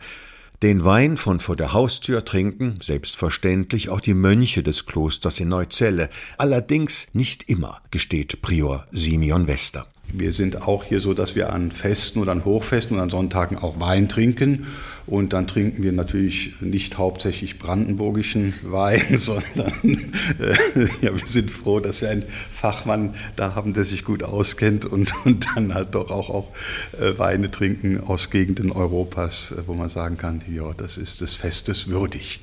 Den 0.63 0.83
Wein 0.83 1.17
von 1.17 1.39
vor 1.39 1.55
der 1.55 1.73
Haustür 1.73 2.25
trinken 2.25 2.79
selbstverständlich 2.81 3.89
auch 3.89 3.99
die 3.99 4.13
Mönche 4.13 4.63
des 4.63 4.85
Klosters 4.85 5.39
in 5.39 5.49
Neuzelle, 5.49 6.09
allerdings 6.37 7.07
nicht 7.13 7.49
immer, 7.49 7.81
gesteht 7.91 8.41
Prior 8.41 8.87
Simeon 8.91 9.47
Wester. 9.47 9.85
Wir 10.11 10.31
sind 10.31 10.61
auch 10.61 10.83
hier 10.83 11.01
so, 11.01 11.13
dass 11.13 11.35
wir 11.35 11.51
an 11.51 11.71
Festen 11.71 12.19
oder 12.19 12.31
an 12.31 12.45
Hochfesten 12.45 12.95
und 12.95 13.03
an 13.03 13.09
Sonntagen 13.09 13.57
auch 13.57 13.79
Wein 13.79 14.07
trinken. 14.07 14.67
Und 15.07 15.34
dann 15.34 15.48
trinken 15.48 15.84
wir 15.84 15.91
natürlich 15.91 16.53
nicht 16.61 16.98
hauptsächlich 16.98 17.60
brandenburgischen 17.60 18.53
Wein, 18.64 19.02
sondern 19.18 20.14
äh, 20.40 20.56
ja, 21.02 21.15
wir 21.15 21.27
sind 21.27 21.52
froh, 21.52 21.80
dass 21.80 22.02
wir 22.02 22.10
einen 22.10 22.26
Fachmann 22.52 23.15
da 23.36 23.56
haben, 23.56 23.73
der 23.73 23.84
sich 23.84 24.03
gut 24.03 24.23
auskennt 24.23 24.86
und, 24.86 25.14
und 25.26 25.48
dann 25.56 25.73
halt 25.73 25.94
doch 25.94 26.10
auch, 26.10 26.30
auch 26.30 26.52
äh, 26.99 27.18
Weine 27.19 27.52
trinken 27.52 27.99
aus 28.02 28.30
Gegenden 28.30 28.72
Europas, 28.72 29.52
äh, 29.52 29.68
wo 29.68 29.73
man 29.73 29.90
sagen 29.90 30.18
kann, 30.18 30.41
ja, 30.49 30.73
das 30.73 30.98
ist 30.98 31.22
des 31.22 31.36
Festes 31.36 31.88
würdig. 31.88 32.40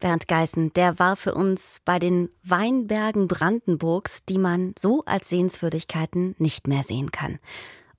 Bernd 0.00 0.26
Geißen, 0.26 0.72
der 0.72 0.98
war 0.98 1.14
für 1.14 1.32
uns 1.32 1.80
bei 1.84 2.00
den 2.00 2.28
Weinbergen 2.42 3.28
Brandenburgs, 3.28 4.24
die 4.24 4.38
man 4.38 4.74
so 4.76 5.04
als 5.06 5.28
Sehenswürdigkeiten 5.28 6.34
nicht 6.38 6.66
mehr 6.66 6.82
sehen 6.82 7.12
kann. 7.12 7.38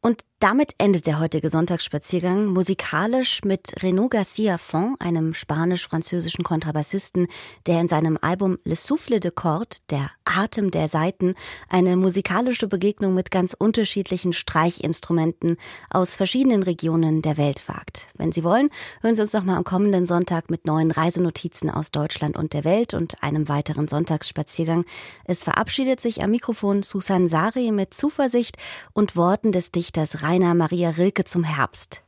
Und 0.02 0.24
damit 0.44 0.76
endet 0.78 1.07
der 1.07 1.22
heutige 1.22 1.49
Sonntagsspaziergang 1.49 2.48
musikalisch 2.48 3.45
mit 3.45 3.82
Renaud 3.82 4.11
Garcia 4.11 4.57
Font, 4.57 4.99
einem 4.99 5.34
spanisch-französischen 5.34 6.44
Kontrabassisten, 6.44 7.28
der 7.65 7.80
in 7.80 7.88
seinem 7.88 8.20
Album 8.22 8.57
Le 8.65 8.76
Souffle 8.76 9.22
de 9.22 9.32
Corde, 9.32 9.78
der 9.90 10.11
Atem 10.26 10.70
der 10.70 10.90
Saiten, 10.90 11.36
eine 11.70 11.95
musikalische 11.95 12.68
Begegnung 12.68 13.14
mit 13.14 13.32
ganz 13.32 13.56
unterschiedlichen 13.57 14.34
Streichinstrumenten 14.34 15.56
aus 15.90 16.15
verschiedenen 16.15 16.64
Regionen 16.64 17.22
der 17.22 17.38
Welt 17.38 17.70
wagt. 17.70 18.07
Wenn 18.18 18.34
Sie 18.34 18.44
wollen, 18.44 18.70
hören 19.02 19.15
Sie 19.15 19.22
uns 19.22 19.32
noch 19.32 19.45
mal 19.45 19.56
am 19.56 19.64
kommenden 19.64 20.06
Sonntag 20.06 20.49
mit 20.49 20.65
neuen 20.65 20.91
Reisenotizen 20.91 21.70
aus 21.70 21.91
Deutschland 21.91 22.36
und 22.36 22.52
der 22.52 22.65
Welt 22.65 22.94
und 22.94 23.24
einem 23.24 23.48
weiteren 23.48 23.88
Sonntagsspaziergang. 23.88 24.84
Es 25.24 25.41
verabschiedet 25.41 26.02
sich 26.02 26.22
am 26.22 26.32
Mikrofon 26.32 26.84
Susan 26.84 27.30
Sari 27.30 27.72
mit 27.72 27.94
Zuversicht 27.94 28.57
und 28.91 29.15
Worten 29.15 29.53
des 29.53 29.72
Dichters 29.72 30.22
Rainer 30.34 30.55
Maria 30.55 30.89
Rilke 30.89 31.26
zum 31.26 31.43
Herbst. 31.43 32.01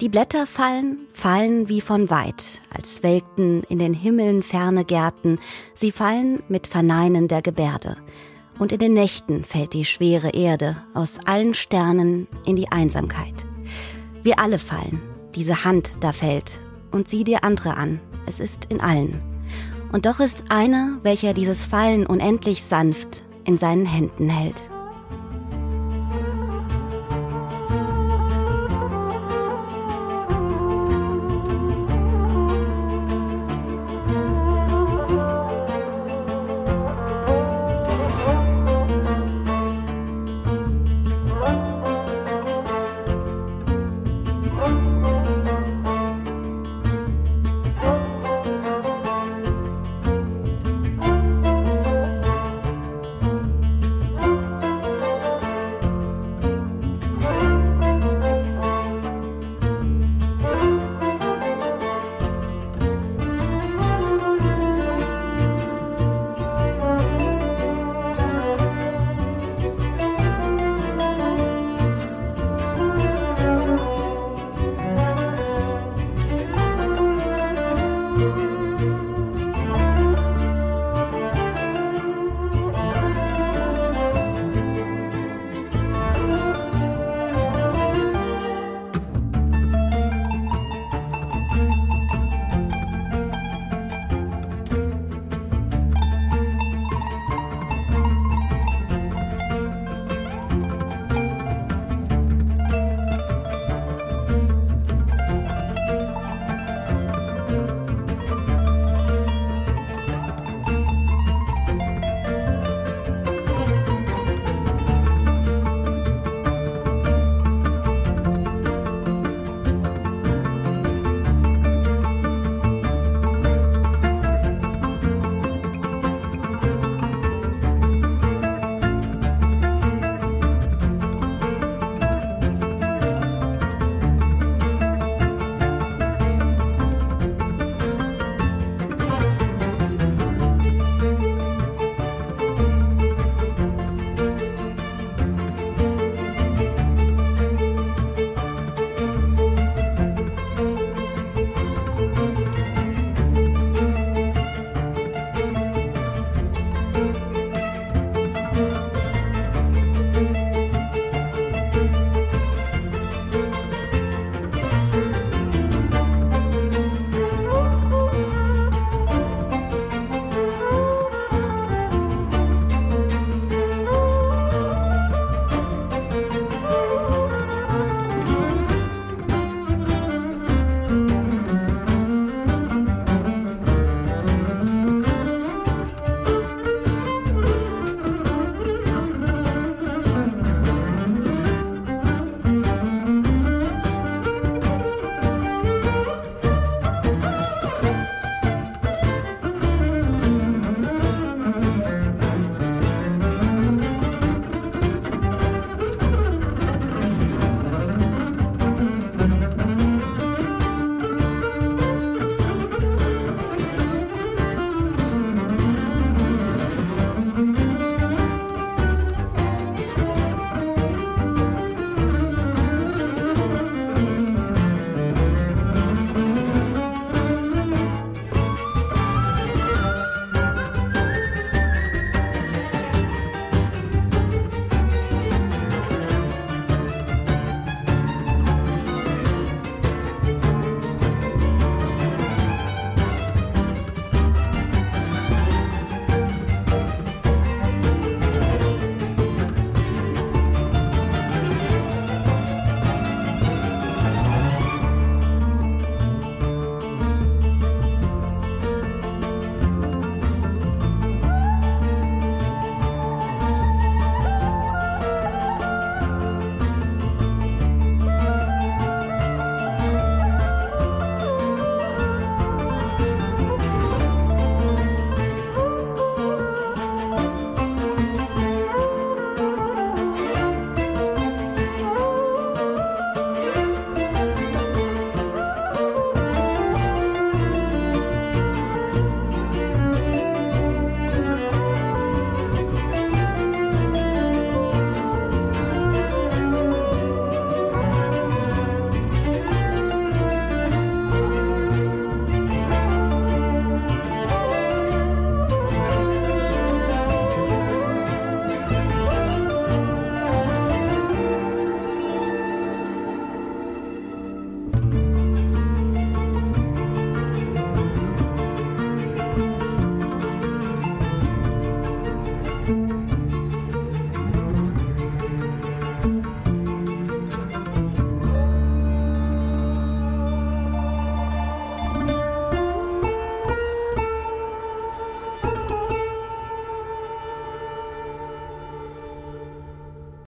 Die 0.00 0.08
Blätter 0.08 0.48
fallen, 0.48 1.06
fallen 1.12 1.68
wie 1.68 1.80
von 1.80 2.10
weit, 2.10 2.60
als 2.74 3.04
welkten 3.04 3.62
in 3.68 3.78
den 3.78 3.94
Himmeln 3.94 4.42
ferne 4.42 4.84
Gärten, 4.84 5.38
sie 5.72 5.92
fallen 5.92 6.42
mit 6.48 6.66
verneinender 6.66 7.40
Gebärde. 7.40 7.98
Und 8.58 8.72
in 8.72 8.80
den 8.80 8.94
Nächten 8.94 9.44
fällt 9.44 9.74
die 9.74 9.84
schwere 9.84 10.30
Erde 10.30 10.76
aus 10.92 11.20
allen 11.24 11.54
Sternen 11.54 12.26
in 12.44 12.56
die 12.56 12.66
Einsamkeit. 12.72 13.44
Wir 14.24 14.40
alle 14.40 14.58
fallen, 14.58 15.00
diese 15.36 15.62
Hand 15.62 15.92
da 16.00 16.10
fällt, 16.10 16.58
und 16.90 17.08
sieh 17.08 17.22
dir 17.22 17.44
andere 17.44 17.76
an, 17.76 18.00
es 18.26 18.40
ist 18.40 18.72
in 18.72 18.80
allen. 18.80 19.22
Und 19.92 20.06
doch 20.06 20.18
ist 20.18 20.50
einer, 20.50 20.98
welcher 21.04 21.32
dieses 21.32 21.64
Fallen 21.64 22.06
unendlich 22.06 22.64
sanft 22.64 23.22
in 23.44 23.56
seinen 23.56 23.86
Händen 23.86 24.28
hält. 24.30 24.68